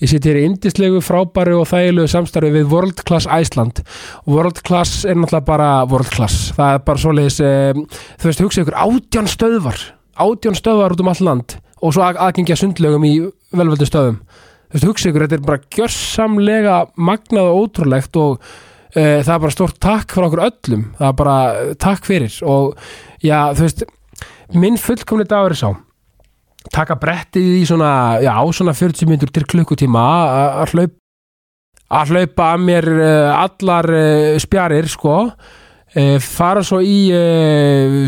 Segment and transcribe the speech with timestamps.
[0.00, 3.82] Ég sitt hér í indislegu, frábæru og þægilegu samstarfi við World Class Iceland.
[4.24, 6.50] World Class er náttúrulega bara World Class.
[6.56, 7.82] Það er bara svoleiðis, um,
[8.16, 9.82] þú veist, hugsa ykkur átján stöðvar,
[10.16, 13.12] átján stöðvar út um all land og svo að- aðgengja sundlegum í
[13.52, 14.16] velvöldu stöðum.
[14.70, 19.44] Þú veist, hugsa ykkur, þetta er bara gjörsamlega magnað og ótrúlegt og uh, það er
[19.44, 20.84] bara stórt takk fyrir okkur öllum.
[20.96, 22.76] Það er bara uh, takk fyrir og
[23.20, 23.84] já, þú veist,
[24.56, 25.70] minn fullkomni dagur er sá
[26.72, 30.96] taka brettið í svona, já, svona 40 minnur til klukkutíma að- að hlaup
[31.90, 35.14] að hlaupa að mér uh, allar uh, spjarir sko.
[35.90, 37.10] Uh, fara svo í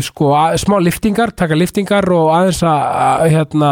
[0.05, 0.29] sko,
[0.61, 3.71] smá liftingar taka liftingar og aðeins að, hérna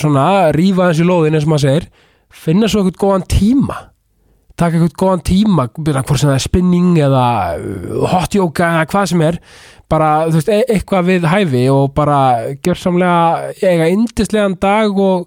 [0.00, 1.86] svona rífa aðeins í lóðin eins og maður segir.
[2.30, 3.76] Finna svo eitthvað góðan tíma.
[4.60, 7.22] Taka eitthvað góðan tíma hvort sem það er spinning eða
[8.12, 9.38] hot yoga eða hvað sem er
[9.90, 12.18] bara, þú veist, e eitthvað við hæfi og bara
[12.62, 15.26] gjörsamlega eiga indislegan dag og,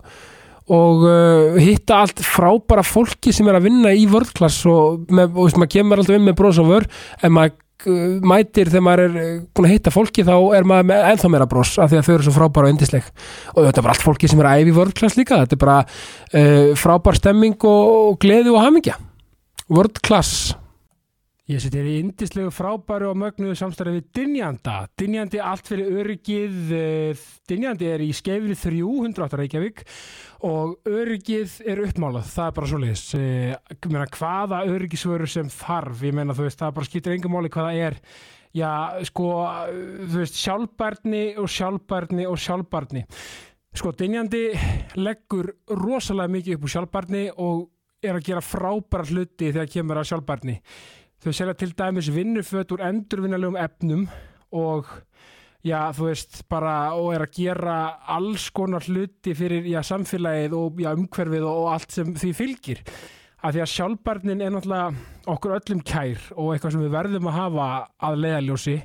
[0.73, 5.49] og uh, hitta allt frábæra fólki sem er að vinna í vörðklass og, með, og
[5.49, 6.87] veist, maður kemur alltaf inn með bros og vör.
[7.21, 7.53] En maður
[7.91, 11.33] uh, mætir þegar maður er uh, búin að hitta fólki þá er maður með ennþá
[11.35, 13.13] meira bros af því að þau eru svo frábæra og indisleg
[13.53, 15.43] og þetta er bara allt fólki sem er æfi vörðklass líka.
[15.43, 18.99] Þetta er bara uh, frábær stemming og, og gleði og hamingja.
[19.73, 20.53] Vörðklass
[21.43, 24.75] Ég seti hér í indislegu frábæru og mögnuðu samstarfi við Dynjanda.
[24.95, 26.53] Dynjandi allt fyrir öryggið.
[26.71, 29.83] eh, Dynjandi er í skefri 300 Reykjavík
[30.47, 32.31] og öryggið er uppmálað.
[32.31, 33.03] Það er bara svo leiðis.
[33.91, 37.75] Meina, hvaða öryggisvörur sem þarf, ég meina þú veist, það bara skýtur engum máli hvaða
[37.75, 37.99] er.
[38.55, 39.27] Já, sko,
[40.07, 43.03] þú veist, sjálfbærni og sjálfbærni og sjálfbærni.
[43.75, 44.47] Sko, Dynjandi
[44.95, 47.69] leggur rosalega mikið upp úr sjálfbærni og
[48.03, 50.61] er að gera frábæra hluti þegar kemur að sjálfbærni.
[51.23, 54.01] Þau selja til dæmis vinnuföt úr endurvinnalegum efnum
[54.51, 54.89] og
[55.63, 57.75] já, þú veist, bara og er að gera
[58.11, 62.83] alls konar hluti fyrir já, samfélagið og já, umhverfið og, og allt sem því fylgir.
[63.39, 67.39] Af því að sjálfbarnin er náttúrulega okkur öllum kær og eitthvað sem við verðum að
[67.39, 67.71] hafa
[68.09, 68.77] að leiðaljósi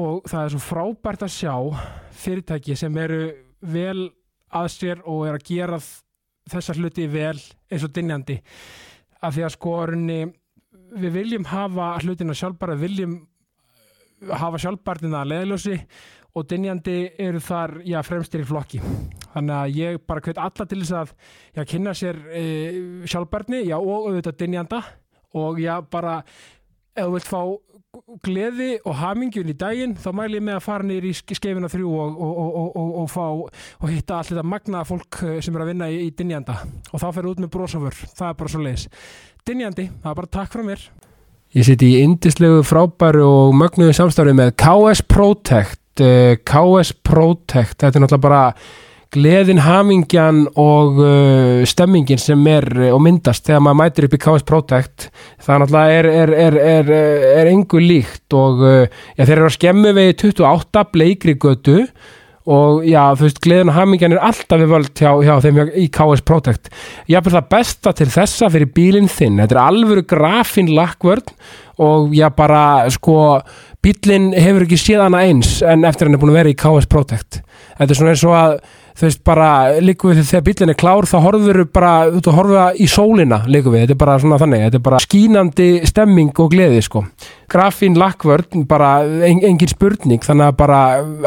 [0.00, 1.54] og það er svo frábært að sjá
[2.24, 3.22] fyrirtæki sem eru
[3.60, 4.08] vel
[4.48, 5.84] að sér og er að gera
[6.50, 8.40] þessar hluti vel eins og dynjandi.
[9.20, 10.22] Af því að sko orðinni
[10.96, 13.18] við viljum hafa hlutina sjálfbara, við viljum
[14.40, 15.76] hafa sjálfbarnina að leiðljósi
[16.36, 18.80] og dynjandi eru þar já, fremstir í flokki.
[19.32, 21.14] Þannig að ég bara hvet alla til þess að
[21.56, 22.44] já, kynna sér e,
[23.10, 24.82] sjálfbarni já, og auðvitað dynjanda
[25.40, 26.20] og já, bara
[26.94, 27.42] ef þú vilt fá
[28.22, 31.90] gleði og hamingjun í daginn þá mæli ég með að fara nýr í skefina þrjú
[31.90, 35.72] og, og, og, og, fá og hitta allt þetta magnaða fólk eh, sem er að
[35.72, 36.60] vinna í, í dynjanda.
[36.92, 38.86] Og þá fer út með brosafur, það er bara svo leiðis
[39.48, 40.82] dynjandi, það er bara takk frá mér.
[41.56, 47.98] Ég siti í indislegu frábæru og mögnuðu samstarfi með KS Protect uh, KS Protect, þetta
[47.98, 48.44] er náttúrulega bara
[49.10, 54.22] gleðin, hamingjan og uh, stemmingin sem er uh, og myndast þegar maður mætir upp í
[54.22, 55.08] KS Protect.
[55.42, 56.94] Það náttúrulega er, er, er,
[57.34, 61.80] er, engu líkt og já, þeir eru að skemmu við 28 bleikri götu
[62.50, 65.86] og já, þú veist, gleðin og hamingjan er alltaf við völd hjá, hjá þeim í
[65.94, 66.70] KS Protect.
[67.10, 71.34] Ég hafði það besta til þessa fyrir bílinn þinn, þetta er alvöru grafin lakkvörn
[71.80, 73.16] og já, bara sko,
[73.84, 76.90] bílinn hefur ekki séð hana eins en eftir hann er búin að vera í KS
[76.90, 77.40] Protect.
[77.78, 78.56] Þetta er svona eins og að
[79.00, 79.48] þú veist bara,
[79.80, 83.38] líku við þegar bílinn er klár þá horfur við bara, þú veist, horfa í sólina
[83.48, 87.04] líku við, þetta er bara svona þannig þetta er bara skínandi stemming og gleði sko.
[87.50, 88.92] Grafín lakkvörn, bara
[89.24, 90.82] en, engin spurning, þannig að bara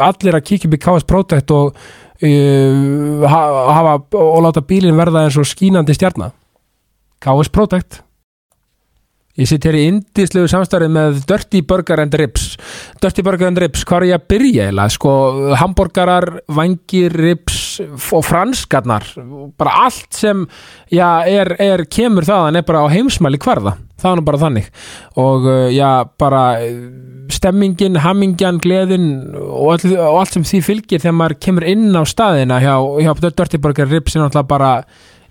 [0.06, 5.40] allir að kíkja upp í KS Protect og uh, hafa og láta bílinn verða eins
[5.40, 6.30] og skínandi stjarnar
[7.24, 8.04] KS Protect.
[9.34, 12.52] Ég sitt hér í indislegu samstarfið með Dirty Burger and Ribs.
[13.02, 14.84] Dirty Burger and Ribs, hvað er ég að byrja eða?
[14.94, 15.14] Sko,
[15.58, 19.06] hambúrgarar, vangir, ribs og franskarnar.
[19.60, 20.44] Bara allt sem
[20.92, 24.68] já, er, er, kemur þaðan er bara á heimsmæli hverða, það er bara þannig.
[25.20, 25.88] Og já,
[26.20, 26.44] bara
[27.34, 29.08] stemmingin, hamingjan, gleðin
[29.38, 33.12] og, all, og allt sem því fylgir þegar maður kemur inn á staðina hjá, hjá
[33.14, 34.72] and Ribs er náttúrulega bara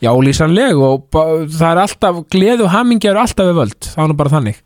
[0.03, 3.89] já, lýsanleg og það er alltaf gleð og hamingja eru alltaf við völd.
[3.93, 4.61] Það er bara þannig.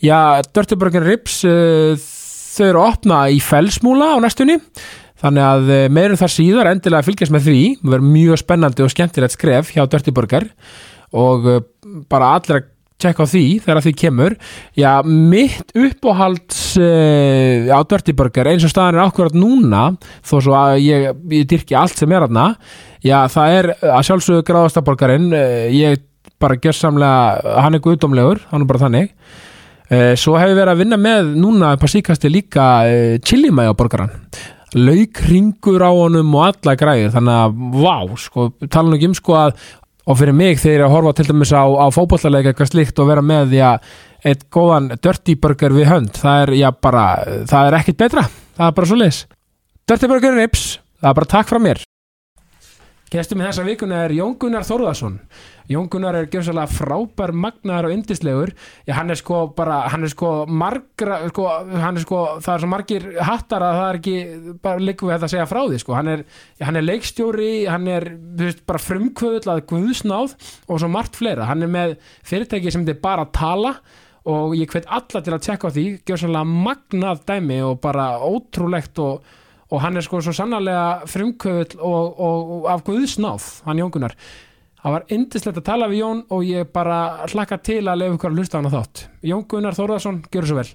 [0.00, 1.92] Já, Dirty Burger Rips uh,
[2.50, 4.56] þau eru að opna í felsmúla á næstunni
[5.20, 7.62] þannig að uh, meirum þar síðar endilega fylgjast með því.
[7.82, 10.50] Það verður mjög spennandi og skemmtilegt skref hjá Dirty Burger
[11.16, 11.64] og uh,
[12.10, 12.68] bara allir að
[13.00, 14.36] tjekka á því þegar því kemur.
[14.78, 19.86] Já, mitt uppáhalds uh, á Dirty Burger eins og staðan er ákveðat núna
[20.20, 22.52] þó svo að ég, ég dyrki allt sem er aðna
[23.04, 26.04] já, það er að sjálfsögðu gráðastaborgarinn uh, ég
[26.40, 29.12] bara gjörsamlega, hann er guðdómlegur hann er bara þannig.
[29.90, 32.64] Uh, svo hef ég verið að vinna með núna upp á síkasti líka
[33.26, 34.12] chilimæja borgaran
[34.76, 39.18] lauk ringur á honum og alla græðir þannig að vá, sko, tala nú ekki um
[39.18, 39.64] sko að
[40.10, 43.02] og fyrir mig þegar ég er að horfa til dæmis á, á fótbollaleika eitthvað slíkt
[43.02, 43.68] og vera með já,
[44.26, 47.04] eitt góðan dirty burger við hönd það er, já, bara,
[47.50, 48.24] það er ekkit betra.
[48.56, 49.20] Það er bara svo leis
[49.90, 50.64] dirty burger rips,
[51.00, 51.80] það er bara takk frá mér.
[53.10, 55.16] Gestum í þessa vikuna er Jón Gunnar Þórðarsson
[55.70, 58.50] Jón Gunnar er gjörsalega frábær magnaðar og yndislegur.
[58.90, 62.70] Hann er sko bara, hann er sko margra, sko, hann er sko það er svo
[62.72, 64.16] margir hattar að það er ekki
[64.64, 65.94] bara líku við þetta að segja frá því sko.
[65.94, 66.24] Hann er,
[66.66, 68.08] hann er leikstjóri, hann er
[68.40, 70.34] veist, bara frumkvöðull að guðsnáð
[70.66, 71.96] og svo margt fleira, hann er með
[72.26, 73.76] fyrirtæki sem er bara tala
[74.26, 75.86] og ég hvet alla til að tjekka á því.
[76.02, 79.36] Gjörsalega magnað dæmi og bara ótrúlegt og
[79.70, 84.16] og hann er sko svo sannarlega frumkvöðull og, og, og af Guðsnáð hann Jóngunar
[84.80, 87.00] það var indislegt að tala við Jón og ég bara
[87.30, 89.04] hlakka til að lefa ykkur að hlusta á þátt.
[89.28, 90.70] Jón Gunnar Þórðarsson, gjör svo vel.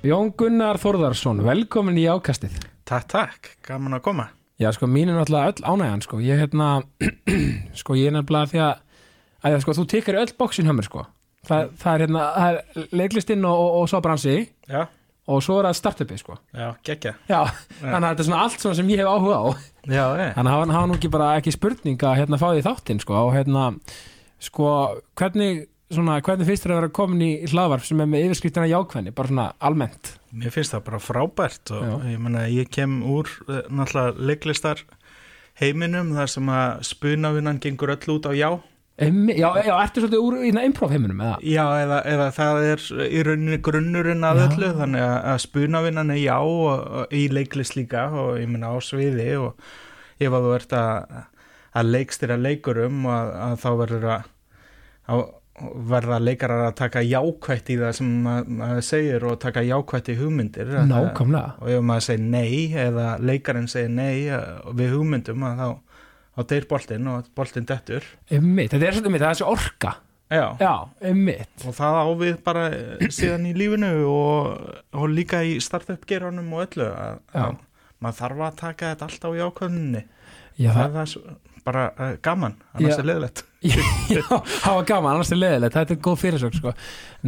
[0.00, 2.56] Jón Gunnar Þórðarsson, velkomin í ákastið.
[2.88, 4.30] Takk, takk, gaman að koma
[4.60, 6.68] Já, sko, mín er náttúrulega öll ánægjan, sko, ég hérna,
[7.80, 8.80] sko, ég er nefnilega því að,
[9.48, 11.04] að sko, þú tekkar öll bóksin hjá mér, sko,
[11.48, 14.34] það, það er hérna, það er leiklistinn og, og, og svo bransi
[14.68, 14.82] Já,
[15.30, 16.36] og svo er það startupið, sko.
[16.52, 17.40] já, geggja Já,
[17.80, 19.44] þannig að þetta er svona allt svona sem ég hef áhuga á,
[19.88, 22.66] Já, ég þannig að hafa, hafa nú ekki bara ekki spurning að hérna fá því
[22.68, 23.64] þáttinn, sko, og hérna,
[24.44, 24.74] sko,
[25.16, 29.14] hvernig, svona, hvernig finnst þér að vera komin í hlaðvarp sem er með yfirskriftina jákvæðni,
[29.16, 30.14] bara svona almennt?
[30.30, 31.94] Mér finnst það bara frábært og Já.
[32.12, 34.84] ég menna ég kem úr eh, náttúrulega leiklistar
[35.60, 38.50] heiminum þar sem að spunavinnan gengur öll út á já
[39.00, 41.36] já, já, ertu svolítið úr í improv heiminum, eða?
[41.40, 44.44] Já, eða, eða það er í rauninni grunnurinn að Já.
[44.46, 48.78] öllu þannig að, spunavinnan er já og, og í leiklist líka og ég menna á
[48.84, 49.70] sviði og
[50.20, 51.16] ef að þú ert að,
[51.80, 54.28] að leikstýra leikurum að, að þá verður að,
[55.08, 55.24] að
[55.90, 60.16] verða leikarar að taka jákvætt í það sem ma- maður segir og taka jákvætt í
[60.20, 61.54] hugmyndir Nákvæmlega.
[61.60, 65.66] og ef maður segir nei eða leikarinn segir nei eh, við hugmyndum þá,
[66.36, 69.94] þá deyr boltinn og boltinn dettur Einmitt, þetta er svolítið mitt, það er þessi orka.
[70.30, 70.44] Já.
[70.62, 70.74] Já,
[71.10, 71.64] einmitt.
[71.66, 76.68] og það ávið bara eh, síðan í lífinu og, og líka í startup geranum og
[76.68, 77.56] öllu að,
[78.00, 80.04] maður þarf að taka þetta alltaf í ákvöðunni
[80.60, 83.00] Já, það það, er svo- bara uh, gaman, annars Já.
[83.02, 86.70] er leðilegt já, það var gaman, annars er leðilegt, þetta er góð fyrirsök, sko.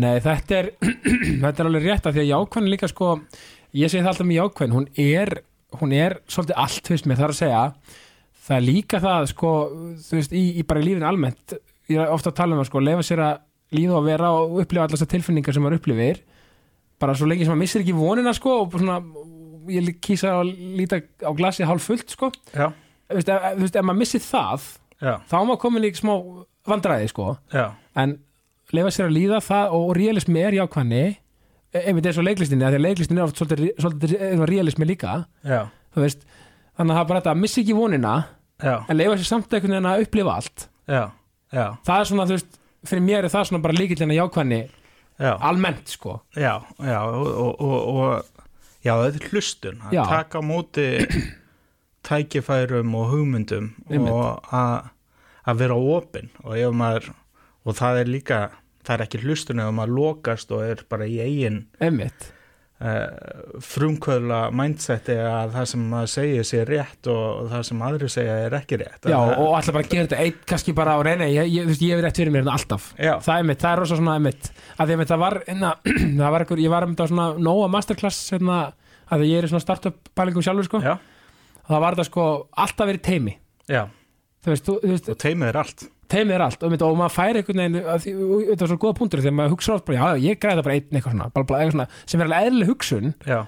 [0.00, 0.70] Nei, þetta er,
[1.43, 3.11] þetta er alveg rétt að því að jákvæðin líka, sko,
[3.76, 5.32] ég segi það alltaf með jákvæðin, hún er,
[5.81, 7.62] hún er svolítið allt, þú veist mér, það er að segja,
[8.46, 9.52] það er líka það, sko,
[10.08, 11.56] þú veist, í, í bara í lífinu almennt,
[11.93, 13.40] ég er ofta að tala um að, sko, leifa sér að
[13.76, 16.23] líða og vera og upplifa allar þessar tilfinningar sem maður upplifir,
[17.00, 18.99] bara svo lengi sem maður missir ekki vonina, sko, og svona,
[19.73, 23.87] ég kýsa að líta á glasi hálf fullt, sko, þú veist, ef, þú veist, ef
[23.88, 24.67] maður missir það,
[25.02, 26.12] já, þá maður komin í smá
[26.70, 27.32] vandræði sko.
[27.52, 27.66] Já,
[27.99, 28.16] en
[28.72, 31.02] leifa sér að líða það og realismi er jákvæðni
[31.72, 35.14] einmitt eins og leiklistinni því að leiklistinni er oft svolítið, svolítið realismi líka.
[35.96, 36.26] Veist,
[36.76, 38.12] þannig að það er bara þetta að missa ekki vonina
[38.62, 40.66] já, en leifa sér samt einhvern veginn að upplifa allt.
[41.84, 42.58] Það er svona, þú veist,
[42.88, 46.19] fyrir mér er það svona bara líkillina jákvæðni já, almennt sko.
[46.37, 49.82] Já, og, og, og, og já, þetta er hlustun.
[49.88, 50.87] Að taka á móti
[52.06, 54.12] tækifærum og hugmyndum Einmitt.
[54.12, 54.52] og
[55.46, 56.31] að vera opinn.
[56.44, 56.56] Og
[57.62, 58.38] og það er líka,
[58.86, 61.60] það er ekki hlustun ef maður lokast og er bara í eigin
[62.82, 68.38] uh, frumkvöðla mindseti að það sem maður segir sé rétt og það sem aðri segja
[68.48, 69.06] er ekki rétt.
[69.06, 71.94] Já Að- og alltaf bara gera þetta eitt kannski bara á reyna, ég, ég, ég
[71.94, 72.91] hef rétt fyrir mér hérna alltaf.
[72.98, 75.72] Já, það er mitt, það er rosa svona mitt að því að það var, einna,
[76.22, 78.60] það var einhver, ég var einmitt á svona Nóa Masterclass hérna,
[79.12, 80.82] að ég er í svona startup pælingum sjálfur sko.
[80.82, 81.11] Já, og
[81.72, 82.26] það var þetta sko
[82.67, 83.34] alltaf verið teimi
[83.72, 83.82] já,
[84.46, 85.84] veist, þú, þú veist og teimið er allt.
[86.12, 86.60] Teimi er allt.
[86.67, 89.22] Og, mitt, og maður fær einhvern veginn að því- og þetta er svo góða punktur
[89.22, 91.60] þegar maður hugsa átt bara, já, ég græði það bara einn eitthvað svona, bla, bla,
[91.62, 93.14] eitthvað svona sem er alveg eðlileg hugsun.
[93.31, 93.38] Já,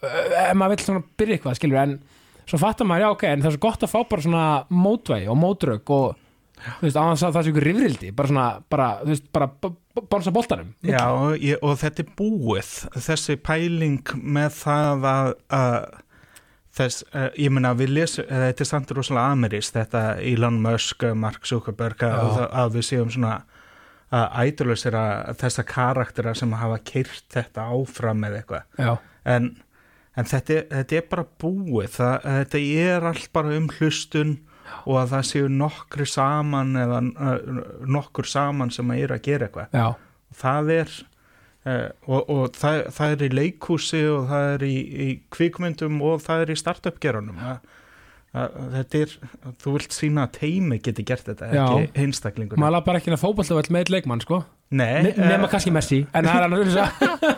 [0.00, 1.94] ef maður vill svona byrja eitthvað, skilur en
[2.50, 5.28] svo fattar maður, já, ok, en það er svo gott að fá bara svona mótvægi
[5.30, 6.16] og mótrök og
[6.60, 9.50] þú veist, á þess að það sé ykkur rifrildi bara svona, bara, þú veist, bara
[9.52, 10.72] b- b- bánsa boltanum.
[10.88, 15.78] Já og, ég, og þetta er búið þessi pæling með það að, að
[16.76, 21.48] þess, uh, ég meina við lesum þetta er samt rosalega amerísk þetta Elon Musk, Mark
[21.48, 22.44] Zuckerberg að, Já.
[22.62, 23.40] að við séum svona
[24.10, 25.02] að ædolösira
[25.38, 28.64] þessa karaktera sem hafa kyrt þetta áfram með eitthvað.
[28.80, 28.92] Já,
[29.36, 29.50] en,
[30.18, 34.38] en þetta, þetta er bara búið það, þetta er allt bara um hlustun
[34.84, 39.48] og að það séu nokkri saman eða uh, nokkur saman sem að er að gera
[39.48, 39.78] eitthvað.
[39.78, 39.86] Já,
[40.42, 40.98] það er
[41.66, 46.24] uh, og, og það, það er í leikhúsi og það er í, í kvikmyndum og
[46.24, 47.60] það er í startup geranum að,
[48.76, 49.14] þetta er,
[49.62, 51.64] þú vilt sína að teimi geti gert þetta, Já.
[51.66, 52.60] ekki einstaklingur.
[52.62, 55.70] Maður laði bara ekki að fótballtavöld með eitt leikmann sko Nei, Ne nema eh, kannski
[55.74, 56.76] Messi en það er annars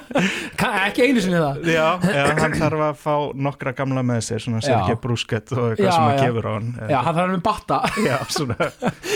[0.93, 1.61] ekki einu sinni það.
[1.65, 1.87] Já,
[2.19, 3.15] já, hann þarf að fá
[3.47, 4.61] nokkra gamla með sér, svona.
[4.65, 7.45] Sergei Brúskett og eitthvað Já, sem að gefur á hann já, hann þarf að með
[7.47, 7.79] batta.
[8.05, 8.59] Já, svona,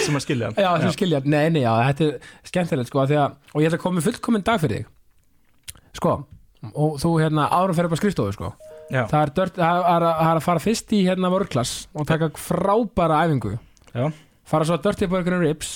[0.07, 0.57] sem að skilja hann.
[0.65, 3.69] Já, sem skilja, nei, nei, já, þetta er skemmtilegt sko, af því að, og ég
[3.69, 4.89] ætla að koma með fullkominn dag fyrir þig.
[6.01, 6.15] Sko,
[6.73, 8.55] og þú hérna árum fyrir upp á skrifstofu sko.
[8.87, 11.75] Já, það er, dört, það er, að- það er að fara fyrst í hérna vörklass
[11.93, 13.53] og taka frábæra æfingu.
[13.93, 14.09] Já,
[14.47, 15.75] fara svo að Burger Rips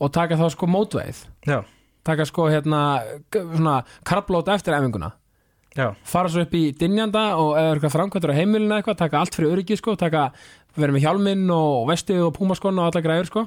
[0.00, 1.60] og taka þá sko mótveið já,
[2.06, 2.82] taka sko hérna
[3.30, 5.12] svona karblót eftir æfinguna.
[5.76, 9.36] Já, fara svo upp í dynjanda og eða eitthvað framkvæmdur á heimilinu eitthvað, taka allt
[9.36, 10.30] fyrir öryggi sko, taka,
[10.74, 13.44] vera með hjálminn og vestið og púmaskon og alla græður sko.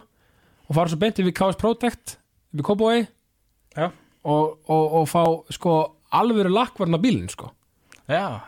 [0.70, 2.16] Og fara svo beint við KS Protect
[2.56, 3.02] í Kópói
[4.24, 5.76] og, og, og fá sko
[6.16, 7.52] alvöru lakkvarna bílinn sko.
[8.08, 8.40] Já,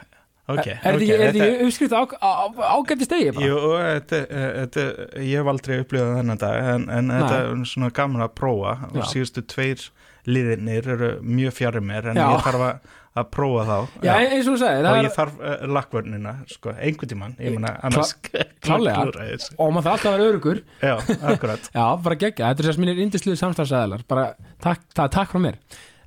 [0.46, 3.32] ok er ok, þetta ekki uppskrift ágætti stegi?
[3.42, 4.84] Jú, þetta, þetta,
[5.26, 8.76] ég hef aldrei upplifað þennan dag en, en þetta er svona gaman að prófa.
[8.92, 9.08] Og Já.
[9.14, 9.88] síðustu tveir
[10.30, 12.28] liðinir eru mjög fjarrir mér en Já.
[12.30, 13.98] ég þarf að, að prófa þá.
[14.06, 17.74] Já, eins og þú sagði, og ég þarf uh, lakkvörnina sko, einhvern tímann, ég meina
[17.90, 19.58] annars þessu.
[19.58, 20.96] og maður þarf alltaf að vera örugur Já,
[21.32, 21.70] akkurat.
[21.78, 24.30] Já, bara geggja, þetta er sérst mínir indisluðu samstæðsæðalar bara
[24.66, 25.60] takk, það, takk frá mér.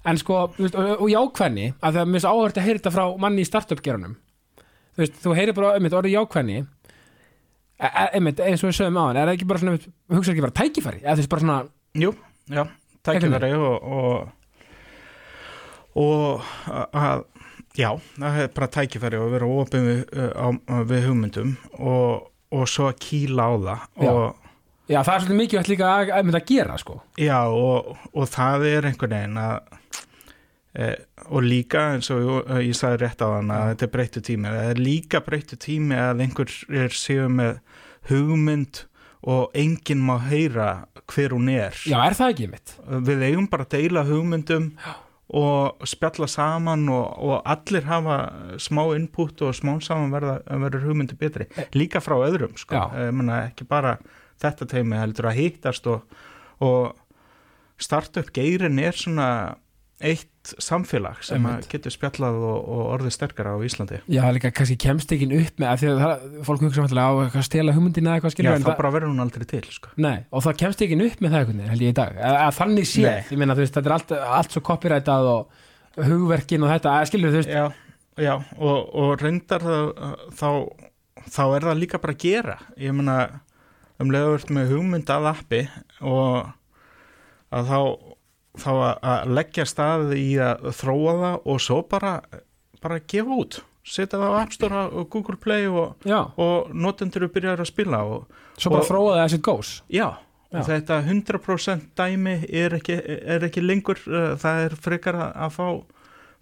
[0.08, 3.42] En sko, og, og jákvæðni að það er mjög áhört að heyra þetta frá manni
[3.44, 4.14] í startup gerunum
[4.98, 6.58] þú veist, þú heyrir bara einmitt orðið jákvæðni.
[7.78, 9.92] E- e- einmitt, eins og við sögum á hann er það ekki bara svona, einmitt,
[10.10, 11.02] hugsa ekki bara tækifæri?
[11.04, 11.58] Eða þú veist, bara svona,
[11.98, 12.10] Jú,
[12.50, 12.64] já,
[13.06, 14.32] tækifæri og og,
[16.02, 16.42] og
[16.74, 17.22] að,
[17.78, 17.88] já,
[18.18, 20.02] það er bara tækifæri og vera opið við,
[20.90, 24.22] við hugmyndum og, og svo að kýla á það og
[24.88, 27.00] já, það er svolítið mikið líka að, að, að gera, sko.
[27.20, 29.77] Já og, og það er einhvern veginn að
[30.78, 34.52] og líka eins og ég, ég sagði rétt á hann að þetta er breyttu tími
[34.52, 36.52] það er líka breyttu tími að einhver
[36.84, 37.58] er séu með
[38.12, 38.84] hugmynd
[39.28, 40.68] og enginn má heyra
[41.10, 42.76] hver hún er Já, er það ekki mitt?
[43.10, 44.94] við eigum bara að deila hugmyndum Já.
[45.42, 48.18] og spjalla saman og, og allir hafa
[48.62, 52.86] smá input og smá saman verða, verður hugmyndi betri líka frá öðrum sko.
[53.10, 53.96] Menna ekki bara
[54.38, 56.06] þetta teimi heldur að hittast og,
[56.62, 56.94] og
[57.82, 59.56] startup geirin er svona
[59.98, 63.98] eitt samfélag sem getur spjallað og, og orðið sterkara á Íslandi.
[64.06, 67.74] Já, líka kannski kemst ekki upp með því að það, fólk hugsa á að stela
[67.74, 69.90] hugmyndina eða eitthvað Já, skilur en þá bara verður hún aldrei til sko.
[69.98, 72.20] Nei, og það kemst ekki upp með það einhvern veginn, held ég í dag.
[72.28, 77.10] Að, að þannig sé, þetta er allt, allt svo copyrightað og hugverkin og þetta, að
[77.10, 77.64] skilur þú veist Já,
[78.22, 79.90] já og, og reyndar það,
[80.38, 80.50] þá,
[81.26, 82.56] þá er það líka bara að gera.
[82.78, 83.18] Ég meina
[83.98, 85.64] um leiðuvert með hugmynd að appi
[86.06, 86.54] og
[87.54, 87.80] að þá,
[88.62, 92.12] þá að, leggja stað í að þróa það og svo bara,
[92.82, 97.62] bara gefa út setja það á App Store og Google Play og, og notendur byrjar
[97.62, 98.26] að spila og
[98.60, 100.08] svo bara Og- þróa það as it goes já,
[100.52, 100.62] Já.
[100.66, 105.68] þetta 100% dæmi er ekki, er ekki lengur uh, það er frekar að, fá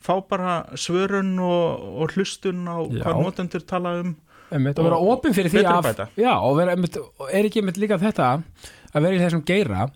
[0.06, 3.02] fá bara svörun og, og hlustun á Já.
[3.04, 4.14] hvað notendur tala um
[4.54, 6.02] einmitt, og vera opinn fyrir því að.
[6.14, 6.98] Já, og vera, einmitt,
[7.32, 8.28] er ekki einmitt líka þetta
[8.94, 9.88] að vera í þessum geira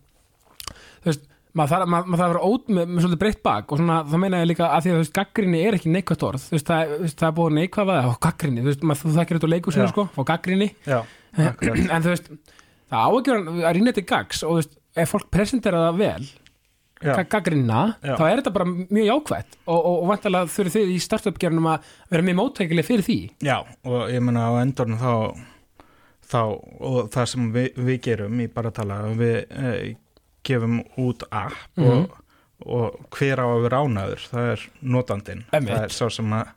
[1.01, 3.81] þú veist maður þarf, maður þarf að vera ót með, með svolítið breytt bak og
[3.81, 6.45] svona, þá meina ég líka að því að þú veist, gaggrinni er ekki neikvægt orð,
[6.47, 9.49] þú veist, það, það er búið neikvæða og gaggrinni, þú veist, maður, þú þekkir þetta
[9.49, 10.69] úr leikusinu sko, og gaggrinni
[11.95, 12.31] en þú veist,
[12.91, 16.01] það á ekki að rýna þetta í gags og þú veist, ef fólk presentera það
[16.05, 16.31] vel,
[17.01, 21.71] gaggrinna þá er þetta bara mjög jákvætt og, og, og vantarlega þurfið þið í startup-gerunum
[21.73, 23.19] að vera mjög móttækileg fyrir því.
[23.47, 23.57] Já,
[23.89, 25.15] og ég meina á endurinn þá,
[26.29, 29.81] þá og það sem við, við gerum í bara tala við eh,
[30.51, 31.87] gefum út app Mhm.
[31.87, 32.17] og,
[32.67, 35.73] og hver á að vera ánaður það er notandinn, Einmitt.
[35.77, 36.57] það er sá sem að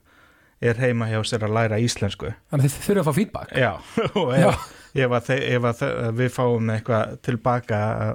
[0.64, 3.72] er heima hjá sér að læra íslensku þannig þið þurfið að fá feedback Já,
[4.20, 4.50] og Já.
[4.50, 8.14] ef, ef, að, ef að við fáum eitthvað tilbaka að,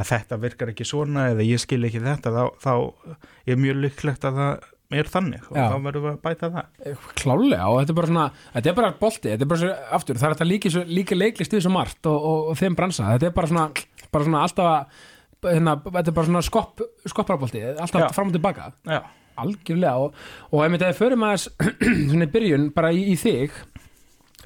[0.00, 2.72] að þetta virkar ekki svona eða ég skil ekki þetta þá, þá
[3.52, 4.68] er mjög líklegt að það
[5.00, 5.66] er þannig og Já.
[5.70, 8.24] þá verðum við að bæta það klálega og þetta er bara svona
[8.56, 11.52] þetta er bara bolti, þetta er bara svo, aftur það er þetta líka, líka leiklist
[11.54, 13.68] við svo margt og, og, og þeim bransa, þetta er bara svona,
[14.10, 15.06] bara svona alltaf að
[15.46, 18.08] hérna, þetta er bara svona skopp, skopparbolti alltaf Já.
[18.16, 19.00] fram og tilbaka, Já,
[19.40, 20.18] algjörlega og,
[20.50, 21.44] og ef þetta er fyrir maður
[22.10, 23.56] svona í byrjun, bara í, í þig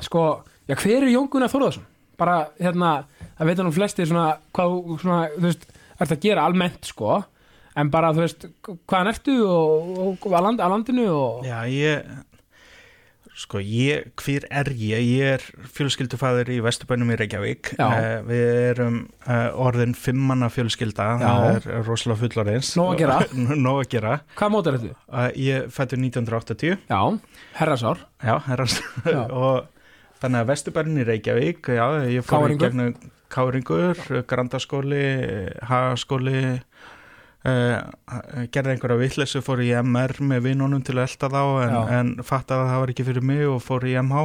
[0.04, 0.24] sko,
[0.68, 1.90] já hver er Jón Gunnar Þórðarsson?
[2.18, 2.90] bara hérna,
[3.38, 5.64] það veit nú flestir svona hvað þú svona, þú veist,
[5.98, 7.16] ert að gera almennt sko,
[7.74, 12.14] en bara þú veist hvaðan ertu og, og að, land, að landinu og já ég
[13.34, 15.02] sko ég, hver er ég?
[15.18, 17.72] Ég er fjölskyldufæður í Vesturbænum í Reykjavík.
[17.82, 21.26] Eh, Við erum uh, orðin fimmanna fjölskylda Já.
[21.26, 23.16] það er rosalega fullorins Nóg að gera.
[23.66, 24.98] Nóg að gera hvað mót er þetta?
[25.10, 27.00] uh, Ég fættu 1980 Já,
[27.58, 29.24] herrasár Já, herrast Já.
[29.42, 29.66] og
[30.22, 32.94] þannig að Vesturbærin í Reykjavík já, ég fór í gegnum
[33.34, 33.98] Káringur,
[34.30, 35.02] Grandaskóli
[35.66, 36.73] Hagaskóli uh,
[37.44, 42.62] gerði einhverja vitleysu fór í MR með vinnunum til að elda þá en, en fattaði
[42.64, 44.22] að það var ekki fyrir mig og fór í MH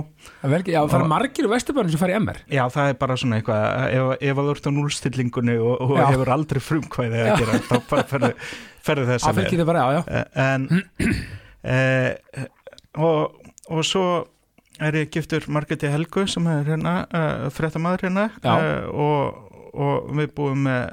[0.54, 3.18] vel Já, það er margir í Vesturbænum sem fara í MR Já, það er bara
[3.20, 7.28] svona eitthvað ef, ef að þú ert á núlstillingunni og, og hefur aldrei frumkvæði Já.
[7.34, 8.32] að gera þá bara ferðu,
[8.88, 9.28] ferðu þess
[9.98, 10.70] já Eh, en
[11.76, 12.48] e,
[13.04, 14.06] og, og svo
[14.80, 20.32] er ég giftur Margreti Helgu sem er hérna uh, fréttamaður hérna uh, og, og við
[20.38, 20.86] búum með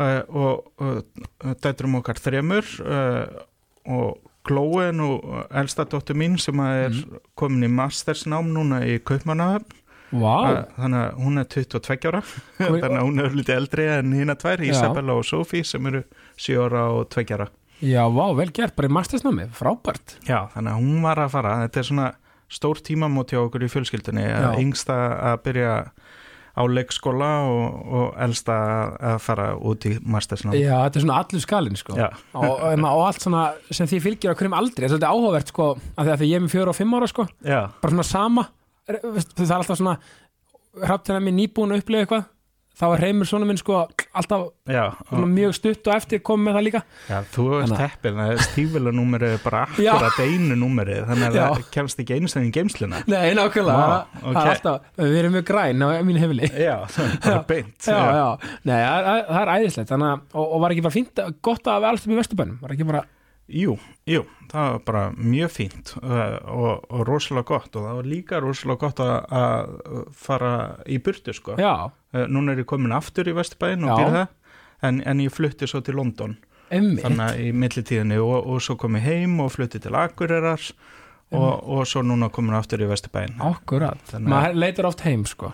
[0.00, 3.42] og, og dætrum okkar þremur uh,
[3.84, 5.14] og Glói er nú
[5.56, 6.96] elsta dóttur mín sem að er
[7.38, 9.78] komin í mastersnám núna í Kaupmannahöfn.
[10.14, 12.20] Uh, þannig að hún er 22 ára.
[12.58, 14.62] Þannig að hún er lítið eldri en hína tvær.
[14.68, 16.02] Isabella og Sophie sem eru
[16.36, 17.48] 7 ára og 2 ára.
[17.84, 20.18] Já, vá, vel gert, bara í mastersnámi, frábært.
[20.28, 22.10] Já, þannig að hún var að fara, þetta er svona
[22.54, 24.96] stór tímamót hjá okkur í fjölskyldunni að yngsta
[25.32, 25.72] að byrja
[26.54, 28.56] á leikskóla og, og elsta
[29.12, 30.54] að fara út í mastersnám.
[30.58, 31.96] Já, þetta er svona allur skalinn, sko.
[32.34, 33.44] Og, og, og allt svona
[33.74, 36.44] sem því fylgir á hverjum aldri, þetta er áhugavert, sko af því að ég er
[36.44, 37.26] með fjóra og fimm ára, sko.
[37.82, 38.46] Bara svona sama.
[38.86, 39.96] Það er alltaf svona
[40.84, 42.24] hraftina mér nýbúin að upplega eitthvað
[42.74, 43.76] þá er reymur svona minn sko
[44.18, 44.84] alltaf já,
[45.30, 49.42] mjög stutt og eftir komið með það líka já þú að- heppin að stífilunúmerið er
[49.44, 49.92] bara Já.
[49.94, 51.44] akkurat einu númerið, þannig að Já.
[51.54, 53.02] það kemst ekki einu sinni í geimsluna.
[53.06, 54.36] Nei, nákvæmlega, Vá, það ok.
[54.44, 57.74] er alltaf við erum mjög græn á mínu hefili Já, það er bara beint.
[57.86, 58.28] Já, já,
[58.64, 61.78] nei, það er, það er æðislegt að, og, og var ekki bara fínt gott að
[61.78, 63.04] hafa allt upp í vesturbænum, var ekki bara
[63.44, 63.74] Jú,
[64.08, 68.40] jú, það var bara mjög fínt uh, og, og rosalega gott og það var líka
[68.40, 69.74] rosalega gott að,
[70.16, 70.54] fara
[70.88, 71.58] í burtu sko.
[71.60, 75.32] já, Uh, núna er ég komin aftur í Vesturbæinn og býr það en, en ég
[75.34, 76.36] flutti svo til London.
[76.70, 80.62] Emmi þannig að í millitíðinni og, og svo kom ég heim og flutti til Akureyrar
[81.34, 83.34] og, og svo núna komin aftur í Vesturbæinn.
[83.42, 85.50] Akkurat, maður leitur oft heim sko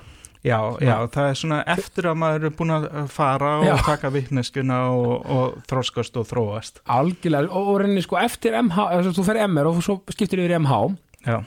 [0.46, 3.74] já, já, það er svona eftir að maður er búin að fara og Já.
[3.84, 9.14] taka vitneskuna og, og þróskast og þróast algjörlega, og, og reynir sko eftir MH, eða
[9.18, 10.80] þú fer MR og svo skiptir yfir MH
[11.28, 11.38] já,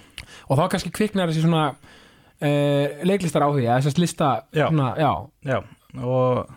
[0.46, 4.68] og þá kannski kviknar þessi svona uh, leiklistar áhuga, þessast lista Já.
[4.70, 5.12] svona, já,
[5.50, 5.60] já
[6.04, 6.54] og,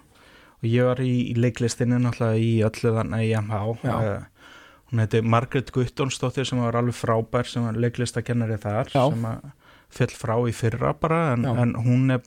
[0.61, 3.96] og ég var í, í leiklistinni náttúrulega í öllu þannig í MH Já.
[3.96, 4.51] uh,
[4.92, 9.49] hún heiti Margaret Guttonsdóttir sem var alveg frábær sem var leiklistakennari þar sem að
[9.92, 12.22] fjöll frá í fyrra bara en, en hún er,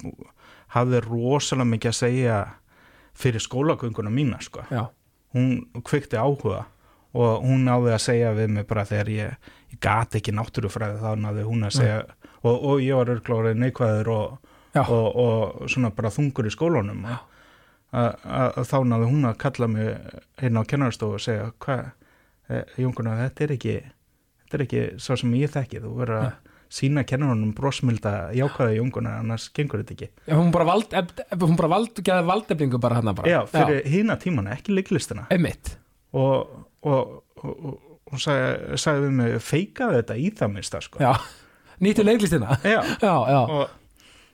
[0.76, 2.39] hafði rosalega mikið að segja
[3.19, 4.63] fyrir skólagönguna mína sko.
[4.72, 4.88] já,
[5.36, 6.65] hún kvikti áhuga
[7.13, 11.12] og hún náði að segja við mig bara þegar ég, ég gati ekki náttúrufræði þá
[11.17, 12.04] náði hún að segja
[12.43, 14.54] og, og ég var örglórið neikvæður og,
[14.86, 17.02] og, og svona bara þungur í skólanum.
[17.10, 17.17] Og
[17.91, 19.89] að, að, að þá náði hún að kalla mig
[20.45, 21.89] inn á kennarstofu og segja hvað,
[22.50, 23.76] eh, Jónkuna, þetta er ekki
[24.43, 26.30] þetta er ekki svo sem ég þekki þú verður að
[26.69, 30.91] sína kennarunum brosmilda jákvæða Jónkuna, annars gengur þetta ekki Já, hún bara vald,
[31.41, 33.29] hún bara vald, geði valdefningu bara hann bara.
[33.32, 35.75] já, fyrir hína tímana, ekki leiklistina Einmitt.
[36.13, 41.01] og, og, og, og, og sagði, sagði við mig feikaði þetta í það minnsta sko.
[41.01, 41.12] Já,
[41.82, 42.55] nýttu leiklistina.
[42.63, 43.41] Já, Já, já.
[43.41, 43.75] og,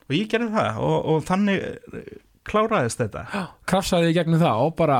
[0.05, 2.13] og ég gerði það og, og þannig eh,
[2.45, 3.23] kláraðist þetta
[3.65, 4.99] Krafsaði í gegnum það og bara,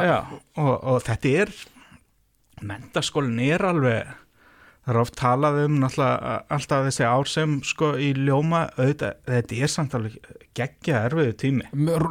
[0.57, 1.51] og, og þetta er
[2.65, 4.13] mentaskólinn er alveg
[4.85, 9.57] það er oft talað um náttúrulega alltaf þessi ár sem sko í ljóma auðvitað, þetta
[9.65, 11.65] er samt alveg geggja erfiðu tími.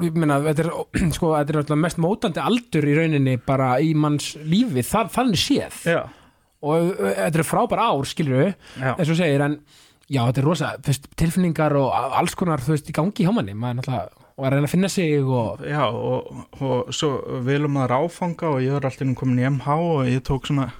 [0.04, 0.72] Ég meina, þetta er,
[1.16, 5.42] sko, þetta er alltaf mest mótandi aldur í rauninni bara í manns lífi, það, þannig
[5.44, 5.80] séð.
[5.94, 6.02] Já,
[6.64, 9.58] Og þetta er frábæra ár, skilur við, eins og segir, en
[10.08, 13.52] já, þetta er rosa, veist, tilfinningar og alls konar, þú veist, í gangi hjá manni,
[13.52, 16.30] maður er náttúrulega, og að reyna að finna sig og, já og,
[16.64, 17.10] og svo
[17.44, 20.70] vilum maður áfanga og ég var alltaf komin í MH og ég tók svona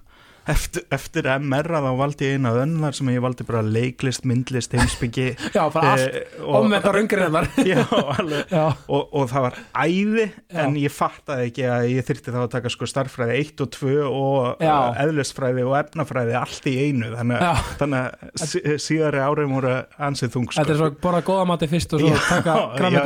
[0.50, 4.74] eftir, eftir MR að þá valdi ég eina önnar sem ég valdi bara leiklist, myndlist,
[4.76, 5.26] heimsbyggi
[5.57, 7.48] já, bara allt, eh, og- omvend á raungarinnar.
[7.64, 8.52] Já, alveg.
[8.52, 10.26] Já, og, og það var æði
[10.64, 13.94] en ég fattaði ekki að ég þyrfti þá að taka sko starffræði 1 og 2
[14.09, 14.74] og Já.
[14.74, 17.12] uh, eðlisfræði og efnafræði allt í einu.
[17.14, 20.61] Þannig, að- þannig að sí, síðari árum voru ansið þung sko.
[20.61, 22.59] þetta er svo bara góða mati fyrst og svo taka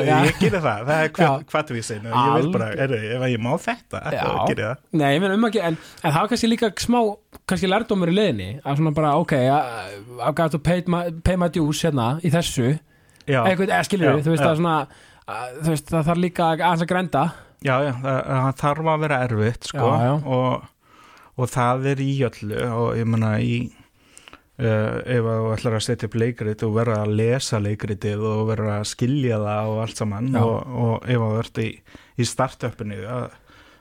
[0.09, 1.13] já, ég gerir það, það er
[2.09, 4.23] og ég vil bara, er, ef ég má þetta Já.
[4.25, 4.83] þá ger ég það.
[5.01, 7.01] Nei, ég meina um ekki, en, en það var kannski líka smá,
[7.49, 9.35] kannski lærdómur í leiðinni að svona bara, ok,
[10.19, 12.79] I've got to pay my, pay my dues hérna í þessu.
[13.29, 14.51] Eitthvað, eða skilur við, þú veist já.
[14.51, 14.77] er svona
[15.29, 17.25] að, þú veist, það þarf líka aðeins að grænda.
[17.59, 20.13] Já, já, það, það þarf að vera erfitt sko, Já.
[20.37, 20.69] Og,
[21.39, 22.63] og það er í öllu.
[22.79, 23.59] Og ég menna í
[24.59, 28.41] Uh, ef að þú ætlar að setja upp leikrit og verða að lesa leikritið og
[28.49, 31.67] verða að skilja það og allt saman og, og ef að þú ert í,
[32.19, 33.37] í startupinu að,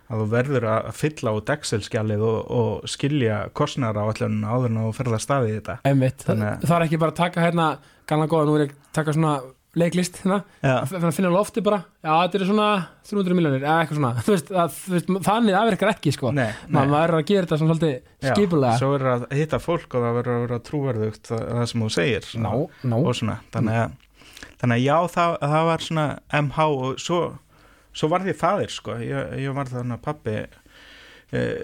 [0.07, 4.81] að þú verður að fylla út Excel-skjalið og, og skilja kostnara á allan áður en
[4.85, 5.77] þú ferða staðið í þetta.
[5.91, 7.67] Einmitt, Þannig- það er ekki bara að taka hérna,
[8.07, 9.35] gamla góða, nú er ég að taka svona
[9.77, 12.69] leiklist hérna, Já, að finna- lofti bara, já þetta er svona
[13.05, 14.13] 300 miljonir, eða eitthvað svona.
[14.25, 16.31] Þú veist, að, þú veist, þannig afverkar ekki sko.
[16.33, 16.79] Nei, nei.
[16.87, 17.93] maður er að gera þetta svona svolítið
[18.25, 18.79] Já, skipulega.
[18.81, 22.31] Svo er að hitta fólk og það verður að vera trúverðugt það, sem þú segir
[22.41, 22.49] ná,
[22.87, 23.95] ná, og svona, þannig að
[24.57, 26.07] þannig að já, það, það var svona
[26.41, 27.21] MH og svo,
[27.97, 30.37] svo var því faðir sko, ég, ég var þannig að pappi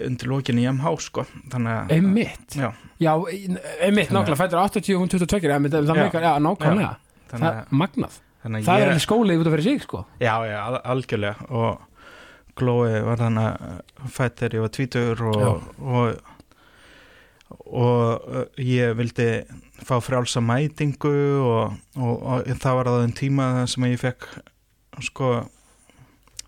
[0.04, 2.56] undir lókin í MH sko, þannig að einmitt.
[2.58, 2.68] Já,
[3.14, 3.62] Þannig
[4.04, 6.02] að- nákvæmlega, fættur 80 hún 22, einmitt, það Já.
[6.04, 6.90] meikar, já, nákvæmlega.
[7.24, 10.02] Það þannig er að, magnað, þannig að það er skólið út af fyrir sig sko.
[10.20, 11.48] Já, já, al- algjörlega.
[11.50, 11.80] Og
[12.60, 16.20] Glói var þannig að fætt þegar ég var tvítur og, og
[17.64, 19.26] og uh, ég vildi
[19.84, 21.10] fá frjálsa mætingu
[21.44, 24.26] og, og, og það var þeim tíma sem ég fekk
[25.04, 25.30] sko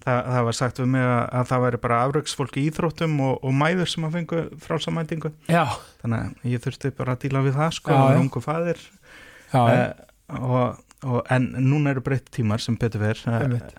[0.06, 3.36] það, það var sagt við mig að, að það væri bara afraugsfólk í íþróttum og,
[3.42, 5.64] og mæður sem að fengu frjálsa mætingu já,
[6.02, 8.82] þannig að ég þurfti bara að díla við það sko, Já, ungu faðir.
[9.52, 13.76] Já, uh, og, og, en núna eru breytt tímar sem betur verð einmitt.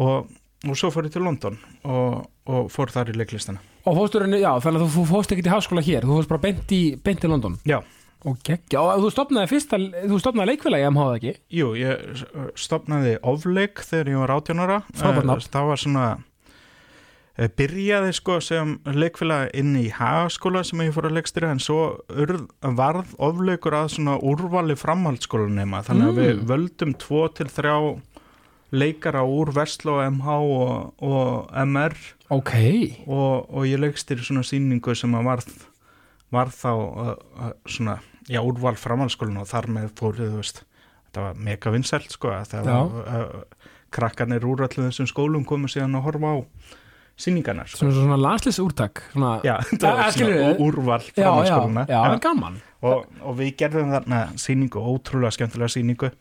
[0.00, 0.30] og,
[0.64, 3.62] og svo fór ég til London og, og fór þar í leiklistana.
[3.88, 6.44] Og fóstur henni, já, þannig að þú fóst ekki til háskóla hér þú fóst bara
[6.44, 7.56] beint í, beint í London?
[7.68, 7.78] Já.
[8.26, 9.78] Og geggja, og þú stopnaði fyrsta
[10.10, 11.34] þú stopnaði leikfélagi, ég MH ekki.
[11.54, 12.24] Jú, ég
[12.58, 14.80] stopnaði ofleik þegar ég var 18 ára.
[14.94, 16.06] Eh, Það var svona
[17.38, 22.00] eh, byrjaði sko sem leikfélag inn í hagaskóla sem ég fór að leikstýra en svo
[22.10, 26.46] urð, varð ofleikur að svona úrvali framhaldsskólanema þannig að við Mm.
[26.50, 28.00] völdum tvo til þrjá
[28.72, 31.94] leikara úr Vestló, MH og, og MR
[32.28, 32.52] ok,
[33.06, 35.46] og, og ég leikstýri svona sýningu sem að varð,
[36.34, 40.62] varð þá uh, uh, svona, já, úrval framhaldsskólinu og þar með fórið, þú veist
[41.08, 45.70] þetta var mega vinsælt sko að það var uh, krakkarnir úr allir þessum skólum komu
[45.72, 46.36] síðan að horfa á
[47.18, 47.80] sýningarnar sko.
[47.82, 52.60] svona, svona landslisúrtak svona, Já, þetta var svona úrval já, já, já, já, gaman.
[52.78, 56.12] Og, og við gerðum þarna sýningu, ótrúlega skemmtilega sýningu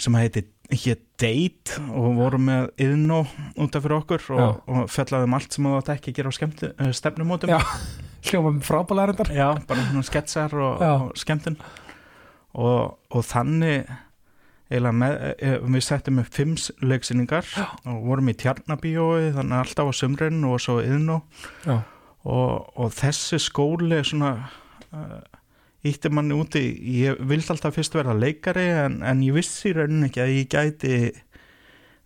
[0.00, 3.22] sem heiti hér Date og vorum með yðnó
[3.62, 6.36] út af fyrir okkur og, og fjallaðum allt sem þú átt ekki að gera á
[6.36, 7.52] skemmti, uh, stefnumótum.
[7.54, 7.60] Já.
[8.26, 9.30] hljóma frábælega reyndar.
[9.30, 11.56] Já, bara svona sketsar og, og skemmtun.
[12.56, 13.86] Og, og þannig
[14.70, 17.46] með, e, við settum upp fimm leiksýningar
[17.86, 21.20] og vorum í tjarnabíói þannig alltaf á sumrin og svo yðnó
[22.26, 24.32] og þessi skóli svona
[24.90, 25.20] uh,
[25.90, 26.62] ítti manni úti,
[27.00, 30.50] ég vildi alltaf fyrst vera leikari en, en ég vissi í rauninni ekki að ég
[30.52, 30.96] gæti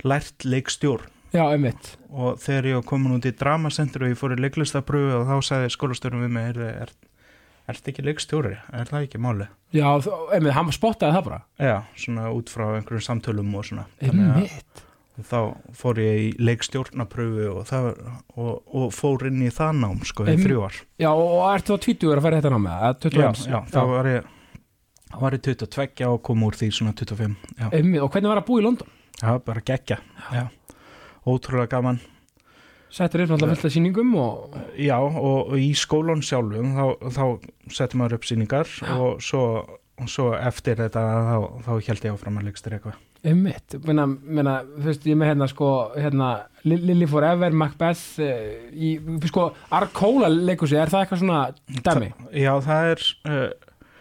[0.06, 1.94] lært leikstjórn já, einmitt.
[2.10, 5.48] Og þegar ég var komin út í dramacentur og ég fór í leiklistapröfu og þá
[5.50, 6.92] sagði skólastjórum við mig er,
[7.70, 9.48] ert ekki leikstjóri, er það ekki máli?
[9.74, 9.86] já,
[10.34, 11.42] einmitt, hann spottaði það bara.
[11.62, 13.86] Já, svona út frá einhverjum samtölum og svona.
[14.02, 14.88] Þannig að
[15.26, 15.38] þá
[15.80, 20.26] fór ég í leikstjórnapröfu og, það, var- og, og fór inn í það nám sko
[20.26, 20.46] í Einmitt.
[20.48, 23.42] þrjú ár já, og ertu þá 20 að fara þetta námið eða 21?
[23.46, 24.30] já, já, þá var ég
[25.10, 28.42] þá var ég 22 og kom úr því svona 25 já, einmitt, og hvernig var
[28.42, 28.96] að búa í London?
[29.20, 29.98] það var bara geggja
[30.32, 30.44] já.
[31.26, 32.00] ótrúlega gaman
[32.90, 37.24] settur upp náttúrulega fullt af sýningum og já, og, og í skólan sjálfum þá, þá
[37.70, 39.42] settum maður upp sýningar og svo,
[40.00, 41.36] og svo eftir þetta þá,
[41.66, 42.98] þá held ég áfram að leikstur eitthvað.
[43.20, 46.28] Einmitt, menna, menna, þú veist, ég er með hérna sko, hérna,
[46.64, 48.94] Li- Lily Forever Macbeth, uh, í,
[49.28, 51.40] sko Arcola leikur sig, er það eitthvað svona
[51.84, 52.08] dæmi,
[52.40, 53.44] já, það er uh,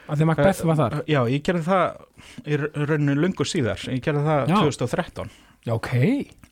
[0.09, 0.95] að því Macbeth var þar?
[1.12, 3.83] Já, ég gerði það í rauninu lungu síðar.
[3.91, 4.55] Ég gerði það Já.
[4.63, 5.35] 2013
[5.67, 5.91] já, ok,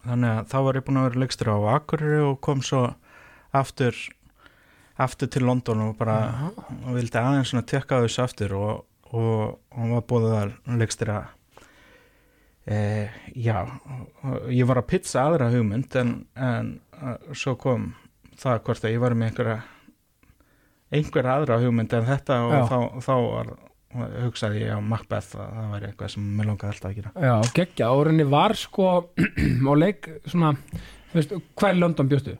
[0.04, 2.84] þannig að þá var ég búin að vera leikstur á Akureyri og kom svo
[3.56, 3.96] aftur
[4.98, 6.18] aftur til London og bara
[6.52, 11.30] og vildi aðeins svona tekka þessu aftur og, og, og var búið að leikstur að
[12.68, 12.80] e,
[13.36, 13.58] já
[14.52, 17.92] ég var að pizza aðra hugmynd en, en uh, svo kom
[18.38, 19.60] það hvort að ég var með einhverja
[20.98, 22.62] einhver aðra hugmynd en þetta og Já.
[22.70, 23.56] þá, þá var
[24.26, 27.36] hugsaði ég á Macbeth að það væri eitthvað sem mér langaði alltaf að gera já,
[27.56, 28.90] geggja og reyni var sko
[29.72, 30.52] á leik svona,
[31.12, 32.36] þú veist, hver London bjóstu?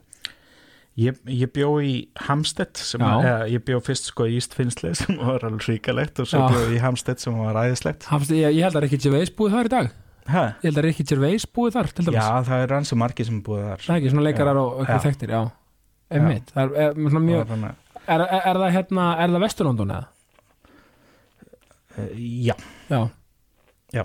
[0.98, 1.92] Ég, ég bjó í
[2.26, 6.26] Hamstedt sem að, ég bjó fyrst sko í East Finsleigh sem var alveg ríkalegt og
[6.26, 6.48] svo Já.
[6.50, 9.68] bjó í Hamstedt sem var ræðislegt Hafst, ég, ég held að Ricky Gervais búið þar
[9.68, 9.92] í dag
[10.32, 10.42] ha?
[10.58, 13.38] ég held að Ricky Gervais búið þar til dæmis, Já, það er rannsum margi sem
[13.46, 14.62] búið þar það er ekki svona leikarar Já.
[14.64, 15.42] og eitthvað þekktir, já
[16.18, 20.06] einmitt, er, er, mjög, er, er, er það hérna, er það Vesturlondon eða?
[21.98, 22.10] uh,
[22.48, 22.56] Já,
[22.90, 23.00] Já.
[23.94, 24.04] Já.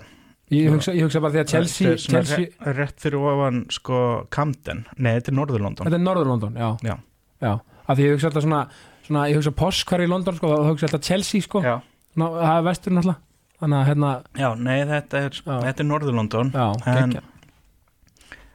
[0.52, 4.00] Ég hugsa, ég hugsa bara því að Chelsea, er Chelsea rétt, rétt fyrir ofan sko
[4.34, 6.68] Camden, nei þetta er Norður-London þetta er Norður-London, já.
[6.84, 6.96] Já.
[7.40, 7.52] Já,
[7.88, 8.60] af því ég hugsa alltaf svona,
[9.06, 11.78] svona ég hugsa Poss hver í London, sko, þá hugsa alltaf Chelsea, sko, Já.
[12.20, 13.20] Ná, það er vestur náttúrulega,
[13.64, 14.10] þannig að hérna,
[14.44, 15.40] Já, nei þetta er,
[15.72, 17.16] er Norður-London já, En-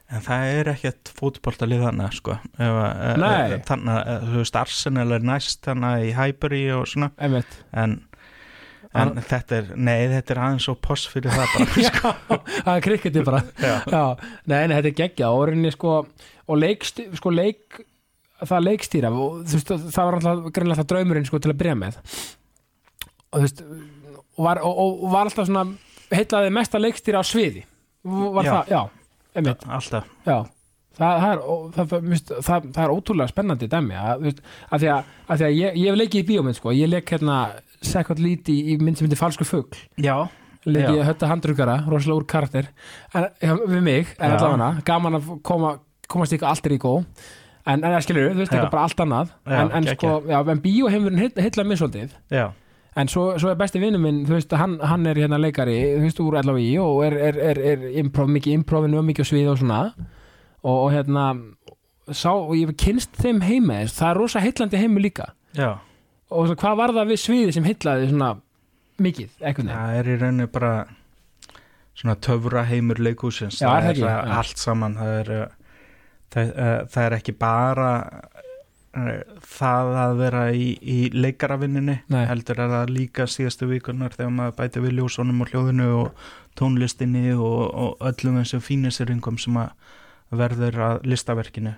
[0.09, 2.37] en það er ekkert fótboltalið þannig sko.
[2.57, 3.51] Ef eh, Nei.
[3.53, 7.11] eh, þannig að þú veist Arsenal er næst þannig í Highbury og svona.
[7.21, 7.59] Einmitt.
[7.77, 7.99] En,
[9.01, 12.13] en þetta er, nei þetta er aðeins svo poss fyrir það bara Já,
[12.65, 13.43] það er krikketið bara.
[14.49, 15.95] Nei, nei, þetta er geggja og rauninni sko,
[16.49, 17.79] og leikst, sko leik
[18.47, 19.11] það leikstýra.
[19.13, 21.97] Og þú veist, það var alltaf greinlega alltaf draumurinn sko til að byrja með.
[23.29, 23.63] Og þú veist
[24.39, 25.65] og var, og, og var alltaf svona
[26.15, 27.65] heitlaði mesta leikstýra á sviði.
[28.07, 28.53] Var Já.
[28.53, 28.81] það, já,
[29.35, 29.65] einmitt.
[29.67, 30.05] Alltaf.
[30.23, 30.37] Já,
[30.95, 34.29] það, það, er, það, það, það, það, það er ótrúlega spennandi dæmi að,
[34.69, 37.11] að því að, að, því að ég, ég hef leikið í bíómynd sko, ég leik
[37.15, 37.39] hérna
[37.85, 39.77] second lead í, mynd sem heitir Falsku fugl.
[40.01, 40.27] Já,
[40.65, 41.07] leik ég Já.
[41.07, 42.71] hötta handrugara, rosalega úr karakter.
[43.13, 45.77] En, við mig, en allavega gaman að koma,
[46.11, 47.05] komast ykkur allt er í góð
[47.69, 49.35] en, en skilur, þú veist, eitthvað bara allt annað.
[49.45, 52.15] Já, en, en sko, já, en bíóheimurinn heitla mér svolítið.
[52.33, 52.45] Já,
[52.99, 56.05] en svo, svo er besti vinnu minn, þú veist, hann, hann er hérna leikari, þú
[56.07, 59.61] veist, úr LHI og er, er, er, er improv, mikið improvinu og mikið svið og
[59.61, 59.83] svona.
[60.59, 61.27] Og, og hérna
[62.09, 65.31] sá, og ég hef kynst þeim heima það er rosa heitlandi heimi líka.
[65.55, 65.77] Já
[66.29, 68.31] og svo, hvað var það við sviði sem heitlaði svona
[68.99, 70.73] mikið, eitthvað það er í rauninni bara
[71.99, 74.05] svona töfra heimur leikhúsins Já, er það ekki?
[74.07, 74.17] Já.
[74.39, 74.97] allt saman.
[74.99, 75.79] Það er, uh,
[76.33, 79.13] það, uh, það er ekki bara uh,
[79.57, 81.99] það að vera í, í leikaravinninni
[82.31, 86.27] heldur er það líka síðastu vikunar þegar maður bæti við ljósónum og hljóðinu og
[86.59, 89.75] tónlistinni og, og öllum þessum fínisýringum sem að
[90.39, 91.71] verður að listaverkinu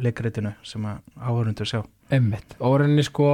[0.00, 1.82] leikritinu sem að áhörundur sjá.
[2.12, 3.26] Emmitt, og rauninni sko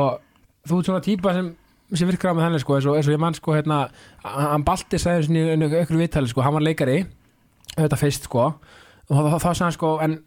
[0.68, 1.50] þú ert svona típa sem,
[1.94, 3.80] sem virkar á með þannig sko, eins og, eins og ég mann sko hérna
[4.24, 7.02] hann Balti sagði svona í einhverju viðtali sko, hann var leikari,
[7.74, 8.46] þetta fyrst sko
[9.08, 10.18] og þá, sagði hann sko en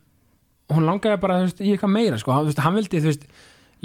[0.72, 3.26] hún langaði bara veist, í eitthvað meira sko, hann, veist, hann vildi veist,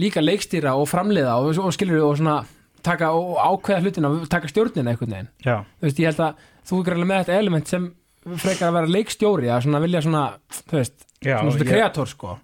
[0.01, 2.41] líka leikstýra og framleiða og, og skilur og svona
[2.87, 5.31] taka og ákveða hlutina og taka stjórnina einhvern veginn.
[5.43, 7.89] Já, þú veist, ég held að þú er greinlega með þetta element sem
[8.27, 10.23] frekar að vera leikstjóri að svona vilja svona,
[10.59, 12.39] þú veist, já svona, svona ég- kreator sko,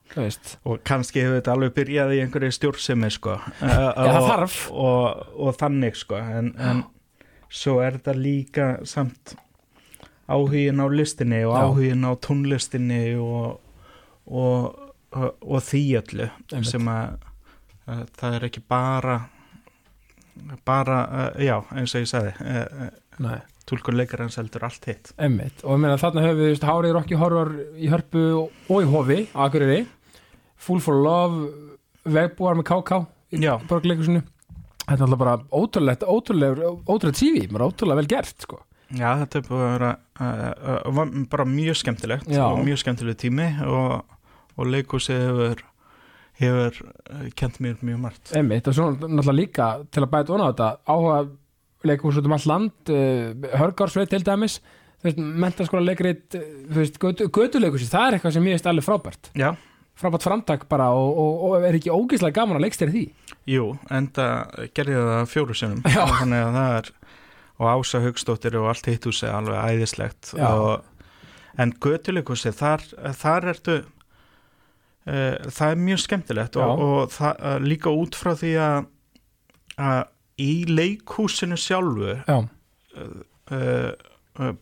[0.65, 4.59] og kannski hefur þetta alveg byrjað í einhverju stjórnsemi sko uh, það og, þarf.
[4.73, 6.85] og, og þannig sko en, en
[7.53, 9.35] svo er þetta líka samt
[10.33, 11.67] áhugin á listinni og Já.
[11.67, 13.61] áhugin á tónlistinni og,
[14.27, 14.79] og,
[15.13, 16.71] og, og því öllu Einmitt.
[16.71, 17.19] sem að,
[17.93, 19.19] að það er ekki bara
[20.65, 20.99] bara,
[21.37, 22.89] uh, já, eins og ég sagði uh,
[23.23, 23.39] Nei.
[23.69, 27.53] Tólkur leikarans heldur allt hitt Emmitt, og ég meina þarna höfum við Hárið Rokki horror
[27.79, 29.85] í hörpu og í hofi Akureyri,
[30.63, 31.49] Full for Love
[32.05, 33.57] vegbúar með KK í Já.
[33.71, 34.23] borgleikusinu
[34.83, 38.63] þetta er alltaf bara ótrúlega ótrúlega tífi, bara ótrúlega vel gert sko.
[38.93, 42.45] Já, þetta er vera uh, uh, bara mjög skemmtilegt Já.
[42.51, 44.03] og mjög skemmtileg tími og,
[44.59, 45.63] og leikhúsið hefur
[46.43, 50.45] hefur uh, kent mér mjög margt Emmitt, og svo náttúrulega líka til að bæta ofan
[50.45, 51.17] á þetta áhuga
[51.89, 54.61] leikhús út um allt land uh, Hörgársveit til dæmis.
[55.03, 55.11] Þú
[56.77, 59.33] veist, götu, götuleikhúsi, það er eitthvað sem ég veist alveg frábært.
[59.35, 59.49] Já,
[59.99, 63.35] frábært framtak bara og, og, og er ekki ógeðslega gaman að leikstæri því?
[63.51, 64.29] Jú, enda
[64.77, 65.83] gerði það fjóru sinnum.
[65.97, 66.05] Já.
[66.21, 66.93] þannig að það er
[67.63, 70.33] og Ása Haugstóttir og allt hitt húsi alveg æðislegt.
[70.39, 70.87] Og,
[71.61, 72.87] en götuleikhúsi þar,
[73.19, 78.91] þar ertu uh, það er mjög skemmtilegt og það, uh, líka út frá því að
[79.83, 80.03] að
[80.41, 83.21] í leikhúsinu sjálfu Já, uh,
[83.53, 83.93] uh,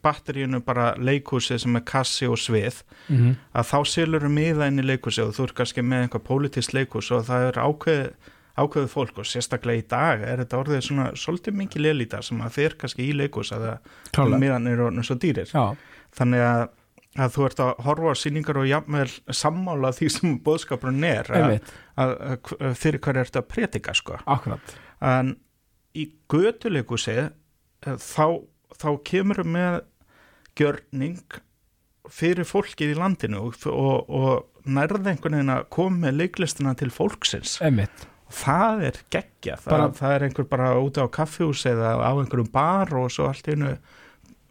[0.03, 4.83] batteríinu bara leikhúsi sem er kassi og svið mm að þá selur um miða inn
[4.83, 8.03] í leikhúsi og þú er kannski með einhver pólitísk leikhús og það er ákveð,
[8.57, 12.57] ákveðið fólk og sérstaklega í dag er þetta orðið svona svolítið mikið lelíta sem að
[12.59, 15.51] fer kannski í leikhús að það klálega miðan er orðin svo dýrir.
[15.55, 15.77] Já,
[16.19, 16.63] þannig að,
[17.19, 19.09] að þú ert að horfa á sýningar og jafnvel
[19.43, 21.55] sammála því sem bóðskapurinn er að,
[21.95, 22.17] að,
[22.59, 24.19] að fyrir hverju ertu að pretika sko.
[24.27, 24.75] Akkurat.
[25.01, 25.37] En
[25.97, 28.27] í götuleikhúsi eh, þá,
[28.77, 29.81] þá kemur með
[30.59, 31.41] gjörning
[32.11, 36.91] fyrir fólkið í landinu og, og, og nærða einhvern veginn að koma með leiklistina til
[36.93, 37.59] fólksins.
[37.65, 42.51] Einmitt, það er geggja það, það er einhver bara úti á kaffihús eða á einhverjum
[42.53, 43.75] bar og svo allt í einu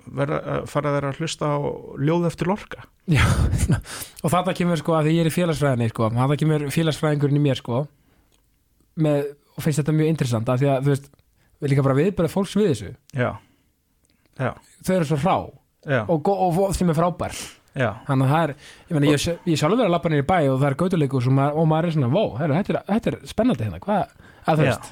[0.09, 1.57] vera, fara þeir að hlusta á
[2.01, 2.87] ljóð eftir lorka.
[3.09, 3.23] Já
[4.23, 7.45] og þetta kemur sko að því ég er í félagsfræðinni sko, þetta kemur félagsfræðingurinn í
[7.45, 7.83] mér sko
[8.99, 11.09] með, og finnst þetta mjög interessant að því að þú veist,
[11.59, 12.91] við líka bara viðbæra fólks við þessu.
[13.17, 13.29] Já,
[14.39, 14.51] já,
[14.85, 15.35] þau eru svo hrá
[16.07, 17.39] og, og, og sem er frábær.
[17.79, 18.53] Já, þannig að það er,
[18.89, 21.59] ég meina, ég, ég sjálfur að lappa nýri bæ og það er gautuleikus og, maður-
[21.85, 24.15] er svona, vó, þetta, er, þetta er spennandi hérna, hvað,
[24.49, 24.89] að þú veist.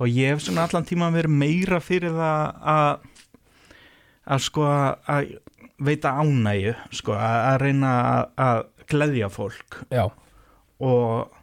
[0.00, 3.08] Og ég hef svona allan tíma verið meira fyrir það að
[4.30, 5.32] að sko að
[5.80, 8.26] veita ánægju sko að, reyna að,
[8.92, 9.80] gleðja fólk.
[9.90, 10.04] Já,
[10.84, 11.39] og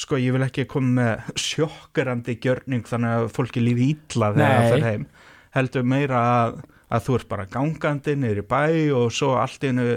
[0.00, 4.70] sko ég vil ekki koma með sjokkerandi gjörning þannig að fólki lífi ítla þegar það
[4.74, 5.06] fer heim
[5.54, 6.56] heldur meira að,
[6.90, 8.62] að þú ert bara gangandi niður í bæ
[8.96, 9.88] og svo allt einu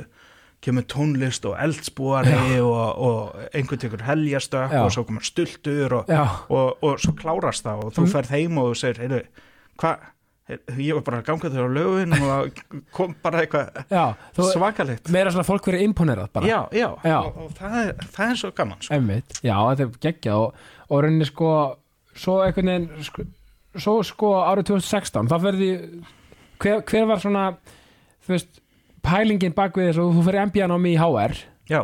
[0.68, 4.82] kemur tónlist og eldsbúari og, og einhvern tekur helgjastökk Já.
[4.84, 6.10] og svo komur stultur og,
[6.50, 8.14] og, og svo klárast það og þú Mm.
[8.16, 9.20] ferð heim og þú segir, heyrðu,
[9.78, 10.08] hvað
[10.48, 12.60] ég var bara að ganga þér á lögin og
[12.96, 13.82] kom bara eitthvað
[14.54, 15.10] svakalegt.
[15.12, 16.48] meira svona fólk verið imponerað bara.
[16.48, 17.18] Já, já, Já.
[17.20, 18.94] Og, og það, er, það er svo gaman sko.
[18.96, 21.52] Einmitt, já, þetta er geggjað og, og rauninni sko
[22.18, 23.28] svo einhvern veginn sko,
[23.78, 25.70] svo sko árið 2016 þá verði
[26.64, 27.46] hver, hver var svona
[28.26, 28.62] þú veist,
[29.06, 31.36] pælingin bak við þess og þú fyrir MBA námi í HR
[31.70, 31.82] já,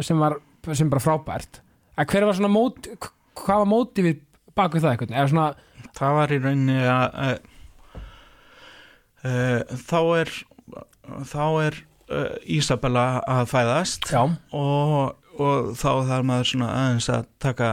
[0.00, 0.38] sem var
[0.72, 1.58] sem bara frábært.
[1.98, 2.86] Að hver var svona mót
[3.42, 4.20] hvað var mótivið
[4.54, 5.18] bak við það einhvern veginn?
[5.18, 7.32] Eða svona, það var í rauninni að
[9.22, 10.32] þá er
[11.30, 11.80] þá er
[12.50, 14.20] Ísabella að fæðast já,
[14.52, 17.70] og, og þá þarf maður svona aðeins að taka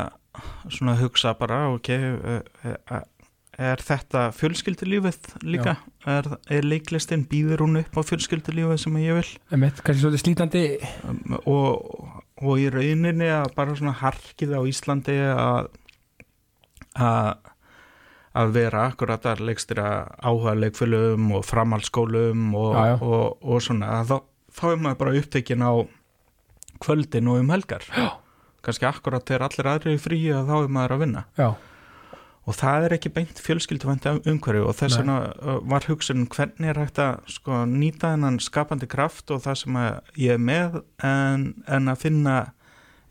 [0.72, 3.02] svona hugsa bara ok, uh,
[3.60, 5.76] er þetta fjölskyldulífið líka?
[6.08, 9.28] Er, er leiklistin, býður hún upp á fjölskyldulífið sem ég vil?
[9.52, 10.64] Einmitt, kannski svolítið slítandi.
[11.04, 15.70] Um, og, og í rauninni að bara svona harkið á Íslandi að
[17.00, 17.49] að
[18.38, 19.88] að vera akkurat að leikstýra
[20.22, 22.98] áhuga leikfélögum og framhaldsskólum og, Já, já.
[23.02, 24.20] og, og svona þá,
[24.54, 25.74] þá er maður bara upptekinn á
[26.80, 27.84] kvöldin og um helgar.
[27.90, 28.12] Já.
[28.64, 31.26] kannski akkurat þegar allir aðri er frí að þá er maður að vinna.
[31.40, 31.50] Já,
[32.50, 35.18] og það er ekki beint fjölskylduvænt umhverju og þess vegna
[35.70, 39.78] var hugsun hvernig er hægt að sko, nýta þennan skapandi kraft og það sem
[40.18, 42.38] ég er með en, en að finna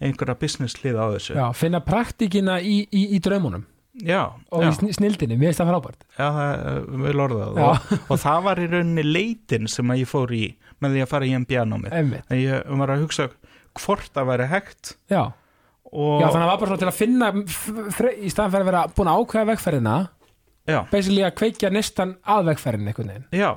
[0.03, 1.37] einhverja business hlið á þessu.
[1.39, 3.65] Já, finna praktikina í, í, í draumunum
[4.07, 6.05] já, og já, í sn- snildinni, mér finnst það frábært.
[6.19, 7.67] Já það er vel orðað Já.
[7.69, 10.45] og, og það var í rauninni leitin sem að ég fór í
[10.83, 13.29] með því að fara í MBA-námið einmitt, ég var að hugsa
[13.79, 15.23] hvort það væri hægt já.
[15.89, 19.09] Já, þannig að það var bara til að finna í staðan fyrir að vera búin
[19.09, 19.95] að ákveða vegferðina
[20.69, 23.49] já, basically að kveikja nestan að vegferðin einhvern veginn, já,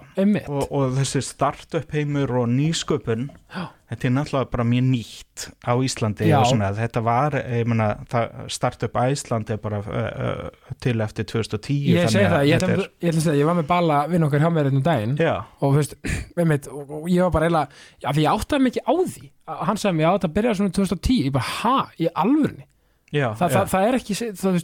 [0.47, 3.65] og, og þessi startup heimur og nýsköpun Já.
[3.91, 6.37] þetta er náttúrulega bara mjög nýtt á Íslandi Já.
[6.39, 11.27] og svona, þetta var ég meina, það, startup Æsland er bara uh, uh, til eftir
[11.33, 14.45] 2010 Ég segi að það, ég ætla að segja, ég var með bala vinn okkar
[14.45, 15.99] hjá mér einn um daginn og veist,
[16.39, 19.31] einmitt, og, og ég var bara eiginlega, já því ég áttaði mikið á því.
[19.51, 22.67] Að hann sagði mér, já þetta byrjaði svona 2010 ég bara, ha, í alvörni
[23.11, 23.27] Þa, já.
[23.35, 24.61] það, það er ekki, það,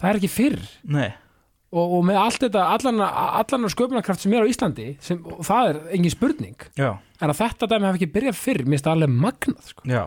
[0.00, 0.62] það er ekki fyrr.
[0.96, 1.08] Nei,
[1.70, 5.68] og, og með allt þetta, allan, allan sköpunarkraft sem er á Íslandi sem, og það
[5.72, 8.96] er engin spurning já, en að þetta dæmi hafi ekki byrjað fyrr, mér finnst það
[8.98, 9.86] alveg magnað sko.
[9.90, 10.04] já.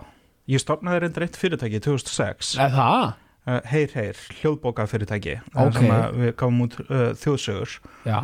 [0.51, 2.87] Ég stopnaði reyndar eitt fyrirtæki 2006 eða
[3.47, 5.77] uh, Heyr Heyr, hljóðbóka fyrirtæki Ok.
[5.77, 7.77] sem að við gáum út uh, þjóðsögur.
[8.09, 8.19] Já.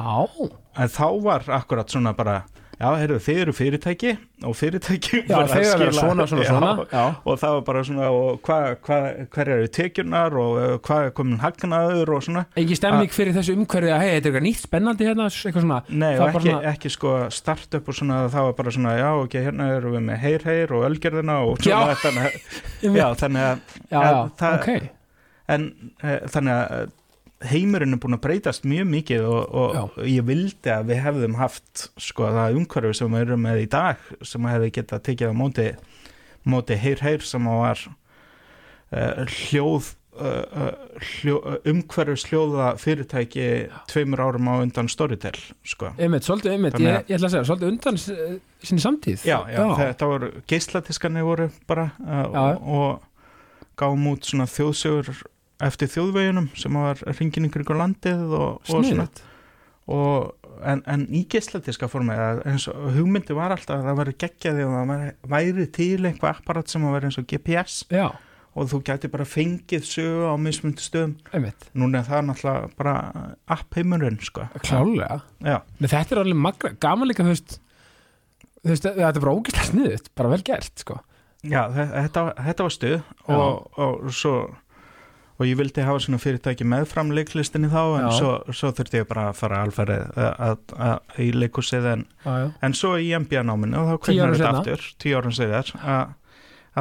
[0.76, 2.42] En þá var akkurat svona bara
[2.80, 4.12] já, heyrðu, þið eru fyrirtæki
[4.48, 6.70] og fyrirtæki Já, var að skila- svona, svona, Já, svona.
[6.94, 9.00] Já, og það var bara svona og hvað hva,
[9.36, 12.46] hver eru tekjurnar og uh, hvað er komin hagnaður og svona.
[12.60, 15.80] Engin stemming fyrir þessu umhverfið að hei, þetta er eitthvað nýtt spennandi hérna, eitthvað svona.
[15.90, 19.70] Nei, ekki, svona- ekki sko startup og svona það var bara svona, já, ok, hérna
[19.76, 21.76] erum við með heyr heyr og ölgerðina og Já.
[21.82, 24.90] svona þannig, að- já, þannig að já, en já, það-
[25.50, 25.64] en
[26.30, 26.96] þannig að
[27.48, 31.86] heimurinn er búin að breytast mjög mikið og, og ég vildi að við hefðum haft
[32.02, 35.36] sko það umhverfi sem við erum með í dag sem að hefði getað tekið á
[35.40, 35.70] móti
[36.50, 43.48] móti heyr heyr sem að var uh, hljóð uh, hljó, umhverfis hljóða fyrirtæki
[43.92, 45.94] tveimur árum á undan Storytel sko.
[45.98, 49.28] einmitt, svolítið einmitt, ég, ég ætla að segja svolítið undan sinni samtíð.
[49.28, 52.42] Já, já, þetta voru geislatiskanir voru bara uh, Já.
[52.44, 53.06] og, og
[53.80, 55.24] gáum út svona þjóðsögur
[55.60, 59.08] eftir þjóðveginum sem var ringin ykkur ykkur landið og, og svona.
[59.90, 60.30] Og,
[60.70, 62.14] en, en í geislatiska formi
[62.46, 66.36] eins og hugmyndi var alltaf að það væri geggjaði og það væri, væri til eitthvað
[66.36, 68.06] apparat sem vera eins og GPS já,
[68.60, 71.16] og þú gæti bara fengið sögu á mismundi stöðum.
[71.34, 72.94] Einmitt, núna er það náttúrulega bara
[73.58, 74.46] app heimurinn sko.
[74.62, 75.20] Klálega
[75.80, 77.60] Men þetta er alveg magna, gaman líka þú veist,
[78.70, 81.00] þetta er bara ógæslega sniðut bara vel gert, sko.
[81.48, 82.98] Já, þe- þetta, þetta var stuð
[83.32, 84.34] og, og svo
[85.40, 89.30] og ég vildi hafa svona fyrirtæki meðfram leiklistinni þá en svo, svo þurfti ég bara
[89.30, 94.88] að fara alferðið í leikusið en, en svo í MBA-náminu og þá kveiknar þetta aftur
[95.00, 96.16] tíu árum segðar að,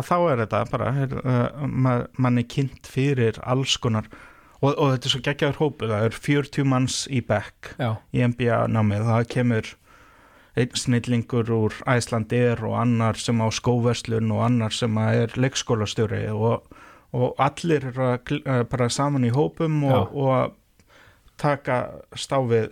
[0.08, 4.10] þá er þetta bara er, uh, man, mann er kynnt fyrir alls konar
[4.58, 8.26] og, og þetta er svo geggjaður hópu það er 40 manns í bekk já, í
[8.26, 9.74] MBA-námið það kemur
[10.58, 16.66] einn snillingur úr Æslandir og annar sem á skóverslun og annar sem er leikskólastjóri og,
[17.16, 22.70] og allir eru eh, bara saman í hópum og, og taka stáfið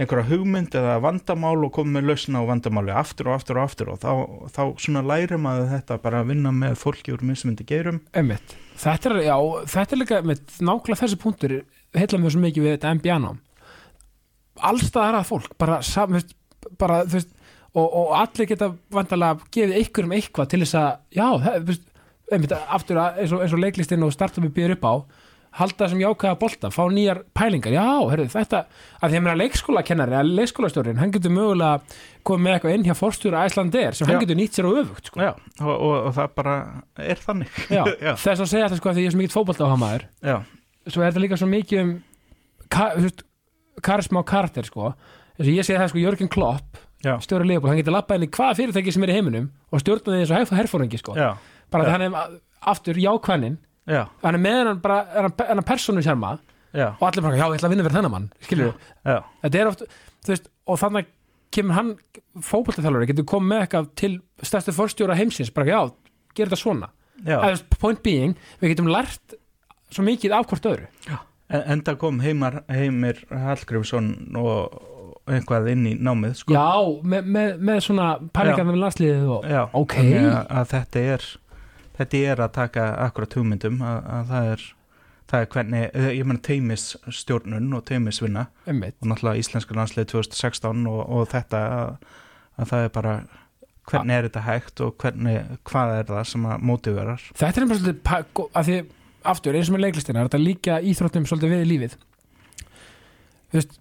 [0.00, 3.92] einhverja hugmynd eða vandamál og koma með lausna á vandamáli aftur og aftur og aftur
[3.92, 4.12] og þá,
[4.54, 8.00] þá svona læri maður þetta bara að vinna með fólki úr mismundi geirum.
[8.16, 8.56] Einmitt.
[8.80, 9.36] Þetta er, já,
[9.74, 11.56] þetta er líka, einmitt, nákvæmlega þessi punktur
[11.92, 13.42] heilla mjög svo mikið við þetta MBA nám
[14.60, 16.34] allstaðar að fólk bara, sam, þú veist,
[16.80, 17.32] bara, veist
[17.72, 21.86] og, og allir geta vandalega gefið einhverjum eitthvað til þess að já, það, veist,
[22.32, 24.94] einmitt, aftur að, eins, og, eins og leiklistinn og startupi býður upp á
[25.52, 27.74] halda þessum jákvæða bolta, fá nýjar pælingar.
[27.76, 28.62] Já, herru, þetta,
[29.04, 31.82] að því að leikskólakennari að leikskólastjórin, hann getur mögulega
[32.24, 34.14] komið með eitthvað inn hjá forstjóra Æslandir sem Já.
[34.14, 35.20] hann getur nýtt sér á öfugt sko.
[35.20, 36.54] Já, og, og, og það bara
[37.04, 37.52] er þannig.
[38.24, 40.06] Þess að segja þetta sko að því ég er svo mikið fótbolta á hamaður
[40.88, 41.92] svo er þetta líka svo mikið um
[42.72, 43.22] ka, þú veist,
[43.84, 44.94] karisma og karakter sko.
[45.36, 46.80] Þess að ég segi það sko Jörgen Klopp
[47.28, 50.12] stjóri Leopold, hann getur lappað inn í hvaða fyrirtæki sem er í heiminum og stjórna
[50.14, 51.16] því eins og herf- herfóringi sko
[51.72, 51.88] bara Já.
[51.88, 52.38] það hann er
[52.72, 53.56] aftur jákvænin
[53.90, 56.36] já, hann er með hann bara hann, hann persónu sjarma
[56.72, 58.28] já, og allir bara, já, ég ætla að vinna fyrir þennan mann.
[58.46, 58.70] Skilur
[59.04, 59.82] já, þetta er oft,
[60.28, 61.10] veist, og þannig
[61.52, 61.90] kemur hann,
[62.48, 65.80] fótboltaþjálfari, getur komið með eitthvað til stærstu forstjóra heimsins bara, já,
[66.32, 66.88] gera þetta svona.
[67.26, 67.36] Já.
[67.42, 69.34] Eða, point being, við getum lært
[69.92, 70.88] svo mikið af hvort öðru.
[71.52, 74.08] En, enda kom heimar, heimir Hallgrímsson
[74.40, 74.78] og
[75.28, 76.54] eitthvað inn í námið sko.
[76.56, 76.64] já,
[77.04, 81.26] með, með, með svona pælingar með landsliðið og Já, ok, þannig að, að þetta er
[82.02, 84.70] þetta er að taka akkurat hugmyndum að, að það er
[85.32, 91.30] það er hvernig, ég meina teimisstjórnun og teimisvinna og náttúrulega íslenska landslið 2016 og, og
[91.32, 91.94] þetta að,
[92.60, 93.14] að það er bara
[93.88, 95.38] hvernig er þetta hægt og hvernig,
[95.68, 97.24] hvað er það sem að mótiverar?
[97.32, 98.78] Þetta er einhvern veginn að því,
[99.32, 101.96] aftur, eins og með leiklistina þetta líka íþróttum svolítið við í lífið?
[103.52, 103.78] Þú veist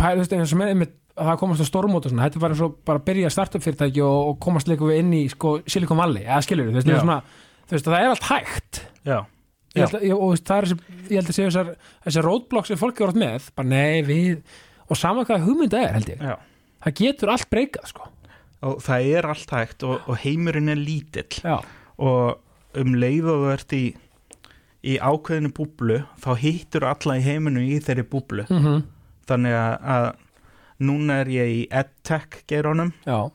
[0.00, 0.96] þú veist, eins og með
[1.28, 4.02] það komast á stórmót og svona, þetta bara eins og bara að byrja startup fyrirtæki
[4.04, 6.98] og, og komast líka við inn í sko, Silicon Valley, eða skilur þú veist, Já.
[7.02, 7.18] svona,
[7.66, 8.82] þú veist, það er allt hægt.
[9.08, 9.16] Já,
[9.76, 11.72] ég held, og það er þessi, ég held að séu þessar
[12.06, 14.60] þessar roadblocks sem fólk er átt með, bara nei, við
[14.90, 16.22] og sama hvað hugmynda er, held ég.
[16.30, 16.36] Já.
[16.84, 18.12] Það getur allt breykað, sko.
[18.66, 21.28] Og það er allt hægt og, og heimurinn er lítill.
[21.44, 21.58] Já,
[22.00, 23.84] og um leið og ert í
[24.80, 28.46] í ákveðinu búblu þá hittur alla í heiminu í þeirri búblu.
[28.48, 28.80] Mm
[29.30, 30.06] þannig að, að
[30.80, 33.28] núna er ég í edtech geronum já,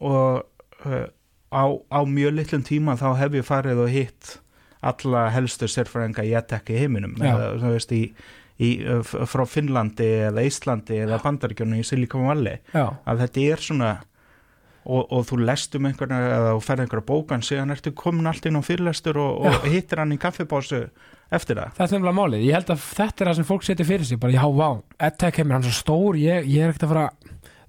[0.00, 1.06] og uh,
[1.50, 4.36] á, á mjög litlum tíma þá hef ég farið og hitt
[4.80, 7.16] alla helstu sérfræðinga í edtech í heiminum.
[7.20, 8.04] Eða veist í,
[8.56, 12.62] í, uh, frá Finnlandi eða Íslandi eða Bandaríkjunum í Silicon Valley.
[12.72, 13.90] Já, að þetta er svona
[14.84, 18.46] og, og þú lest um einhverja eða þú ferð einhverja bókan síðan ertu komin allt
[18.48, 20.86] inn á fyrirlestur og, og hittir hann í kaffibásu
[21.30, 21.74] eftir það?
[21.76, 22.44] Það er nefnilega málið.
[22.46, 24.68] Ég held að þetta er það sem fólk setja fyrir sig bara, já, vá,
[25.08, 27.04] EdTech heimir, hann er svo stór ég, ég er ekkert að fara,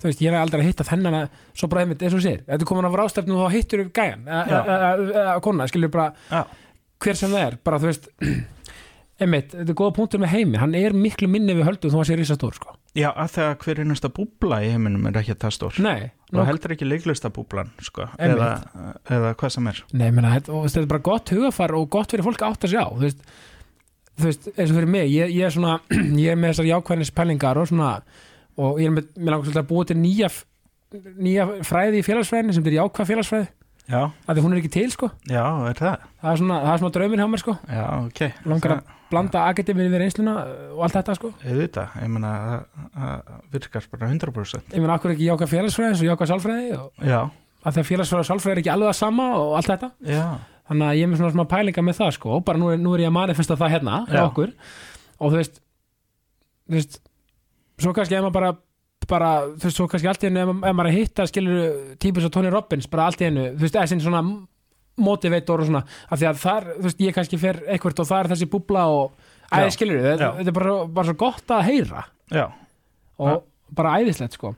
[0.01, 2.26] þú veist, ég er aldrei að hitta þennan að, svo bara einmitt, eins og þú
[2.26, 6.09] sér þetta er komin að rástefnu og þá hittur upp gæjan eða kona, skilur bara
[6.32, 6.41] Já,
[7.05, 8.09] hver sem það er, bara þú veist
[9.22, 10.57] einmitt, þetta er góða punktur með heimi.
[10.57, 12.74] Hann er miklu minni við höldum þó að sé rísa stór sko.
[12.97, 15.78] já að það hver einasta búbla í heiminum er ekki það stór.
[15.86, 18.49] Nei, og heldur ekki leiklista búblan sko, eða,
[19.14, 19.84] eða hvað sem er.
[19.93, 22.72] Nei, menna, þetta, þú þetta er bara gott hugafar og gott fyrir fólk að átta
[22.72, 22.88] sig á.
[22.89, 23.22] Þú veist,
[24.20, 25.80] þú veist eins og fyrir mig, ég, ég er svona
[26.26, 27.93] ég er með þessar jákvæðnis pælingar og svona
[28.62, 30.30] og ég er með, með langar svolítið að búa til nýja
[31.24, 33.45] nýja fræði í félagsfræðinni sem er jákvæð félagsfræði,
[33.88, 35.07] já, af því hún er ekki til sko.
[35.32, 36.01] Já, er það?
[36.22, 37.53] Það er svona, það er svona draumir hjá mér sko.
[37.72, 38.20] Já, ok.
[38.51, 40.34] Langar að blanda akademið við reynsluna
[40.76, 41.32] og allt þetta sko.
[41.47, 42.34] Auðvitað, ég meina
[42.91, 47.07] það- virkar bara 100% ég meina, akkur ekki jákvæð félagsfræði eins og jákvæð sálfræði og
[47.07, 47.20] já,
[47.64, 49.91] að því að félagsfræði og sálfræði er ekki alveg að sama og allt þetta.
[50.12, 50.26] Já,
[50.72, 52.34] þannig að ég er með svona, svona pælinga með það sko.
[52.38, 54.26] Og bara nú er, nú er ég að manifesta það hérna hjá Já.
[54.30, 54.54] okkur.
[55.20, 55.58] Og þú veist
[56.72, 57.02] þú veist
[57.82, 58.52] svo kannski ef maður bara
[59.12, 61.76] bara, þú veist, svo kannski allt í hennu ef, ef maður er að hitta skilur
[62.00, 64.22] típus og Tony Robbins bara allt í hennu, þú veist, sinni svona
[65.02, 68.22] motivator og svona, af því að þar þú veist, ég kannski fer eitthvað og það
[68.22, 69.16] er þessi búbla og
[69.52, 69.76] æði Já.
[69.76, 72.06] skilur, þetta, þetta er bara, bara svo gott að heyra.
[72.32, 72.46] Já,
[73.20, 74.54] og bara æðislegt sko.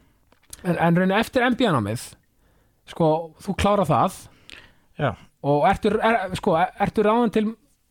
[0.62, 2.06] En, en raunin eftir MBA-námið
[2.94, 3.10] sko,
[3.42, 4.20] þú klára það.
[5.00, 7.46] Já og ertu, er, sko, ertu ráðan til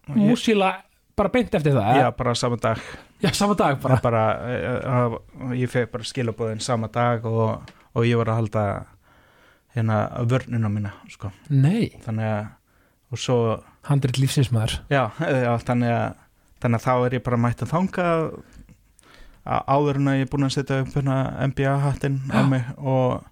[0.09, 0.72] músíla
[1.18, 2.80] bara beint eftir það já, bara sama dag.
[3.22, 3.98] Já sama dag bara.
[4.03, 8.64] Bara, uh, uh, ég fekk bara skilabóðin sama dag og, og ég var að halda
[9.76, 11.30] hérna vörnina mína sko.
[11.48, 12.50] nei, þannig að
[13.12, 13.36] og svo,
[13.84, 14.78] handrit lífsins maður.
[14.88, 16.18] Já, já þannig að
[16.62, 18.07] þannig að þá er ég bara mætt að þanga
[19.42, 21.16] að áður en að ég er búin að setja upp hérna
[21.50, 23.24] MBA hattinn á mig og,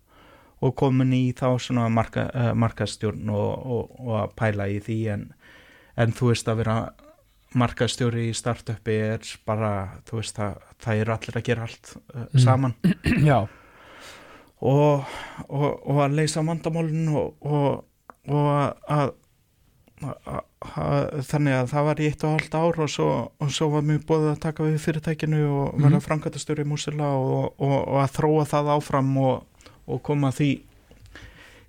[0.60, 4.98] og komin í þá svona marka, uh, markastjórn og, og, og að pæla í því
[5.14, 5.28] en,
[6.00, 6.76] en þú veist að vera
[7.58, 9.72] markastjóri í startupi er bara,
[10.06, 12.42] þú veist að það er allir að gera allt uh, Mm.
[12.44, 12.74] saman
[13.30, 13.38] já,
[14.60, 15.08] og,
[15.48, 17.82] og, og að leysa vandamálin og, og,
[18.28, 18.46] og
[18.86, 19.16] að,
[20.00, 24.06] þannig að það var í eitt og halvt ár og svo, og svo var mjög
[24.08, 26.04] bóðið að taka við fyrirtækinu og vera mm.
[26.06, 29.42] framkvæmtastöru í Músila og, og, og að þróa það áfram og,
[29.94, 30.50] og koma því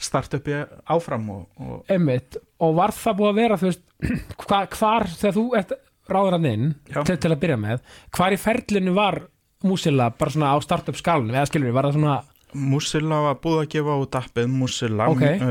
[0.02, 0.56] startupi
[0.90, 3.84] áfram og, og einmitt og var það búið að vera, þú veist
[4.48, 5.76] hva, hvar, þegar þú ert
[6.12, 6.72] ráður hann inn
[7.06, 7.84] til, til að byrja með
[8.18, 9.20] hvar í ferlinu var
[9.64, 12.20] músíla bara svona á startup skalunum eða skilur við, var það svona
[12.52, 15.22] Musilla var búið að gefa út appið Musilla Ok.
[15.24, 15.46] uh,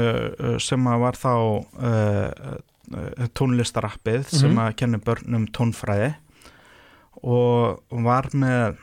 [0.50, 2.58] uh, sem var þá uh,
[2.92, 4.58] uh, tónlistarappið sem Mhm.
[4.66, 6.10] að kenni börnum tónfræði
[7.22, 8.76] og var með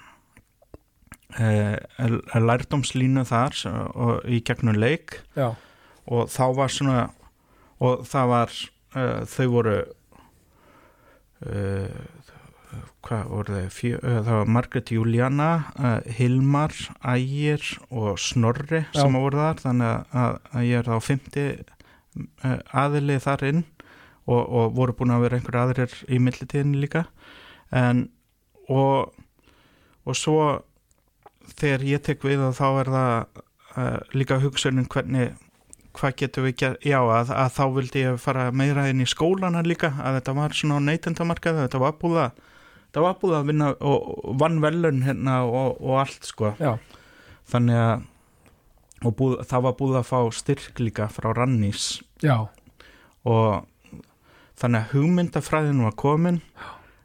[1.35, 3.57] lærdómslínu þar
[4.31, 5.19] í gegnum leik.
[5.35, 5.51] Já,
[6.07, 6.99] og þá var svona
[7.83, 8.53] og það var
[8.97, 9.75] uh, þau voru
[11.45, 11.97] uh,
[13.05, 13.71] hvað voru þau?
[13.73, 19.01] Fjö, uh, það var Margrét Júlíana uh, Hilmar, Ægir og Snorri Já.
[19.01, 19.63] sem voru þar.
[19.63, 21.49] Þannig að, að, ég er þá 50
[22.47, 23.63] uh, aðili þar inn
[24.27, 27.07] og, og voru búin að vera einhver aðrir í millitíðin líka.
[27.75, 28.07] En
[28.67, 29.13] og
[30.07, 30.39] og svo
[31.55, 33.13] þegar ég tek við og þá er það
[33.77, 35.35] uh, líka hugsunin hvernig
[35.97, 39.63] hvað getum við gert, já að, að þá vildi ég fara meira inn í skólana
[39.65, 42.43] líka að þetta var svona neytendamarkað þetta var búið að
[42.87, 46.53] þetta var búið að vinna og, og vann velun hérna og, og allt sko.
[46.61, 46.77] Já,
[47.51, 48.05] þannig að
[49.05, 51.99] og búið, það var búið að fá styrk líka frá Rannís.
[52.25, 52.47] Já,
[53.27, 53.67] og
[54.57, 56.39] þannig að hugmyndafræðin var komin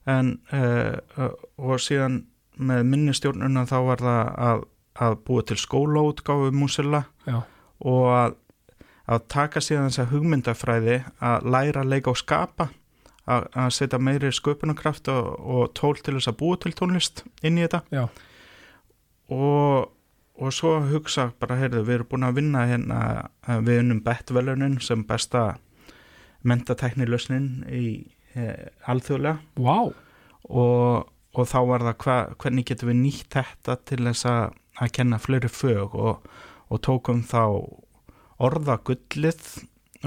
[0.08, 1.28] en uh,
[1.60, 2.22] og síðan
[2.68, 4.66] með minni stjórnuna þá var það að,
[5.06, 7.40] að búa til skólaútgáfu músila já,
[7.82, 8.36] og að,
[9.06, 12.68] að taka síðan þessa hugmyndafræði að læra, leika og skapa
[13.26, 17.58] að, að setja meiri sköpunarkraft og, og tól til þess að búa til tónlist inn
[17.58, 17.82] í þetta.
[17.94, 18.06] Já,
[19.32, 19.92] og,
[20.38, 23.00] og svo hugsa bara, heyrðu, við erum búin að vinna hérna,
[23.66, 25.56] við unnum bettvelunin sem besta
[26.48, 27.86] mentateknilösnin í
[28.34, 29.38] eh, alþjóðlega.
[29.62, 29.92] Vá.
[30.50, 34.92] Og, og þá var það hva, hvernig getum við nýtt þetta til þess að, að
[34.98, 36.28] kenna fleiri fög og,
[36.68, 37.42] og tókum þá
[38.42, 39.42] orðagullið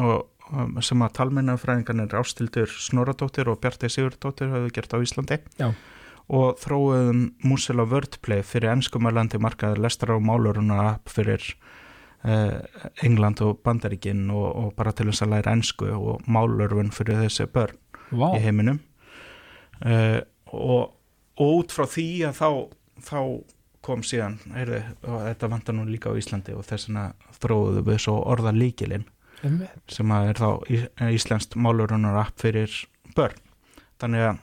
[0.02, 5.42] og, um, sem að talmennafræðingarnir Ástildur Snoradóttir og Bjartei Sigurdóttir hafðu gert á Íslandi.
[5.62, 5.70] Já.
[6.26, 11.44] og þróuðum Musilla Wordplay fyrir ennskumalandi markaður lestar og máluruna app fyrir
[12.26, 12.64] uh,
[13.06, 17.46] England og Bandaríkin og, og bara til þess að læra ennsku og málurun fyrir þessi
[17.54, 17.78] börn
[18.10, 18.82] vá, í heiminum.
[19.86, 20.95] Uh, og,
[21.38, 22.50] og út frá því að þá,
[23.10, 23.20] þá
[23.86, 27.04] kom síðan heyrði, og þetta vantar nú líka á Íslandi og þess vegna
[27.42, 29.06] þróðum við svo orða líkilinn
[29.92, 32.72] sem að er þá í- íslenskt málurunar app fyrir
[33.16, 33.36] börn.
[34.02, 34.40] Þannig að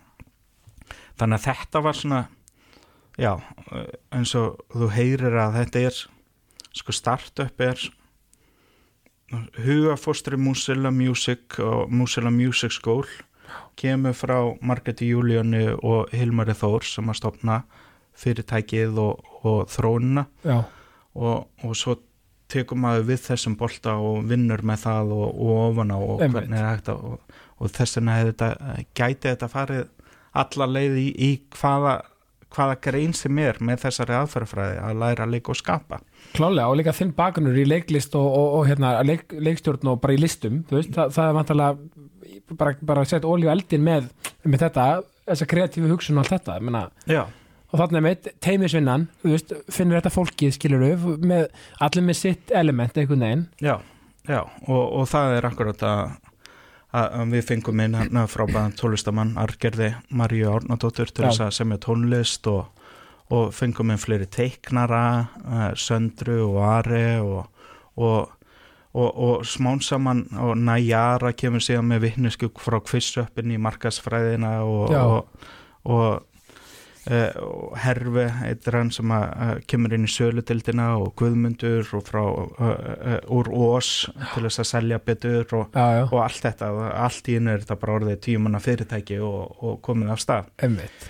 [1.18, 2.20] þannig að þetta var svona
[3.18, 3.32] já,
[3.72, 5.99] eh, eins og þú heyrir að þetta er
[6.72, 7.82] sko startup er
[9.64, 13.05] hugafóstri Musilla Music og Musilla Music School
[13.78, 17.62] kemur frá Margreti Júlíunni og Hilmari Þór sem að stopna
[18.22, 20.59] fyrirtækið og, og þróunina já,
[21.14, 21.96] og, og svo
[22.53, 26.34] tekur maður við þessum bolta og vinnur með það og, og ofan á og Einmitt.
[26.36, 28.48] hvernig er að og, þess vegna þetta,
[28.98, 29.84] gæti þetta farið
[30.42, 31.96] alla leið í, í hvaða,
[32.53, 36.00] hvaða grein sem er með þessari aðferðafræði að læra að leika og skapa.
[36.36, 40.16] Klálega og líka þinn bakgrunur í leiklist og, og, og hérna, leik, leikstjórn og bara
[40.16, 42.03] í listum, veist, það, það er vantarlega
[42.59, 44.11] bara, bara að setja olíu á eldin með,
[44.44, 44.88] með þetta,
[45.30, 47.22] þessa kreatífu hugsun og allt þetta, ég meina, Já,
[47.72, 50.84] og er meitt teimisvinnan, þú veist, finnur þetta fólkið skilur
[51.24, 51.46] með,
[51.80, 53.76] allir með sitt element einhvern veginn, já,
[54.28, 56.03] já og, og það er akkurat að,
[56.93, 61.80] að, við fengum inn hérna frá bæðan tónlistamann Argerði Maríu Árnadóttur til þess að semja
[61.82, 62.66] tónlist og,
[63.32, 65.05] og fengum inn fleiri teiknara
[65.43, 67.47] uh, Söndru og Ari og,
[67.97, 68.34] og,
[68.93, 74.93] og, og smán saman og Najara kemur síðan með vittnesku frá kvissöppin í markasfræðina og.
[77.07, 82.22] Og, og og Herfi eitthvað sem að, kemur inn í sölutildina og Guðmundur og frá
[83.32, 83.90] úr Ós
[84.34, 87.55] til þess að selja betur og, já, já, og allt þetta, og allt í einu
[87.55, 90.50] er þetta bara orðið tímanna fyrirtæki og, og komið af stað.
[90.62, 91.07] Einmitt,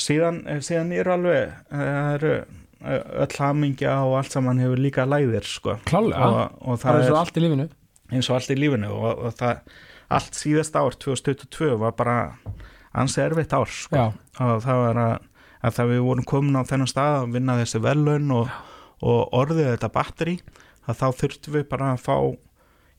[0.00, 4.82] síðan, eh, síðan eru alveg eh, það eru eh, öll hamingja og allt saman hefur
[4.86, 5.76] líka læðir sko.
[5.88, 7.68] klálega, og, og það er er svo allt í lífinu,
[8.12, 8.92] eins og allt í lífinu.
[8.96, 9.78] Og, og það,
[10.16, 12.18] allt síðast ár 2022 var bara
[12.96, 14.10] ansi erfitt ár sko.
[14.40, 15.32] og það var að,
[15.66, 18.50] að það við vorum komin á þennan stað að vinna þessi velun og,
[19.02, 20.36] og orðið þetta batteri
[20.86, 22.16] að þá þurftum við bara að fá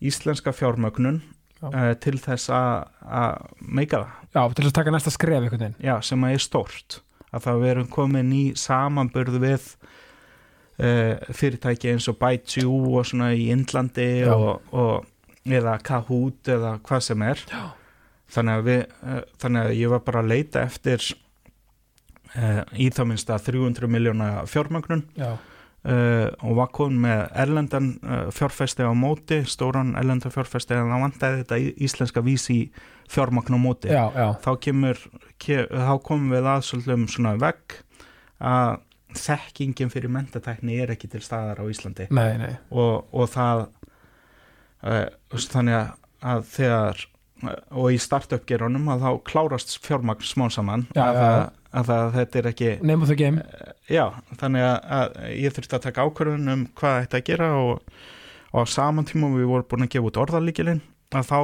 [0.08, 1.22] íslenska fjármögnun
[1.58, 1.68] Já.
[1.72, 5.78] uh, til þess að, meika það, já, til þess að taka næsta skref einhvern veginn,
[5.82, 7.00] já, sem að er stórt.
[7.28, 9.66] Að það við erum komin í samanburð við
[10.78, 17.04] uh, fyrirtæki eins og Baijiu og svona í Indlandi og, og eða Kahoot eða hvað
[17.08, 17.42] sem er.
[17.50, 17.64] Já.
[18.38, 21.10] þannig að, við, uh, þannig að ég var bara að leita eftir
[22.38, 25.06] í þá minnst að 300 miljóna fjármögnun.
[25.18, 25.32] Já,
[25.88, 31.04] uh, og var komin með erlendan uh, fjárfesti á móti, stóran erlendan fjárfesti en það
[31.06, 32.60] vantaði þetta íslenska vísi
[33.12, 33.92] fjármagn á móti.
[33.94, 35.04] Já, já, þá kemur
[35.42, 37.80] ke, þá komum við að svolítið um svona vegg
[38.38, 38.84] að
[39.18, 42.10] þekkingin fyrir mentatækni er ekki til staðar á Íslandi.
[42.14, 43.68] Nei, nei, og, og það
[44.84, 45.06] uh,
[45.48, 45.94] þannig
[46.28, 47.08] að þegar
[47.46, 51.40] og í startup gerunum að þá klárast fjármagn smá saman Já, að, að,
[51.72, 53.44] að, að þetta er ekki name of the game.
[53.92, 54.06] Já,
[54.42, 57.96] þannig að, að ég þurfti að taka ákvörðun um hvað þetta að gera og,
[58.52, 60.84] og á saman tíma við vorum búin að gefa út orðalíkilinn
[61.16, 61.40] að þá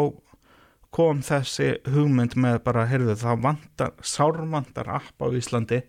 [0.93, 5.81] kom þessi hugmynd með bara, heyrðu, það vantar, sárvantar app á Íslandi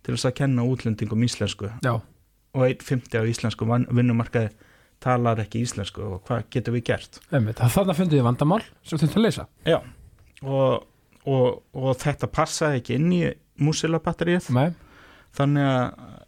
[0.00, 1.68] til þess að kenna útlendingum íslensku.
[1.84, 1.98] Já,
[2.56, 4.54] og 1.50 á íslensku vinnumarkaði
[5.00, 7.20] talar ekki íslensku og hvað getum við gert?
[7.30, 9.46] Það þannig að fundið þið vandamál sem þurftu að leysa.
[9.68, 9.78] Já,
[10.44, 10.86] og,
[11.24, 11.46] og,
[11.76, 13.22] og þetta passaði ekki inn í
[13.60, 14.50] músilabatterið
[15.36, 16.18] þannig að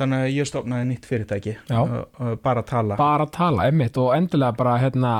[0.00, 1.80] þannig að ég stofnaði nýtt fyrirtæki Já.
[2.42, 2.96] bara tala.
[3.00, 5.14] Bara tala, einmitt og endilega bara hérna,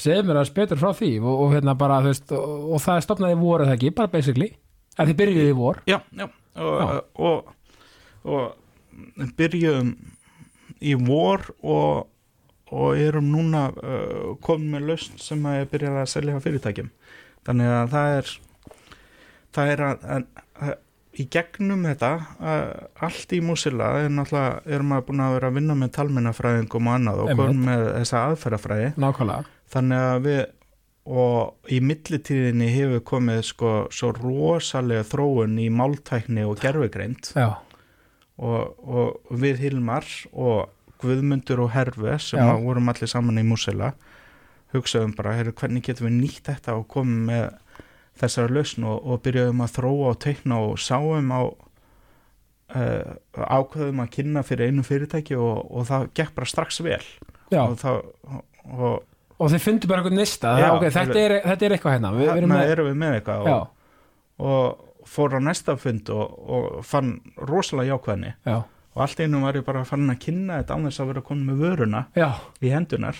[0.00, 2.98] segðu mér að betur frá því og, og hérna bara, þú veist, og, og það
[3.00, 4.50] er stopnaði í vor eða ekki, bara basically?
[4.96, 5.80] Að þið byrjuði í vor?
[5.88, 6.26] Já, já,
[6.56, 7.80] og, og,
[8.26, 9.94] og byrjuðum
[10.84, 12.06] í vor og,
[12.74, 16.90] og erum núna uh, komin með lausn sem að ég byrjaði að selja á fyrirtækjum.
[17.46, 18.32] Þannig að það er
[19.56, 20.26] það er að, að,
[20.66, 20.74] að
[21.16, 25.60] í gegnum þetta uh, allt í Músila er náttúrulega erum að búin að vera að
[25.60, 28.90] vinna með talmennafræðingum og annað og komin með þessa aðferðafræði.
[29.00, 30.42] Nákvæmlega, þannig að við
[31.06, 37.52] og í millitíðinni hefur komið sko svo rosalega þróun í máltækni og gerfugreind já,
[38.42, 42.54] og, og við Hilmar og Guðmundur og Herve sem Já.
[42.62, 43.92] vorum allir saman í Músela
[44.74, 47.46] hugsaðum bara, heyrðu, hvernig getum við nýtt þetta og komum með
[48.20, 51.40] þessara lausn og, og byrjuðum að þróa og teikna og sáum á
[52.74, 57.02] uh, ákveðum að kynna fyrir einu fyrirtæki og, og það gekk bara strax vel.
[57.52, 57.62] Já.
[57.62, 58.00] Og, það,
[58.72, 58.96] og,
[59.36, 62.54] og þið fundu bara eitthvað nista, Já, ok, þetta þetta er eitthvað hérna við, erum
[62.54, 63.50] með, erum við með eitthvað
[64.36, 68.32] og, fór á næsta fund og, og fann rosalega jákvæðni.
[68.48, 68.56] Já,
[68.96, 71.46] og allt einu var ég bara fann að kynna þetta án þess að vera komin
[71.50, 72.30] með vöruna já.
[72.64, 73.18] í hendunar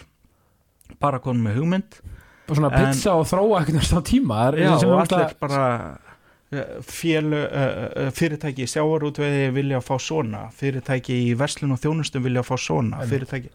[1.02, 2.00] bara komin með hugmynd.
[2.48, 5.98] Og svona En- pizza og þróa eitthvað á tíma er- Já, og allir náttúrulega- bara
[6.86, 10.44] fjölu, uh, fyrirtæki í sjávarútveiði vilja fá svona.
[10.54, 13.02] Fyrirtæki í verslun og þjónustum vilja fá svona.
[13.04, 13.50] Fyrirtæki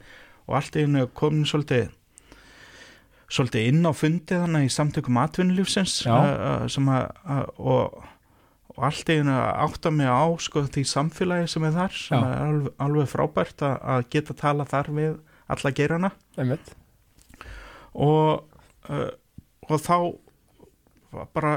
[0.48, 1.90] og allt einu komin svolítið
[3.32, 6.12] svolítið inn á fundið þannig í samtökum atvinnulífsins Já.
[6.12, 8.04] uh, sem að, að og,
[8.82, 12.30] og allt einu átta mig á sko því samfélagi sem er þar sem Já.
[12.32, 15.12] er alveg, alveg frábært að, að geta tala þar við
[15.54, 15.72] alla
[16.42, 16.72] einmitt,
[17.94, 18.48] og,
[18.90, 19.10] uh,
[19.70, 19.98] og þá
[21.36, 21.54] bara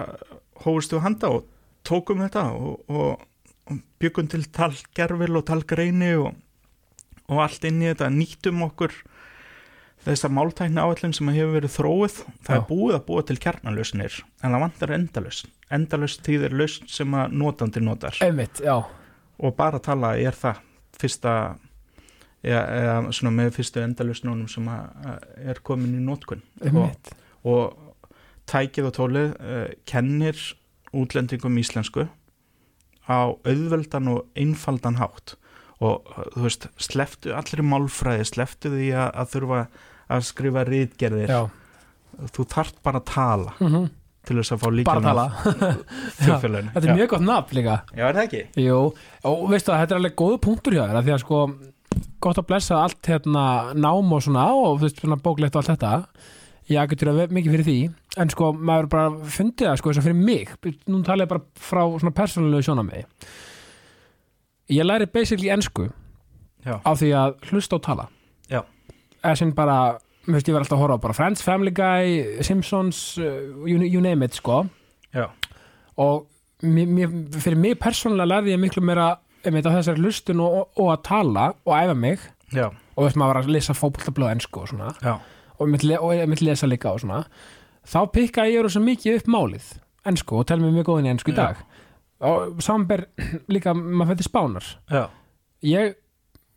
[0.67, 1.49] hófust við handa og
[1.89, 3.25] tókum þetta og, og,
[3.71, 6.35] og byggum til talgerfil og talgreini og,
[7.31, 8.93] og allt inn í þetta nýttum okkur
[10.05, 12.57] þessar máltækni áallin sem hefur verið þróið það Já.
[12.57, 15.53] er búið að búa til kjarnalausnir en það vantar endalausn.
[15.75, 18.19] Endalausn tíðir lausn sem að notandi notar.
[18.25, 18.77] Einmitt, já.
[19.41, 20.61] Og bara tala er það
[21.01, 21.33] fyrsta
[22.45, 26.45] eða, eða svona með fyrstu endalausnunum sem er komin í notkun.
[26.71, 27.15] Og,
[27.49, 27.97] og
[28.51, 30.39] tækið og tólið uh, kennir
[30.95, 32.07] útlendingum íslensku
[33.05, 35.35] á auðveldan og einfaldan hátt.
[35.83, 39.59] Og þú veist, sleftu allir málfræði, sleftu því að, að þurfa
[40.13, 41.35] að skrifa rítgerðir
[42.35, 43.93] þú þarft bara að tala mm
[44.25, 45.25] til þess að fá tala.
[46.25, 46.71] þjóðfélaginu.
[46.73, 47.75] Þetta er mjög gott nafn líka.
[47.93, 48.39] Já, er það ekki?
[48.65, 48.79] Jú,
[49.29, 51.41] og veistu að þetta er alveg góð punktur hjá þér því að sko,
[52.25, 53.43] gott að blessa allt hérna
[53.77, 55.93] nám og svona og þú veist svona bóklegt og allt þetta.
[56.73, 57.79] Ég getur að vera mikið fyrir því.
[58.25, 60.57] En sko maður bara fundið það sko þess að fyrir mig.
[60.89, 63.05] Nú tala ég bara frá svona persónulegu sjónamiði
[64.69, 65.89] ég læri basically ensku
[66.65, 66.81] Já.
[66.81, 68.09] á því að hlusta og tala
[69.39, 69.97] Sem bara,
[70.27, 73.81] mér veist ég var alltaf að horfa á bara Friends, Family Guy, Simpsons uh, you,
[73.81, 74.65] you name it sko.
[75.15, 75.29] Já,
[76.01, 76.27] og
[76.63, 79.15] mér, mér, fyrir mig persónulega lærði ég miklu meira
[79.45, 82.27] einmitt á þessari hlustun og, og, og að tala og æfa mig.
[82.55, 84.93] Já, og veist maður var að lesa fótbolltablöð ennsku og svona.
[85.59, 87.25] Og ég myndi lesa líka og svona.
[87.85, 89.73] Þá pikkaði ég rosa mikið upp málið
[90.09, 91.61] ennsku og tel mér mjög góðin í ennsku í dag.
[92.25, 93.07] Og samber
[93.55, 95.05] líka maður fætti spánar já,
[95.65, 95.97] ég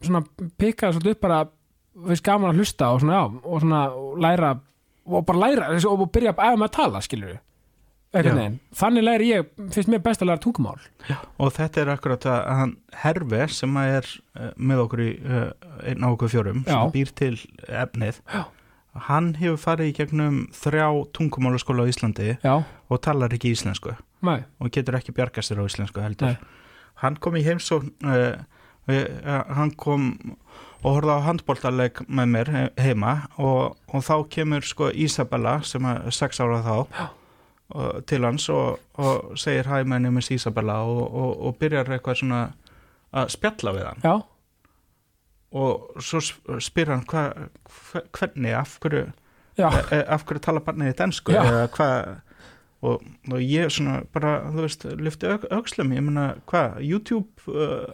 [0.03, 0.23] svona
[0.59, 1.39] pikkaði svolítið upp bara
[2.05, 3.81] veist gaman að hlusta og svona já og svona
[4.21, 4.55] læra
[5.07, 7.43] og bara læra og byrja að æfa með að tala skilur við
[8.17, 8.33] Já.
[8.79, 10.79] þannig læri ég, finnst mér best að læra tungumál
[11.37, 14.07] og þetta er akkurat að hann Herve sem að er
[14.39, 15.49] uh, með okkur í uh,
[15.83, 16.71] einn á okkur fjórum Já.
[16.71, 17.33] sem býr til
[17.67, 18.45] efnið Já.
[19.09, 20.87] hann hefur farið í gegnum þrjá
[21.19, 23.93] tungumálaskóla á Íslandi já, og talar ekki íslensku
[24.23, 26.37] mæ, og getur ekki bjargast þér á íslensku heldur Nei.
[27.03, 28.39] hann kom í heimsókn uh,
[28.87, 30.13] uh, hann kom
[30.87, 35.83] og horfði á handbóltaleg með mér he- heima og, og þá kemur sko Isabella sem
[35.89, 40.79] er sex ára þá og, til hans og, og segir hæ, my name is Isabella
[40.87, 42.41] og, og, og byrjar eitthvað svona
[43.17, 44.03] að spjalla við hann.
[44.07, 44.15] Já,
[45.57, 47.25] og svo sp- spyr hann hva,
[47.71, 51.41] hva, hvernig, af hverju e, e, af hverju tala barnið í densku Já.
[51.47, 52.09] eða hvað
[52.87, 57.87] og, og ég svona bara, þú veist, lyfti öxlum ég meina, hvað, YouTube uh,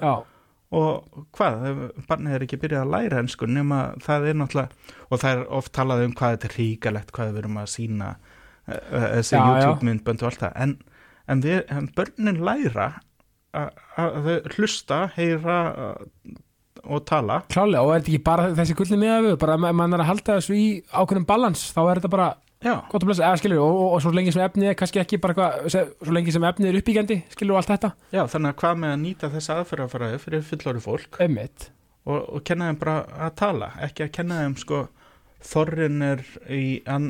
[0.74, 1.66] og hvað,
[2.10, 5.74] barnið er ekki byrjað að læra ensku nema það er náttúrulega og það er oft
[5.78, 9.42] talað um hvað þetta er ríkalegt hvað við erum að sína uh, uh, þessi Já,
[9.44, 9.52] já.
[9.54, 10.78] YouTube myndbönd og allt það en,
[11.30, 12.88] en, við, en börnin læra
[13.54, 15.58] að þau hlusta, heyra
[16.84, 20.04] og tala klálega og er þetta ekki bara þessi gullni miðavegu, bara ef mann er
[20.04, 22.30] að halda þessu í ákveðnum balans, þá er þetta bara
[22.92, 25.18] gott að blessa, eða skilur, og, og, og svo lengi sem efnið er kannski ekki
[25.24, 28.60] bara se- svo lengi sem efnið er uppbyggjandi, skilur og allt þetta, já, þannig að
[28.64, 31.20] hvað með að nýta þessa aðferðafræði fyrir fullori fólk?
[32.04, 32.96] Og, og kenna þeim bara
[33.28, 34.82] að tala ekki að kenna þeim sko
[35.44, 36.22] þorrin er
[36.52, 37.10] í an,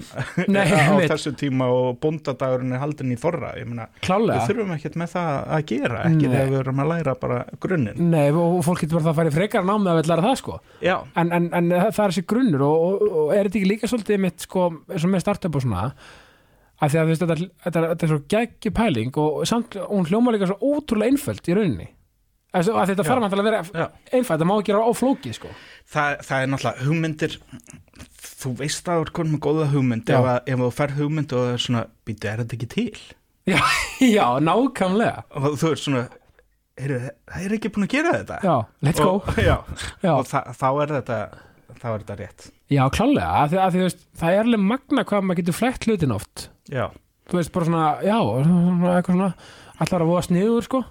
[0.51, 3.53] Nei, á þessu tíma og bóndadagurinn er haldin í þorra.
[3.67, 6.33] Meina, við þurfum ekkert með það að gera ekki Nei.
[6.33, 8.03] þegar við erum að læra bara grunninn.
[8.13, 10.37] Nei, og fólk getur bara það að fara í frekar námið að vilja læra það,
[10.41, 10.59] sko.
[10.89, 14.23] En, en, en það er þessi grunnur og, og, og er þetta ekki líka svolítið
[14.27, 15.87] mitt sko, eins og með startup og svona
[16.83, 20.33] að því að veist, þetta, þetta, þetta er svo geggi pæling og samt, hún hljóma
[20.35, 21.89] líka svo ótrúlega einföld í rauninni.
[22.53, 23.85] Að, þetta þarf að vera já.
[24.13, 25.49] einfælt, það má ekki gera á flóki sko.
[25.89, 27.37] Það, það er náttúrulega hugmyndir
[28.43, 31.35] þú veist að þú er konum með góða hugmynd ef, að, ef þú fær hugmynd
[31.35, 33.05] og það er svona býtu, er þetta ekki til?
[33.49, 33.59] já,
[34.17, 35.23] já, nákvæmlega.
[35.39, 36.03] Og þú er svona
[36.79, 38.39] heyrðu, það er ekki búin að gera þetta.
[38.43, 38.55] Já,
[38.87, 39.15] let's go.
[39.19, 39.55] Og, já,
[40.03, 41.19] já, og þa þá er þetta
[41.73, 42.49] þá er þetta rétt.
[42.73, 46.15] Já klálega, að því, að veist, það er alveg magna hvað maður getur flett hlutin
[46.15, 46.47] oft.
[46.71, 46.85] Já,
[47.29, 49.31] þú veist, bara svona, já svona, eitthvað svona,
[49.83, 50.83] allar að voða sniður sko.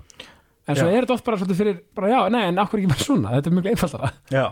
[0.62, 0.92] en svo Já.
[0.94, 3.50] er þetta oft bara svolítið fyrir bara, já, nei, en akkur ekki bara svona, þetta
[3.50, 4.12] er mjög einfaldara.
[4.30, 4.44] Já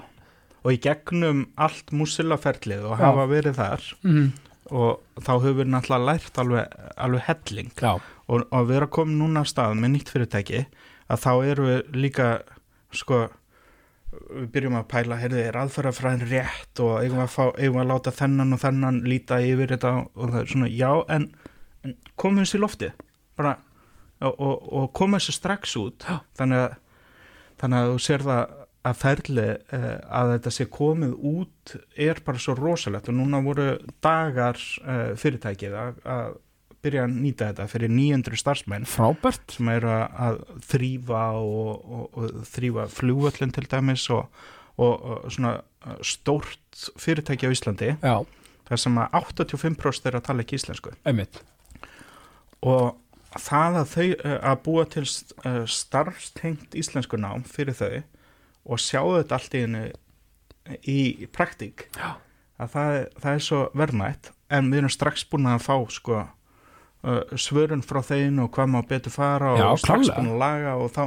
[0.61, 4.31] og í gegnum allt músilaferlið og hafa verið þar mm.
[4.71, 7.75] og þá höfum við náttúrulega lært alveg, alveg helling.
[8.31, 10.65] Og, og við erum komin núna af stað með nýtt fyrirtæki
[11.11, 12.31] að þá erum við líka
[12.95, 13.25] sko
[14.11, 18.13] við byrjum að pæla, heyrðu, er aðferðafræðin rétt og eigum að, fá, eigum að láta
[18.15, 21.27] þennan og þennan líta yfir þetta og það er svona, já, en,
[21.87, 23.05] en komum þessi í loftið?
[23.39, 23.55] Bara,
[24.27, 26.09] og, og, og komum þessi strax út?
[26.39, 26.75] Þannig að,
[27.63, 28.57] þannig að þú sér það
[28.87, 33.11] að ferli eh, að þetta sé komið út er bara svo rosalegt.
[33.11, 33.75] Og núna voru
[34.05, 36.39] dagar eh, fyrirtækið að, að
[36.81, 38.89] byrja að nýta þetta fyrir 900 starfsmenn.
[38.89, 39.45] Frábært.
[39.57, 44.43] Sem eru að, að þrýfa og, og, og þrýfa flugvöllin til dæmis og,
[44.81, 47.93] og, og svona uh, stórt fyrirtæki á Íslandi.
[48.01, 48.17] Já,
[48.71, 50.95] þar sem að 85% er að tala ekki íslensku.
[51.05, 51.43] Einmitt.
[52.65, 52.97] Og
[53.37, 54.07] það að þau
[54.39, 55.05] að búa til
[55.71, 58.01] starfstengt íslensku nám fyrir þau
[58.67, 59.85] og sjá þetta allt í henni
[60.87, 61.87] í praktík
[62.61, 62.93] að það,
[63.23, 68.03] það er svo verðmætt en við erum strax búin að fá sko uh, svörun frá
[68.05, 70.19] þeim og hvað má betur fara og Já, strax klárlega.
[70.21, 71.03] búin að laga og þá,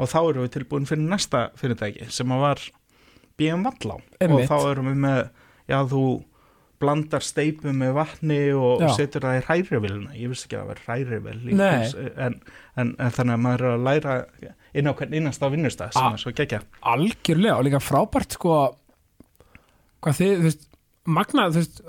[0.00, 2.64] og þá erum við tilbúin fyrir næsta fyrirtæki sem að var
[3.40, 5.22] BM Vallá og þá erum við með
[5.70, 6.04] já þú
[6.80, 8.88] blandar steipu með vatni og Já.
[8.96, 12.40] setur það í hrærivilna ég vissi ekki að það var hús, en,
[12.80, 14.14] en, en þannig að maður er að læra
[14.80, 16.12] inn á hvern innasta vinnustag sem Ah.
[16.16, 18.56] er svo gegja algjörlega og líka frábært sko
[20.00, 20.68] hvað þið, þú veist
[21.10, 21.80] magnað, þú veist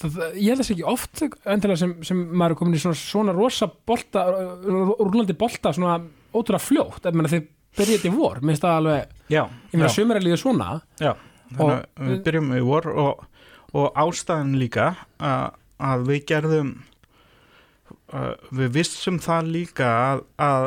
[0.00, 3.34] það, ég held þess ekki oft endilega sem, sem maður er komin í svona, svona
[3.36, 4.24] rosa bolta,
[4.64, 5.98] rúlandi bolta svona
[6.32, 7.48] ótrúlega fljótt, maður þið
[7.80, 11.12] byrjið í vor, minnst það alveg já, ég meina sömur er líka svona já.
[11.52, 13.26] þannig að við byrjum í vor og,
[13.76, 16.72] og ástæðan líka að, að við gerðum
[18.50, 20.64] við vissum það líka að, að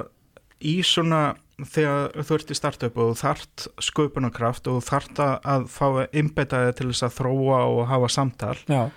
[0.64, 1.24] í svona
[1.70, 7.08] þegar þú ert í startup og þart sköpunarkraft og þart að, fá innbetaði til þess
[7.08, 8.88] að þróa og hafa samtal já,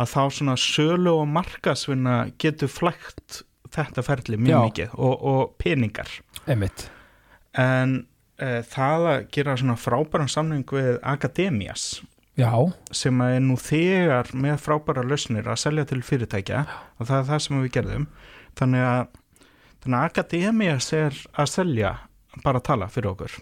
[0.00, 6.10] að þá svona sölu og markasvinna getur flægt þetta ferli mjög mikið og, og peningar.
[6.50, 6.88] Einmitt.
[7.58, 8.00] En
[8.40, 12.00] e, það að gera svona frábæran samning við Akademias
[12.40, 12.52] já,
[13.02, 16.64] sem er nú þegar með frábæra lausnir að selja til fyrirtækja.
[16.98, 18.06] Og það er það sem við gerðum.
[18.58, 19.04] Þannig að,
[19.84, 21.94] þannig að Akademias er að selja
[22.44, 23.38] bara að tala fyrir okkur.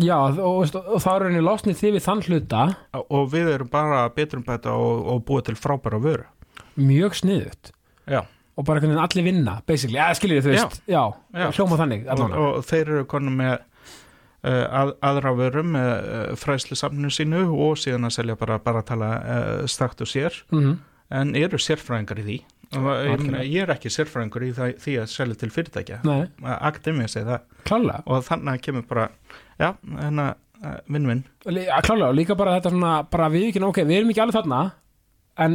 [0.00, 2.66] Já og, og, og þá er henni losnið þið við þann hluta.
[3.02, 6.28] Og við erum bara betrum bæta og, og búa til frábæra vöru.
[6.80, 7.72] Mjög sniðut
[8.08, 8.22] Já.
[8.56, 11.02] og bara allir vinna, basically, eða skiljið þú veist já,
[11.34, 11.46] Já.
[11.56, 13.58] hljóma þannig og, og þeir eru konum með
[14.48, 18.88] að, aðra vörum með uh, fræslu samninu sínu og síðan að selja bara, bara að
[18.92, 20.44] tala uh, stakt og sér.
[20.54, 20.78] Mm
[21.10, 22.34] en eru sérfræðingar í því?
[22.78, 25.96] Og ég, ég er ekki sérfræðingur í það, því að selja til fyrirtækja.
[26.06, 26.20] Nei,
[26.52, 27.48] Akademia segi það.
[27.66, 28.04] Klálega.
[28.06, 29.08] Og þannig kemur bara
[29.58, 30.28] já, hérna
[30.92, 34.36] vinn-vinn klálega, og líka bara þetta svona bara við ekki, ok, við erum ekki alveg
[34.36, 34.60] þarna
[35.40, 35.54] en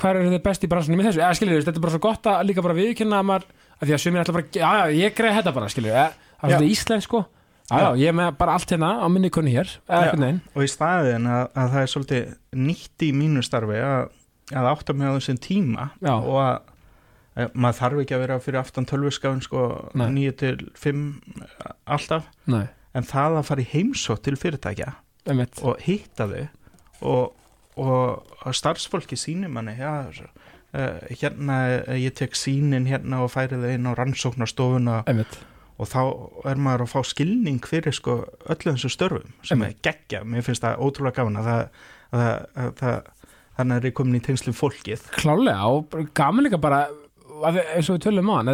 [0.00, 2.28] hver er þið best í bransunum í þessu, eða skiljið, þetta er bara svo gott
[2.28, 3.46] að líka bara viðkynna að maður,
[3.78, 5.96] að því að sumir ætla bara, já, já, ég greið þetta bara, skiljið,
[6.36, 7.22] það er svona íslensk, sko
[7.70, 10.10] Já, ég er með bara allt hérna á minni kunni hér Já.
[10.10, 12.32] og í staðin að, að það er svolítið
[12.66, 14.10] nýtt í mínu starfi að,
[14.50, 16.14] að átta mig á þessum tíma Já.
[16.16, 16.56] og að,
[17.38, 20.08] að maður þarf ekki að vera fyrir aftan tölvuskafin sko Nei.
[20.18, 21.04] 9 til 5
[21.86, 22.64] alltaf Nei,
[22.98, 24.94] en það að fara í heimsótt til fyrirtækja
[25.30, 26.42] einmitt og hitta þau
[27.00, 27.34] og,
[27.80, 33.60] og, og starfsfólki sýnir manni já, uh, hérna eh, ég tek sínin hérna og færi
[33.60, 35.38] þau inn á rannsóknarstofuna Einmitt,
[35.80, 36.00] og þá
[36.52, 38.18] er maður að fá skilning fyrir sko
[38.52, 41.62] öllu þessu störfum sem er geggja, mér finnst það ótrúlega gaman að það,
[42.10, 43.00] að, það- að, það
[43.60, 45.02] þannig er ég komin í tengslu fólkið.
[45.18, 46.84] Klálega og gaman líka bara
[47.44, 48.52] að, eins og við tölum á hann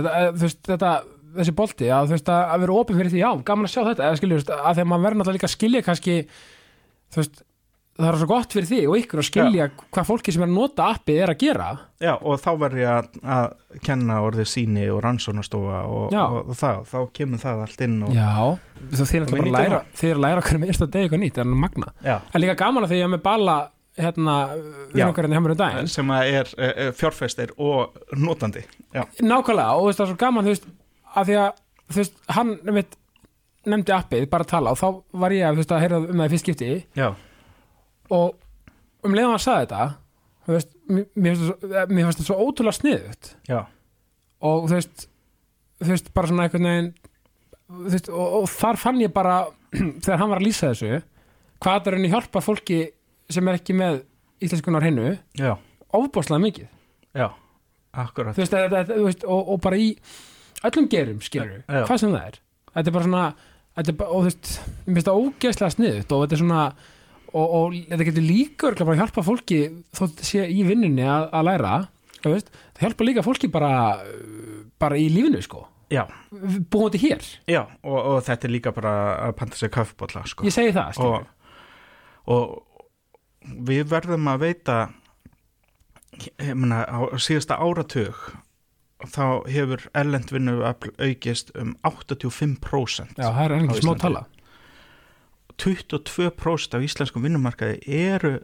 [1.37, 4.19] þessi bolti að, veist, að, vera opið fyrir því, já, gaman að sjá þetta eða
[4.21, 6.15] skilju, að því að maður verður náttúrulega líka að skilja kannski,
[7.13, 7.43] þú veist
[7.97, 10.57] það er svo gott fyrir því og ykkur að skilja hvað fólki sem er að
[10.57, 11.69] nota appið er að gera.
[12.03, 16.23] Já, og þá verður ég að, að kenna orðið síni og rannsóknarstofa og, Já.
[16.27, 18.29] og, og það, þá kemur það allt inn og, Já,
[18.93, 21.09] þú er náttúrulega við bara að læra þið er að læra hvernig með einsta degi
[21.09, 23.15] eitthvað nýtt, það er alveg magna Já, en líka gaman að því að ég er
[23.17, 23.57] með bala
[23.97, 24.37] hérna,
[24.93, 25.07] við Já.
[25.09, 25.89] okkar hérna hjá mér um daginn.
[25.89, 28.65] Sem að er uh, fjárfestir og notandi.
[28.93, 30.67] Já, nákvæmlega og veist það er svo gaman þú veist
[31.17, 32.53] að því að þú veist hann
[33.67, 34.89] nefndi appið bara tala og þá
[35.23, 36.71] var ég að þú veist að heyra um það í fyrst skipti.
[36.99, 37.09] Já,
[38.15, 39.87] og um leiðan að sagði þetta
[40.47, 43.61] þú veist, mér mér finnst þetta svo ótrúlega sniðut já,
[44.47, 45.07] og þú veist
[45.83, 46.93] þú veist bara svona einhvern veginn
[47.91, 49.41] veist, og, og þar fann ég bara
[50.05, 51.01] þegar hann var að lýsa þessu
[51.63, 52.83] hvað það er henni hjálpa fólki
[53.33, 54.05] sem er ekki með
[54.45, 55.57] íslenskunar hinnu já,
[55.97, 56.71] ofbáslega mikið.
[57.17, 57.31] Já
[57.97, 58.37] akkurat.
[58.37, 59.93] Veist, þetta, þetta, þú veist og, og bara í
[60.67, 61.83] öllum gerum skilur Já.
[61.89, 62.39] hvað sem það er.
[62.73, 63.25] Þetta er bara svona
[63.79, 64.53] þetta er og þú veist,
[64.85, 66.63] mér finnst það ógeðslega sniðut og þetta er svona
[67.37, 69.61] og, og þetta getur líka örugglega bara að hjálpa fólki
[69.93, 71.77] þó þetta sé í vinnunni að, að læra
[72.27, 73.73] veist, það hjálpa líka fólki bara
[74.81, 75.67] bara í lífinu sko.
[75.87, 76.03] Já,
[76.73, 78.95] búið hér, já, og, og þetta er líka bara
[79.29, 80.43] að panta sér kaffibólla sko.
[80.49, 81.29] ég segi það og,
[82.35, 84.79] og við verðum að veita
[86.43, 88.19] ég meina á síðasta áratug
[89.13, 94.25] þá hefur erlendvinnu aukist um 85% já, það er ennig smá tala
[95.63, 98.35] 22% af íslenskum vinnumarkaði eru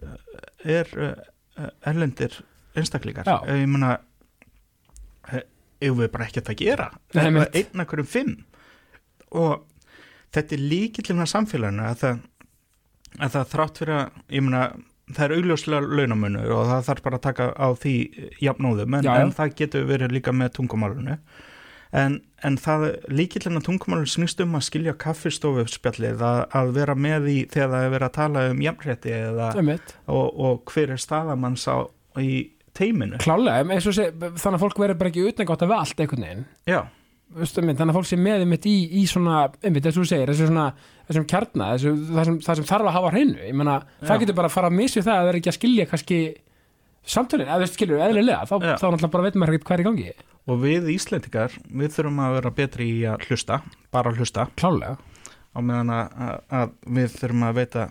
[0.64, 2.38] er uh, erlendir
[2.78, 3.28] einstaklingar.
[3.28, 3.42] Já.
[3.52, 3.98] ég meina
[5.28, 5.44] eh,
[5.82, 6.88] eigum við bara ekkert að gera?
[7.12, 7.58] Nei, eða einmitt.
[7.60, 8.32] einn af hverjum fimm?
[9.32, 9.66] Og
[10.32, 12.24] þetta er líkillina samfélaginu að það,
[13.18, 14.64] að það þrátt fyrir að ég meina
[15.12, 17.94] það er augljóslega launamunur og það þarf bara að taka á því
[18.40, 21.18] jafnóðum en, en það getur verið líka með tungumálunu
[21.92, 27.28] en, en það líkillina tungumálun snýst um að skilja kaffistofu spjallið að, að vera með
[27.32, 29.50] í þegar það er verið að tala um jafnrétti eða,
[30.06, 31.76] og, og hver er staðamanns á
[32.20, 32.32] í
[32.76, 33.20] teiminu.
[33.20, 36.44] Klálega, sé, þannig að fólk verður bara ekki utnægátt af allt einhvern veginn.
[36.68, 36.80] Já,
[37.32, 40.48] þannig að fólk sé með einmitt í, í svona, einmitt, þess að þú segir, þessu
[40.48, 40.66] svona
[41.08, 44.38] þessum kjarna, þessu, það, sem, það sem þarf að hafa hreinu, ég meina, það getur
[44.38, 46.20] bara að fara að missi það að það er ekki að skilja kannski
[47.08, 50.12] samtölin, eða skilur, eðlilega þá, þá náttúrulega bara veit maður ekkert hvað er í gangi.
[50.50, 53.60] Og við Íslendingar við þurfum að vera betri í að hlusta
[53.94, 54.48] bara að hlusta.
[54.58, 54.96] Klálega,
[55.54, 57.86] á meðan að, að, við þurfum að veita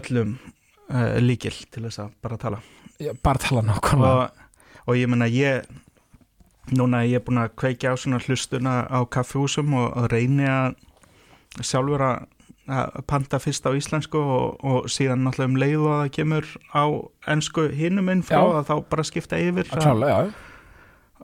[0.00, 2.62] öllum uh, líkil til þess að bara tala.
[3.00, 4.26] Já, bara tala nákvæmlega.
[4.26, 5.68] Og, og ég menna ég
[6.76, 10.76] núna er ég búin að kveikja á svona hlustuna á kaffihúsum og, og reyni að
[11.66, 12.28] sjálfur að
[12.68, 16.84] að panta fyrst á íslensku og, og síðan náttúrulega um leið og það kemur á
[17.32, 18.60] ennsku hinum inn frá Já.
[18.60, 19.70] að þá bara skipta yfir.
[19.72, 20.46] Klálega, já,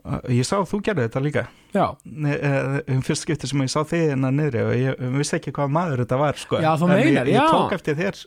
[0.07, 1.43] Að- ég sá að þú gerði þetta líka.
[1.73, 5.51] Já, eh, um fyrst skipti sem ég sá þig innan niðri og ég vissi ekki
[5.51, 6.61] hvað maður þetta var sko.
[6.61, 7.49] Já, þú meinar, ég, ég já.
[7.51, 8.21] tók eftir þér.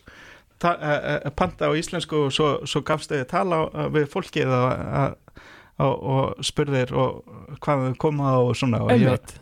[0.61, 4.83] Ta, uh, panta á íslensku og svo, svo gafst þau tala uh, við fólkið og,
[5.01, 7.23] uh, og, spurðir og
[7.65, 8.83] hvað þau koma og svona.
[8.85, 9.39] Og ég,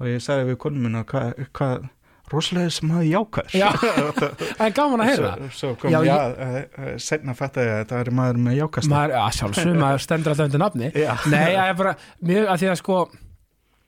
[0.00, 1.90] og ég sagði við konum minna hvað, hvað
[2.32, 3.56] rosalega sem hafði jákvæður.
[3.60, 3.68] Já.
[4.58, 5.32] það er gaman að heyra.
[5.42, 6.16] Svo, svo kom Já, ég- já
[6.46, 10.02] uh, uh, setna fattaði ég að þetta er maður með jákvæðst maður, já, sjálfsög, maður
[10.06, 10.92] stendur alltaf undir nafni.
[10.96, 11.94] Já, Nei, ég er bara,
[12.32, 13.02] mjög að því að sko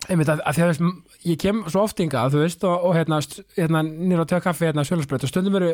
[0.04, 0.80] einmitt að, að því að
[1.24, 3.18] ég kem svo oft hingað, þú veist, og, og hérna,
[3.56, 5.70] hérna nýra á töða kaffi, hérna sjölusbreyt og stundum eru,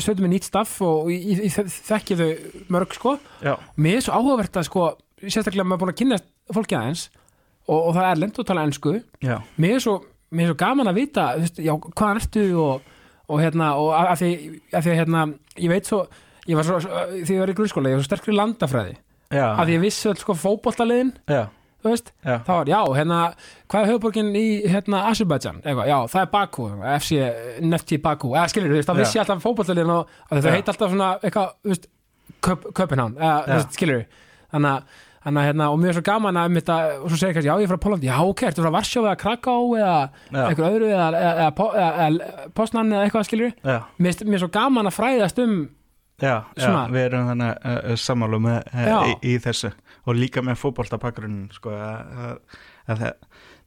[0.00, 2.30] stundum er nýtt staff og ég, ég þekki þau
[2.72, 3.12] mörg, sko.
[3.44, 4.86] Já, mér er svo áhugavert að, sko
[5.20, 7.02] sérstaklega maður er búin að kynast fólki aðeins
[7.68, 8.94] og, og það er lent og tala ensku.
[9.20, 9.98] Já, mér er svo,
[10.30, 12.90] mér er svo gaman að vita veist, já, hvaðan ertu og,
[13.30, 14.32] og hérna, og að því,
[14.78, 15.22] að hérna,
[15.58, 16.02] ég veit svo,
[16.48, 18.98] ég var svo því ég var í grunnskóla, ég var svo sterkur í landafræði.
[19.30, 21.44] Já, að því ég vissi öll sko fótboltaliðin já,
[21.84, 23.18] þú veist, já, þá var, já, hérna
[23.70, 25.60] hvað er höfuborgin í, hérna, Azerbaijan?
[25.62, 26.66] Já, það er Baku,
[26.96, 27.20] FC
[27.62, 30.90] Nefti Baku, eða skilur, þú veist, þá vissi ég alltaf fótboltaliðin og, það heit alltaf
[30.90, 31.88] svona eitthvað, þú veist,
[32.40, 34.04] Köp, Köpenhán, eða, þú veist, skilur
[34.50, 37.34] þannig að, Þannig hérna, og mér er svo gaman að um þetta, og svo segir
[37.36, 39.98] kannski, já ég er frá Pólandi, já ok, ertu frá Varsjó eða Kraká eða
[40.46, 43.52] eitthvað öðru eða, eða, eða, eða, eða Postnan eða eitthvað skilur
[43.98, 45.58] mér, finnst- mér er svo gaman að fræðast um
[46.20, 49.70] já, já við erum þannig uh, sammálu með uh, í, í þessu.
[50.08, 53.04] Og líka með fótboltabakgrunn sko, að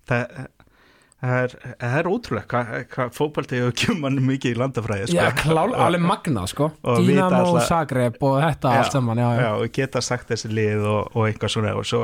[0.10, 0.26] það,
[1.24, 5.16] það, það, er, það er ótrúlega hvað hva fótbolti hefur kjumann mikið í landafræði sko.
[5.18, 6.68] já, klál, alveg magnað sko.
[6.84, 9.42] Og Dynamo, alltaf- Zagreb og þetta allt saman já, já.
[9.48, 12.02] já, og geta sagt þessi lið og, og eitthvað svona og svo,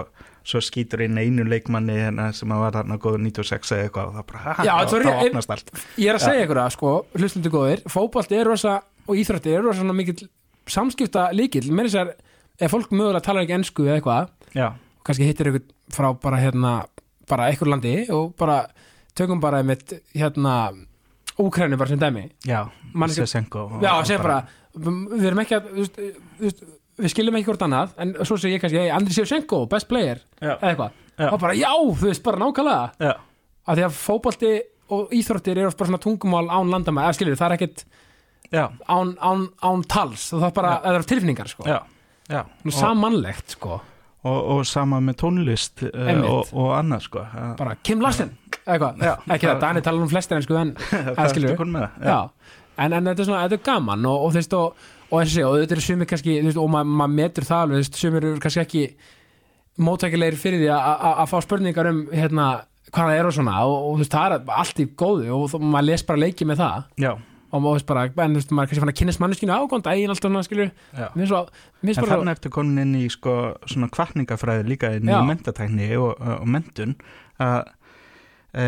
[0.49, 4.15] svo skýtur inn einu leikmanni hérna, sem að var þarna góður 96 eða eitthvað og
[4.19, 5.71] það bara, Já, var- þá opnast allt.
[5.99, 9.61] ég er að segja ykkur það sko, hlustundu góðir fótbolti er rosa, og íþrótti er
[9.67, 10.29] rosa svona mikill
[10.69, 12.13] samskipta líkil með þess að
[12.59, 14.67] ef fólk mögulega talar ekki ensku eða eitthvað já,
[15.07, 15.63] kannski hittir ykkur
[15.95, 16.73] frá bara hérna
[18.37, 18.59] bara
[19.19, 20.55] tökum bara einmitt hérna
[21.39, 22.25] Úkræni bara sem dæmi.
[22.43, 22.65] Já,
[23.23, 23.29] og-
[23.81, 23.93] Já,
[24.23, 24.39] bara,
[24.75, 25.85] við erum ekki að þú
[26.43, 26.63] veist,
[26.99, 30.19] við skiljum ekki hvort annað en svo segir ég kannski, hey, Andri Sjövsenko, best player
[30.41, 30.91] já, eða eitthvað,
[31.31, 32.91] og bara já, þú veist, bara nákvæmlega.
[32.99, 33.13] Já,
[33.69, 34.51] af því að fótbolti
[34.89, 37.85] og íþróttir eru oft bara svona tungumál án landamæð, eða skiljur, það er ekkit
[38.51, 41.79] já, án, án, án tals það er bara, það eru tilfinningar sko, já,
[42.29, 42.43] já.
[42.65, 43.79] Nú, samanlegt sko,
[44.27, 47.23] og, og sama með tónlist uh, og, og annað sko.
[47.59, 48.33] Bara Kim Larsen
[48.69, 49.13] eitthvað, Já.
[49.33, 50.73] ekki það, Dani talar um flestir en sko en,
[53.09, 55.75] þetta er svona, þetta er gaman og, og þú veist, og, og þessi, og þetta
[55.77, 58.61] eru sumir kannski, veist, og maður ma metur það alveg, þú veist, sumir eru kannski
[58.65, 58.83] ekki
[59.79, 62.47] móttækilegir fyrir því að- fá spurningar um, hérna,
[62.91, 65.87] hvað það er og svona, og, þú veist, það er allt í góðu og maður
[65.91, 66.87] les bara leiki með það.
[67.05, 67.11] Já,
[67.51, 69.87] og maður veist bara, en þú veist, maður er kannski fann að kynast manneskinu ágónd,
[69.89, 70.29] eigin alltaf
[71.31, 71.39] svo,
[71.81, 73.35] mér En þannig ertu komin inn í sko
[73.65, 76.95] svona kvartningafræði líka inn í mentatækni og, og mentun
[77.39, 77.71] að
[78.53, 78.65] e,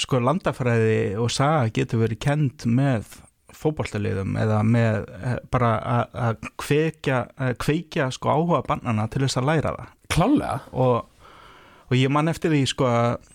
[0.00, 3.08] sko landafræði og saga getur verið kend með
[3.54, 5.72] fótboltaliðum eða með e, bara
[6.18, 9.92] að- kveikja, að kveikja sko áhuga bannana til þess að læra það.
[10.14, 11.06] Klálega og,
[11.88, 13.30] og ég man eftir því sko að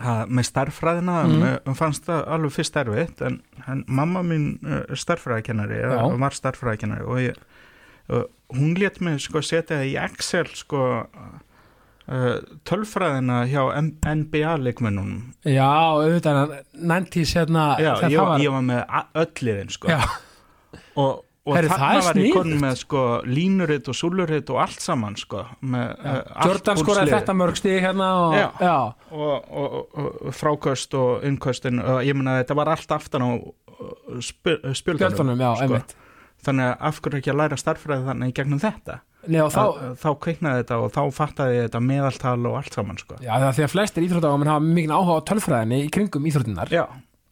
[0.00, 1.74] með starffræðina Mm.
[1.76, 5.82] fannst það alveg fyrst erfitt en, en mamma mín uh, starffræðikennari
[6.22, 7.36] var starffræðikennari og ég,
[8.56, 10.80] hún let mig sko setja í Excel sko
[12.10, 13.62] uh, tölfræðina hjá
[14.14, 19.70] NBA leikmennunum já, auðvitað, 90s hérna, Já, ég, var, ég var með a- öll liðin
[19.76, 19.92] sko.
[20.98, 21.20] Og,
[21.50, 25.42] og það þarna var ég konum með sko línuritt og súluritt og allt saman sko
[25.44, 28.46] uh, allt Jordan skoraði þetta mörg stig hérna og, Já.
[28.62, 28.76] já,
[29.10, 34.18] og, og, og fráköst og innköstin ég meina að þetta var allt aftan á uh,
[34.24, 35.84] spil, spjöldunum sko.
[36.46, 39.00] þannig að af hverju ekki að læra starffræði þannig gegnum þetta?
[39.28, 43.18] Nei, þá, þá, þá kveiknaði þetta og þá fattaði þetta meðaltal og allt saman sko.
[43.20, 46.72] já, það er því að flestir íþróttáðum hafa mikið áhuga á tölfræðinni í kringum íþróttinnar
[46.72, 46.84] já,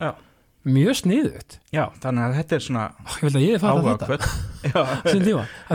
[0.03, 0.11] já,
[0.75, 1.59] mjög sniðugt.
[1.75, 4.09] Já, þannig að þetta er svona ég vil að ég hef fatt áhuga þetta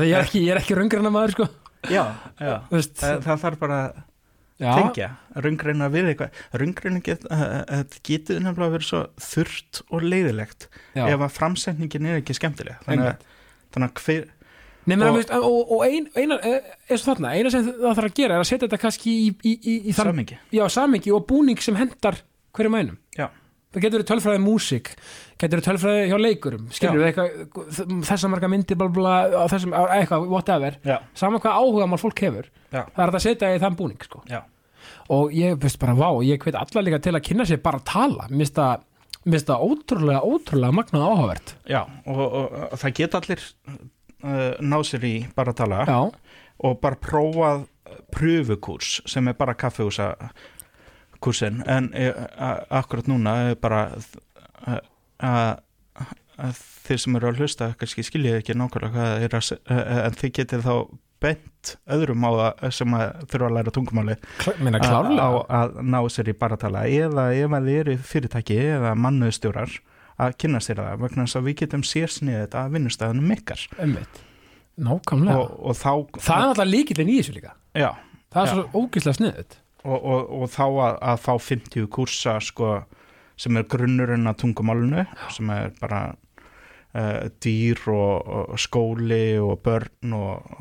[0.04, 1.48] því ég er ekki, er ekki röngræna maður sko,
[1.92, 2.04] já,
[2.40, 2.56] já.
[2.72, 2.96] veist.
[3.02, 3.80] Það, það þarf bara
[4.64, 5.10] að tengja
[5.44, 6.38] röngreina við eitthvað.
[6.62, 12.22] Röngreina get, uh, getur nefnilega verið svo þurrt og leiðilegt já, ef að framsetningin er
[12.22, 12.80] ekki skemmtileg.
[12.88, 13.28] Þannig að,
[13.76, 14.32] þannig að hver
[14.84, 17.94] Nei, menn, og- og, og, og ein, eina, eh, eins og þarna, eina sem það
[17.96, 19.94] þarf að gera er að setja þetta kannski í, í, í, í
[20.76, 22.18] samingi og búning sem hendar
[22.52, 22.98] hverjum einum.
[23.16, 23.30] já,
[23.74, 24.90] Það getur verið tölfræði músík,
[25.42, 27.38] getur verið tölfræði hjá leikurum, eitthvað,
[28.06, 29.14] þessa marga myndir, bla, bla,
[29.50, 32.84] þessum, eitthvað, whatever, já, sama hvað áhuga mál fólk hefur, Já.
[32.94, 34.22] það er að setja í þann búning, sko.
[35.14, 37.90] Og ég veist bara, vá, ég hveit alla líka til að kynna sér bara að
[37.90, 41.56] tala, finnst það ótrúlega, ótrúlega magnað áhugavert.
[41.70, 43.44] já og, og, og það geta allir
[44.24, 45.86] uh, náð sér í bara að tala.
[46.64, 47.66] Og bara prófað
[48.14, 50.14] pröfukurs sem er bara kaffehúsa
[51.24, 52.12] kursin en eh,
[52.80, 53.86] akkurat núna er bara
[55.24, 59.50] að þeir sem eru að hlusta kannski skiljið ekki nákvæmlega hvað er að,
[60.08, 60.74] en þið getið þá
[61.24, 65.28] bent öðrum á það sem að þurfa að læra tungumáli að, á, klárlega.
[65.60, 69.78] að ná sér í baratala eða ef að þið eru fyrirtæki eða mannuðstjórar
[70.24, 74.20] að kynna sér það vegna þess að við getum sérsnið þetta að vinnustæðunum ykkar Einmitt.
[74.84, 75.38] Nákvæmlega.
[75.40, 77.56] og, og þá það er alltaf líkillin í þessu líka.
[77.78, 77.92] já,
[78.34, 78.54] Það er Já.
[78.58, 79.56] svo ógislega sniðut.
[79.84, 82.74] Og, og, og þá að, að fá 50 kursa sko,
[83.40, 90.16] sem er grunnurinn að tungumálunu sem er bara uh, dýr og, og skóli og börn
[90.18, 90.56] og,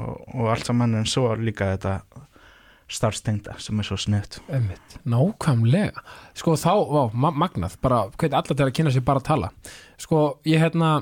[0.51, 1.99] allt saman en svo líka þetta
[2.93, 3.97] starfstengda sem er svo
[4.53, 4.99] Einmitt.
[5.09, 6.03] Nákvæmlega.
[6.37, 6.75] Sko þá,
[7.15, 9.49] ma magnað, bara hveit alla til að kynna sér bara að tala.
[10.01, 10.99] Sko, ég hérna,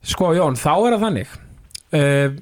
[0.00, 1.36] sko Jón, þá er það þannig.
[1.92, 2.40] Uh,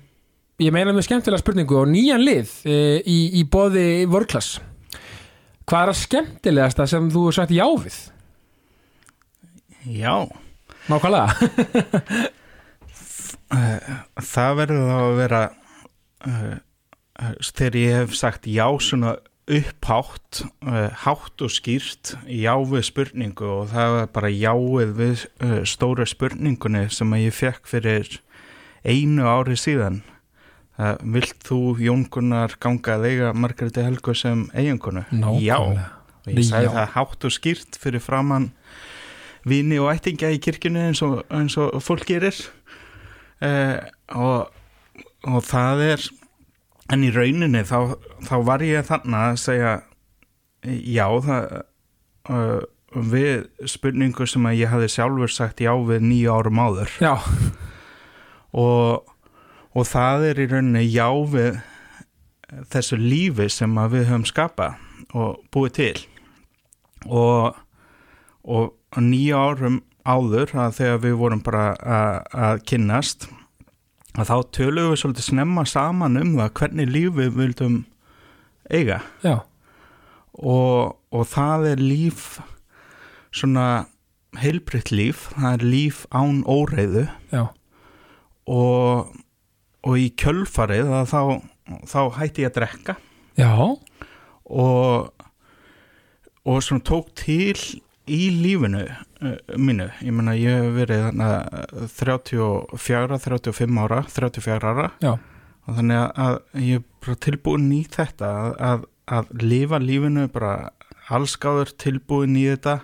[0.60, 4.58] ég meina með skemmtilega spurningu og nýjan lið uh, í, í bóði vörklass.
[5.70, 7.98] Hvað er að skemmtilegasta sem þú er sagt já við?
[9.88, 10.14] Já,
[10.90, 11.28] Nákvæmlega.
[13.54, 13.78] uh,
[14.26, 15.42] það verður þá að vera
[16.26, 16.54] uh,
[17.50, 19.16] þegar ég hef sagt já svona
[19.50, 25.56] upphátt uh, hátt og skýrt já við spurningu og það var bara jáið við uh,
[25.66, 28.20] stóra spurningunni sem að ég fekk fyrir
[28.86, 30.02] einu ári síðan
[31.16, 35.02] Vilt þú Jón Gunnar ganga að eiga Margréti Helgu sem eiginkonu?
[35.42, 35.58] Já.
[35.58, 36.74] Og ég sagði Já.
[36.76, 38.50] það hátt og skýrt fyrir framann
[39.48, 42.36] vini og ættingja í kirkjunni eins og, eins og fólk gerir.
[43.40, 43.80] Uh,
[44.12, 44.50] og,
[45.24, 46.08] og það er
[46.92, 47.94] en í rauninni þá,
[48.26, 49.72] þá var ég þarna að segja
[50.66, 51.46] já það
[52.28, 52.60] uh,
[52.90, 56.92] við spurningu sem að ég hafði sjálfur sagt já við nýju árum áður.
[57.00, 57.14] Já,
[58.52, 59.08] og,
[59.74, 61.60] og það er í rauninni já við
[62.72, 65.98] þessu lífi sem við höfum skapað og búið til.
[67.06, 67.54] Og,
[68.44, 73.28] og nýja árum áður að þegar við vorum bara að, að kynnast
[74.18, 77.78] að þá töluðum við svolítið snemma saman um það hvernig líf við vildum
[78.70, 79.00] eiga.
[80.40, 82.26] Og, og það er líf
[83.30, 83.86] svona
[84.40, 87.06] heilbritt líf, það er líf án óreiðu.
[87.30, 87.44] Já,
[88.50, 89.10] og,
[89.86, 91.20] og í kjölfarið þá,
[91.88, 92.96] þá hætti ég að drekka.
[93.40, 93.52] Já,
[94.50, 95.26] og,
[96.44, 97.56] og svona tók til
[98.10, 101.30] í lífinu uh, mínu, ég meina ég hef verið þarna
[101.94, 104.88] 34, 35 ára 34 ára.
[105.04, 105.14] Já,
[105.66, 110.54] og þannig að, ég er bara tilbúin í þetta að, að, að lifa lífinu bara
[111.10, 112.80] allskáður tilbúin í þetta.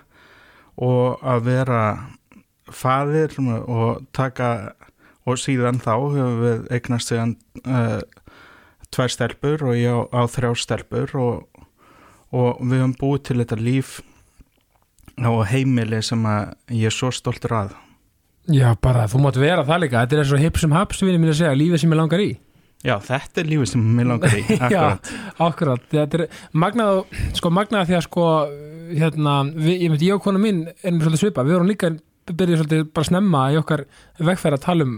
[0.77, 1.83] Og að vera
[2.69, 4.75] faðir og taka
[5.27, 7.33] og síðan þá hefur við eignast síðan
[7.67, 8.01] uh,
[8.95, 11.65] tvær stelpur og ég á, á þrjá stelpur og,
[12.37, 13.97] og við höfum búið til þetta líf
[15.17, 17.75] á heimili sem að ég er svo stoltur að.
[18.53, 20.03] Já, bara þú mátt vera það líka.
[20.05, 22.23] Þetta er eins og hip sem haps, vinni mín að segja Lífið sem ég langar
[22.23, 22.29] í.
[22.87, 25.09] Já, þetta er lífið sem mér langar í akkurat.
[25.43, 28.27] Akkurat, þetta er magnað og- sko magnað því að sko
[29.01, 31.91] hérna, við, ég myndi ég og konu mín erum svolítið svipa, við vorum líka
[32.31, 33.83] byrjuð svolítið bara snemma í okkar
[34.29, 34.95] vegferð að tala um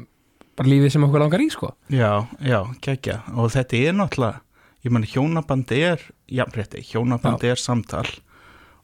[0.58, 1.72] bara lífið sem okkur langar í sko.
[1.94, 3.22] Já, já, geggja.
[3.38, 4.42] Og þetta er náttúrulega
[4.86, 8.06] ég menn hjónabandi er jafnrétti, hjónabandi er samtal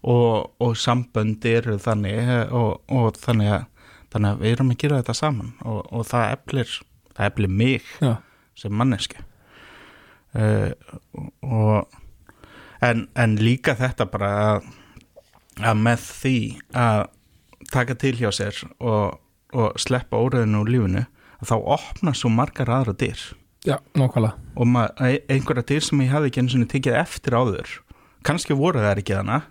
[0.03, 4.81] og, og sambönd eru þannig eh, og, og þannig, að, þannig að við erum að
[4.83, 5.55] gera þetta saman.
[5.64, 6.75] Og, og það eflir
[7.14, 8.14] það eflir mig Já,
[8.59, 9.20] sem manneski
[10.35, 10.70] uh,
[11.43, 12.01] og
[12.85, 14.70] en, en líka þetta bara að,
[15.62, 16.39] að með því
[16.79, 17.03] að
[17.72, 19.20] taka til hjá sér og,
[19.55, 21.05] og sleppa óriðinu úr lífinu
[21.49, 23.20] þá opna svo margar aðra dyr.
[23.64, 24.34] Já, nákvæmlega.
[24.61, 27.70] Og ma- e- einhverja dyr sem ég hafði ekki eins og tekið eftir áður.
[28.24, 29.47] Kannski voru það ekki þannig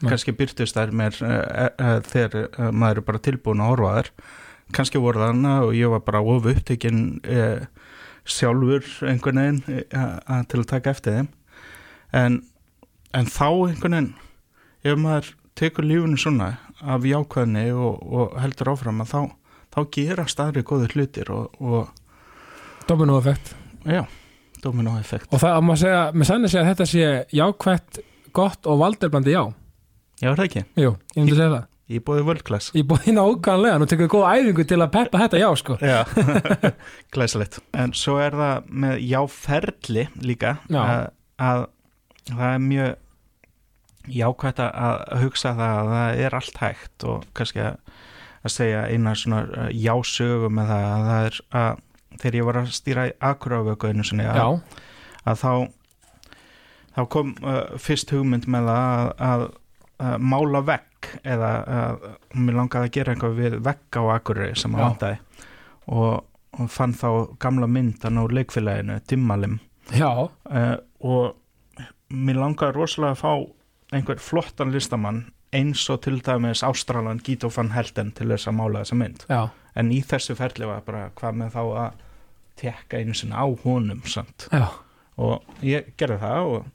[0.00, 0.08] Nei.
[0.08, 4.10] kannski byrtust þær mér uh, uh, þegar maður er bara tilbúin að horfa þær.
[4.76, 7.66] Kannski voru það þannig og ég var bara of upptökin uh,
[8.24, 9.60] sjálfur einhvern veginn
[9.92, 11.28] uh, uh, til að taka eftir þeim.
[12.16, 12.40] En,
[13.16, 14.10] en þá einhvern veginn
[14.88, 19.20] ef maður tekur lífunu svona af jákvæðni og, og heldur áfram að þá,
[19.74, 23.54] þá gera staðri góður hlutir og, og Domino effekt
[23.86, 24.02] já,
[24.62, 27.10] domino effekt og það að maður segja, með sannig segja að þetta sé
[27.40, 28.00] jákvætt,
[28.36, 29.44] gott og valderbandi já
[30.20, 30.62] Já, er það ekki.
[30.76, 32.68] Jú, ég myndi segja það Ég bóði völdklass.
[32.78, 35.76] Ég búið hérna ákvæmlega, nú tekur við góða æfingu til að peppa þetta já sko
[35.82, 35.96] Já,
[37.16, 37.56] glæsilegt.
[37.74, 40.82] En svo er það með jáferli líka Já.
[40.84, 41.00] að,
[41.48, 41.64] að
[42.28, 42.92] það er mjög
[44.20, 47.98] jákvæmt að að hugsa það að það er allt hægt og kannski að,
[48.44, 51.82] að segja eina svona jásögu með það að það er að
[52.20, 54.56] þegar ég var að stýra í akurávöku einu sinni að,
[55.28, 55.52] að þá
[56.96, 59.44] þá kom uh, fyrst hugmynd með að, að,
[60.02, 61.50] að mála vegg eða
[61.80, 64.84] að mér langaði að gera eitthvað við vegg á Akureyri sem að Já.
[64.86, 65.46] vantaði.
[65.90, 66.10] Og,
[66.58, 67.08] og fann þá
[67.40, 69.58] gamla myndan á leikfélaginu, Dimmalim
[70.50, 71.36] uh, og
[72.10, 75.24] mér langaði rosalega að fá einhver flottan listamann
[75.56, 79.24] eins og til dæmis Ástralan Gito van Helden til þess að mála þessa mynd.
[79.30, 79.40] Já.
[79.78, 82.04] En í þessu ferli var bara hvað með þá að
[82.60, 84.48] tekka einu sinni á honum samt.
[84.52, 84.68] Já,
[85.20, 86.68] og ég gerði það og,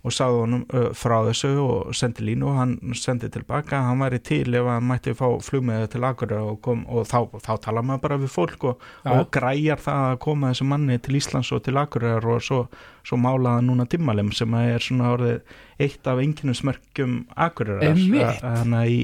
[0.00, 0.62] og sagði honum
[0.96, 5.12] frá þessu og sendi línu og hann sendi tilbaka hann væri til ef hann mætti
[5.18, 8.86] fá flugmiða til Akureyri og, kom, og þá, þá tala maður bara við fólk og,
[9.04, 9.12] Já.
[9.18, 12.60] og græjar það að koma þessu manni til Íslands og til Akureyri og svo,
[13.04, 18.40] svo málaða núna dimmalem sem er svona orðið eitt af enginnusmerkjum Akureyri Einmitt.
[18.40, 19.02] þannig að í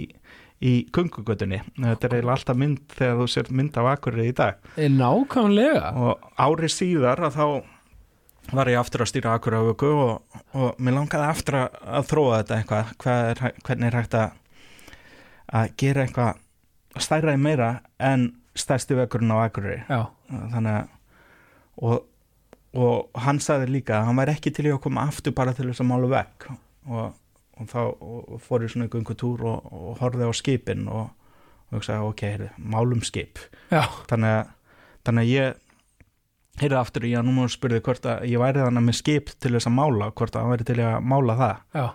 [0.64, 4.70] í kungugötunni, þetta er eiginlega alltaf mynd þegar þú sér mynd af Akureyri í dag
[4.81, 7.47] er nákvæmlega og ári síðar að þá
[8.52, 11.78] var ég aftur að stýra Akureyravöku og, og mér langaði aftur að,
[12.10, 14.43] þróa þetta eitthvað, Hvað er, hvernig er hægt að
[15.56, 17.70] að gera eitthvað stærra í meira
[18.02, 19.82] en stærsti vökurinn á Akureyri?
[20.31, 20.94] Þannig að
[21.77, 22.06] og,
[22.77, 25.68] og hann sagði líka að hann væri ekki til í að koma aftur bara til
[25.68, 27.12] þess að mála vekk og,
[27.60, 27.81] og þá
[28.47, 31.12] fór ég svona einhvern túr og, og horfði á skipin og,
[31.68, 32.24] og hugsaði ok,
[32.56, 33.43] málum skip.
[34.10, 34.51] Þannig að,
[35.06, 35.62] þannig að ég
[36.62, 39.69] heyrði aftur í að númer spurði hvort að ég væri þannig með skip til þess
[39.70, 41.62] að mála hvort að hann væri til að mála það?
[41.77, 41.87] Já,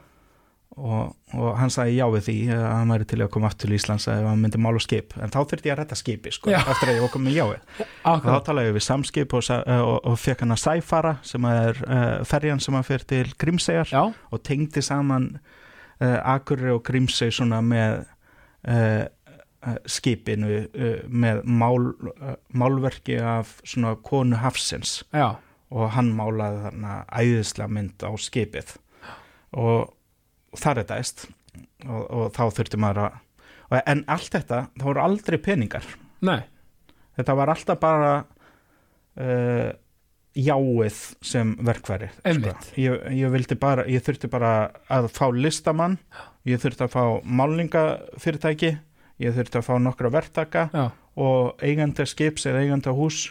[0.81, 3.75] og, og hann sagði já við því að hann væri til að koma aftur til
[3.75, 5.15] Íslands ef hann myndi mála skip.
[5.19, 6.61] En þá þurfti ég að retta skipi sko, Já.
[6.71, 7.81] eftir að ég var komið með jáið.
[8.13, 11.49] Og þá talaði ég við samskip og, sa- og, og fekk hann að sæfara sem
[11.51, 16.85] er uh, ferjan sem að fyrir til Grímseyjar já, og tengdi saman uh, Akureyri og
[16.87, 18.05] Grímsey svona með
[18.69, 19.03] uh,
[19.89, 25.01] skipinu uh, með mál, uh, málverki af svona konu Hafsins.
[25.13, 25.35] Já,
[25.71, 28.75] og hann málaði þarna æðislega mynd á skipið.
[29.55, 29.91] Og
[30.59, 31.27] þar er dæst.
[31.87, 33.19] Og, og þá þurfti maður að
[33.87, 35.85] en allt þetta, það voru aldrei peningar.
[36.27, 36.41] Nei,
[37.17, 39.69] þetta var alltaf bara uh,
[40.37, 42.69] jáið sem verkværi Einmitt.
[42.79, 45.97] ég, ég vildi bara ég þurfti bara að fá listamann.
[46.47, 47.03] Ég þurfti að fá
[47.39, 48.75] málningafyrirtæki
[49.21, 50.87] ég þurfti að fá nokkra verktaka já,
[51.21, 53.21] og eigandi skips eða eigandi hús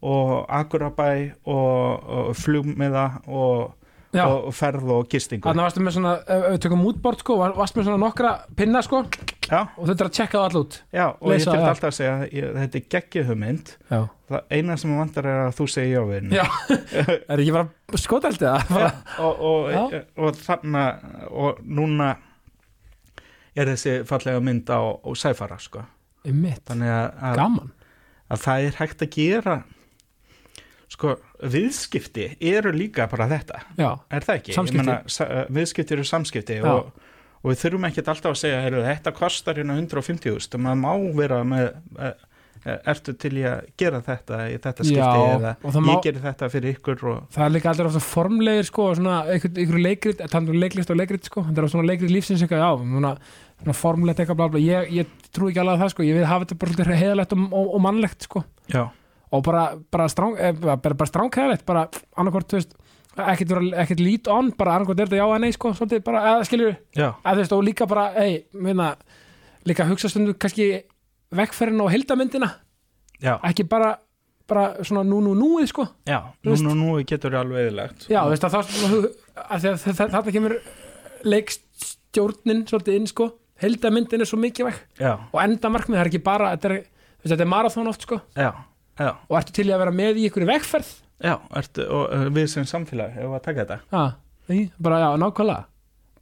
[0.00, 1.10] og akurabæ
[1.44, 3.74] og, og flugmiða og,
[4.16, 5.44] og ferð og gistingu.
[5.44, 8.80] Þannig varstu með svona, ef við tökum útbort sko, var- varstu með svona nokkra pinna
[8.82, 9.02] sko?
[9.50, 10.78] Já, og þetta er að tjekka það all út.
[10.94, 13.74] Já, og Leysa ég þurfti alltaf að segja ég, þetta er geggið hugmynd.
[13.90, 14.00] Já,
[14.30, 16.40] það eina sem vantar er að þú segir já við henni.
[16.40, 16.46] Já.
[17.34, 18.74] er ekki bara skotaldi það?
[18.80, 18.90] Já,
[19.26, 19.96] og, og, og,
[20.26, 22.10] og þannig og núna
[23.56, 25.84] er þessi fallega mynd á, á sæfara sko.
[26.24, 27.60] Þannig að, að,
[28.30, 29.58] að það er hægt að gera
[30.90, 31.14] sko,
[31.54, 33.62] viðskipti eru líka bara þetta.
[33.78, 34.56] Já, er það ekki?
[34.76, 34.98] Meina,
[35.60, 36.90] viðskipti eru samskipti og,
[37.40, 41.40] og við þurfum ekkert alltaf að segja þetta kostar hérna 150.000 og maður má vera
[41.46, 41.70] með
[42.60, 46.48] ertu til í að gera þetta í þetta skipti Já, eða má- ég gerir þetta
[46.52, 50.50] fyrir ykkur og það er líka allir ofta formlegir sko, svona, einhver, einhver leikrit, það
[50.52, 53.14] er leiklist og leikrit sko, það er svona leikrit lífsins eitthvað, já, svona,
[53.62, 56.28] svona formlegt eitthvað bla bla, ég, ég trú ekki alveg að það sko, ég vil
[56.28, 58.44] hafa þetta bara svolítið heiðalegt og, og, og mannlegt sko,
[58.76, 58.82] já,
[59.32, 59.64] og bara,
[59.96, 61.86] bara stráng, eh, bara, bara strángheðalegt, bara
[62.20, 62.76] annarkvort, þú veist,
[63.16, 66.70] ekkert, lít on, bara annarkvort er þetta já eða nei sko, svolítið bara, eða skilju,
[67.08, 68.92] eða þú veist, og líka bara, hei, minna,
[69.64, 70.70] líka hugsa stundu kannski
[71.36, 72.48] vekkferðin og heldamyndina,
[73.22, 73.92] já, ekki bara,
[74.50, 78.32] bara svona nú nú núið sko, já nú, nú, nú getur alveg eðilegt Já, þú
[78.32, 78.56] veist að
[79.60, 80.56] það þarna kemur
[81.30, 83.28] leikstjórnin svolítið inn sko.
[83.60, 84.78] Heldamyndin er svo mikilvæg.
[84.96, 86.84] Já, og enda markmið, það er ekki bara þetta er,
[87.26, 88.20] þetta er marathón oft sko.
[88.32, 88.50] Já,
[88.96, 90.92] já, og ertu til að vera með í ykkur vegferð?
[91.20, 93.80] Já ertu, og uh, við sem samfélag hefur að taka þetta.
[93.92, 95.66] Já, bara já, nákvæmlega.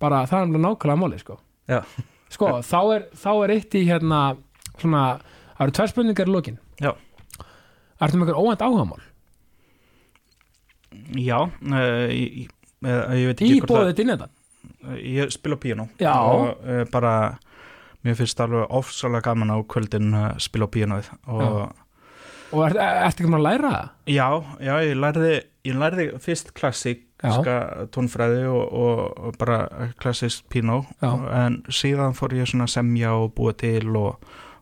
[0.02, 1.38] Bara það er nákvæmlega máli sko.
[1.70, 1.82] Já,
[2.28, 4.18] Sko, þá er, þá er eitt í hérna
[4.84, 5.02] svona,
[5.56, 6.92] það eru tvær spurningar í lokin já,
[7.98, 9.02] Ertu með ykkur óvænt áhugamál?
[11.18, 12.50] já uh, ég, ég,
[12.86, 14.28] ég veit Í ekki hvort bóðið til þetta?
[14.88, 16.12] að ég spila píanó Já.
[16.14, 17.12] og uh, bara
[18.06, 21.60] mér finnst alveg ofsalega gaman á kvöldin að spila á píanóið og
[22.48, 23.88] Og er, ertu ekki maður að læra það?
[24.08, 24.26] Já,
[24.64, 25.32] já, ég lærði,
[25.68, 27.56] ég lærði fyrst klassíska
[27.92, 29.58] tónfræði og, og, bara
[30.00, 31.10] klassísk pínó Já.
[31.42, 34.16] en síðan fór ég svona semja og búa til og,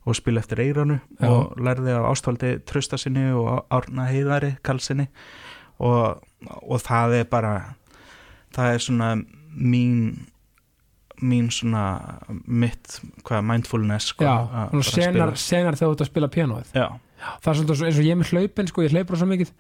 [0.07, 1.29] og spila eftir eiranu Já.
[1.29, 5.09] og lærði af ástvaldi Trausta sinni og Árna Heiðari Karlsinni
[5.83, 6.23] og,
[6.63, 7.53] og það er bara
[8.55, 9.11] það er svona
[9.57, 10.27] mín
[11.23, 11.85] mín svona
[12.29, 16.73] mitt hvað mindfulness sko, Já, að senar, senar þegar þú ert að spila píanóið.
[16.77, 16.87] Já,
[17.41, 19.53] það er svona eins og ég er með hlaupin sko, ég hlaupur svo mikið.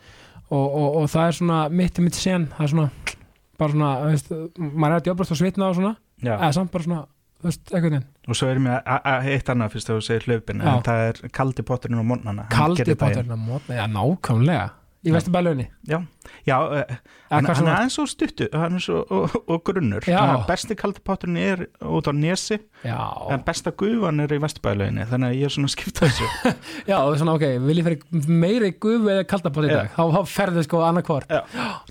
[0.46, 3.14] Og, og, og það er svona mitt mitt sen það er svona,
[3.58, 4.28] bara svona veist,
[4.58, 5.94] maður er að djóbrast og svitna og svona.
[6.20, 6.34] Já.
[6.36, 7.00] Eða samt bara svona,
[7.40, 8.06] þú veist, eitthvað veginn.
[8.28, 10.72] Og svo er a- a- eitt annað fyrst þegar þú segir hlaupin Já.
[10.76, 14.66] en það er kaldi potturinn og mótnana kaldi báturinn að mótna, já, nákvæmlega.
[15.06, 15.14] Í Já.
[15.14, 16.00] vestu bælunni já,
[16.48, 16.94] já uh,
[17.30, 20.02] hann, hann er aðeins svo stuttu hann er svo og, og grunnur.
[20.02, 22.58] Að besti kaldi potturinn er út á nesi.
[22.82, 22.96] Já,
[23.30, 26.54] en besta gufan er í vesturbæluginni þannig að ég er svona að skipta þessu.
[26.90, 29.92] Já, og svona, ok vil ég fyrir meiri gufu eða kalda bát í dag?
[29.94, 31.40] Þá, þá ferðu sko Já.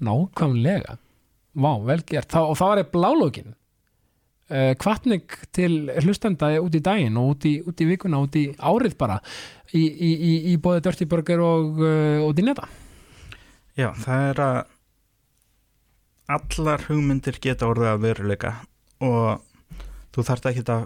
[0.09, 0.97] nákvæmlega,
[1.55, 2.31] vá, vel gert.
[2.35, 3.64] Þá, og það var ég blálókin uh,
[4.77, 8.93] kvartning til hlustenda út í daginn og út í, út í vikuna út í árið
[8.99, 9.19] bara
[9.73, 11.81] í, í, í, í bóði Dirty Burger og,
[12.22, 12.67] og Dineta
[13.73, 14.59] já, það er að
[16.35, 18.53] allar hugmyndir geta orðið að veruleika
[19.05, 19.41] og
[20.15, 20.85] þú þarft ekki að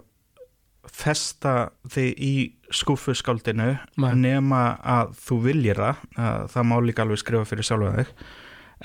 [0.90, 1.54] festa
[1.92, 2.34] þig í
[2.74, 3.72] skúfuskáldinu
[4.18, 6.06] nema að þú viljir það.
[6.18, 8.14] Að það má líka alveg skrifa fyrir sjálfa þig.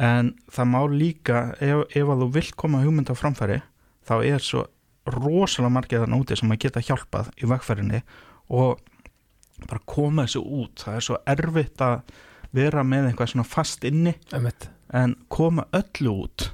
[0.05, 3.61] En það má líka ef, ef að þú vilt koma hugmynd á framfæri
[4.09, 4.65] þá er svo
[5.15, 8.01] rosalega margið þann úti sem að geta hjálpað í vegfærinni
[8.55, 8.81] og
[9.69, 10.85] bara koma þessu út.
[10.85, 12.15] Það er svo erfitt að
[12.55, 14.69] vera með eitthvað svona fast inni Einmitt.
[14.95, 16.51] en koma öllu út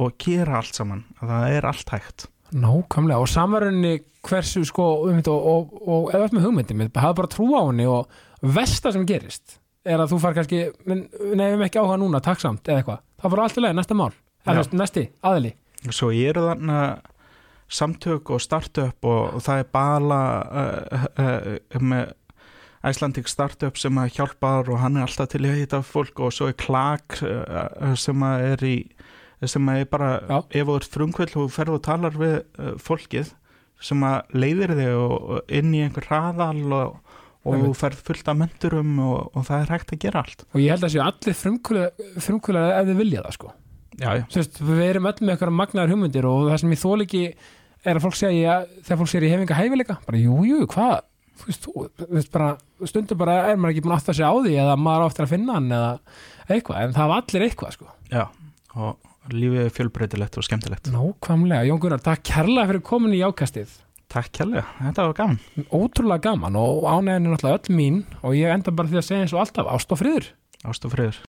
[0.00, 2.26] og gera allt saman það er allt hægt.
[2.52, 3.94] Nákvæmlega, og samverðinni
[4.28, 8.10] hversu sko, um og, og, og eða með hugmyndin, hafa bara trú á henni og
[8.44, 9.58] versta sem gerist
[9.88, 13.00] er að þú far kannski, "Men- nei, við erum ekki áhuga núna takksamt eða eitthvað,
[13.22, 14.12] það var alltaf leið, næsta mál.
[14.46, 15.54] Næsti, aðili
[15.90, 16.82] svo eru þarna
[17.72, 22.12] samtök og startup og, það er bala uh, uh, með
[22.82, 26.50] Icelandic startup sem að hjálpar og hann er alltaf til að hitta fólk og svo
[26.50, 28.76] er uh, sem að er í
[29.42, 30.36] sem að er bara, Já.
[30.54, 32.36] ef þú ert frumkvöld og þú ferð og talar við
[32.78, 33.32] fólkið
[33.82, 38.38] sem að leiðir þig og, inn í einhver hraðal og, og þú ferð fullt af
[38.38, 40.46] menturum og, og það er hægt að gera allt.
[40.54, 41.40] Og ég held að séu allir
[42.28, 43.50] frumkvölar ef þið vilja það sko
[44.00, 47.04] Já, já, veist, við erum öll með eitthvað magnaðar hugmyndir og það sem ég þól
[47.04, 47.22] ekki
[47.82, 50.98] er að fólk segja, þegar fólk segir ég hef enga hæfileika bara jú, jú, hvað?
[51.42, 52.50] Veist bara,
[52.86, 55.32] stundum bara er maður ekki búin að átta sig á því eða maður áttur að
[55.34, 55.92] finna hann eða
[56.48, 57.88] eitthvað, en það var allir eitthvað sko.
[58.12, 58.24] já
[58.72, 60.88] og lífið er fjölbreytilegt og skemmtilegt.
[60.90, 63.74] Nákvæmlega, Jón Gunnar, takk kærlega fyrir komin í ákastið
[64.12, 65.38] Takk kjærlega, þetta var gaman.
[65.72, 69.24] Ótrúlega gaman og ánægðin er náttúrulega öll mín og ég enda bara því að segja
[69.24, 69.94] eins og alltaf ást
[70.84, 71.31] og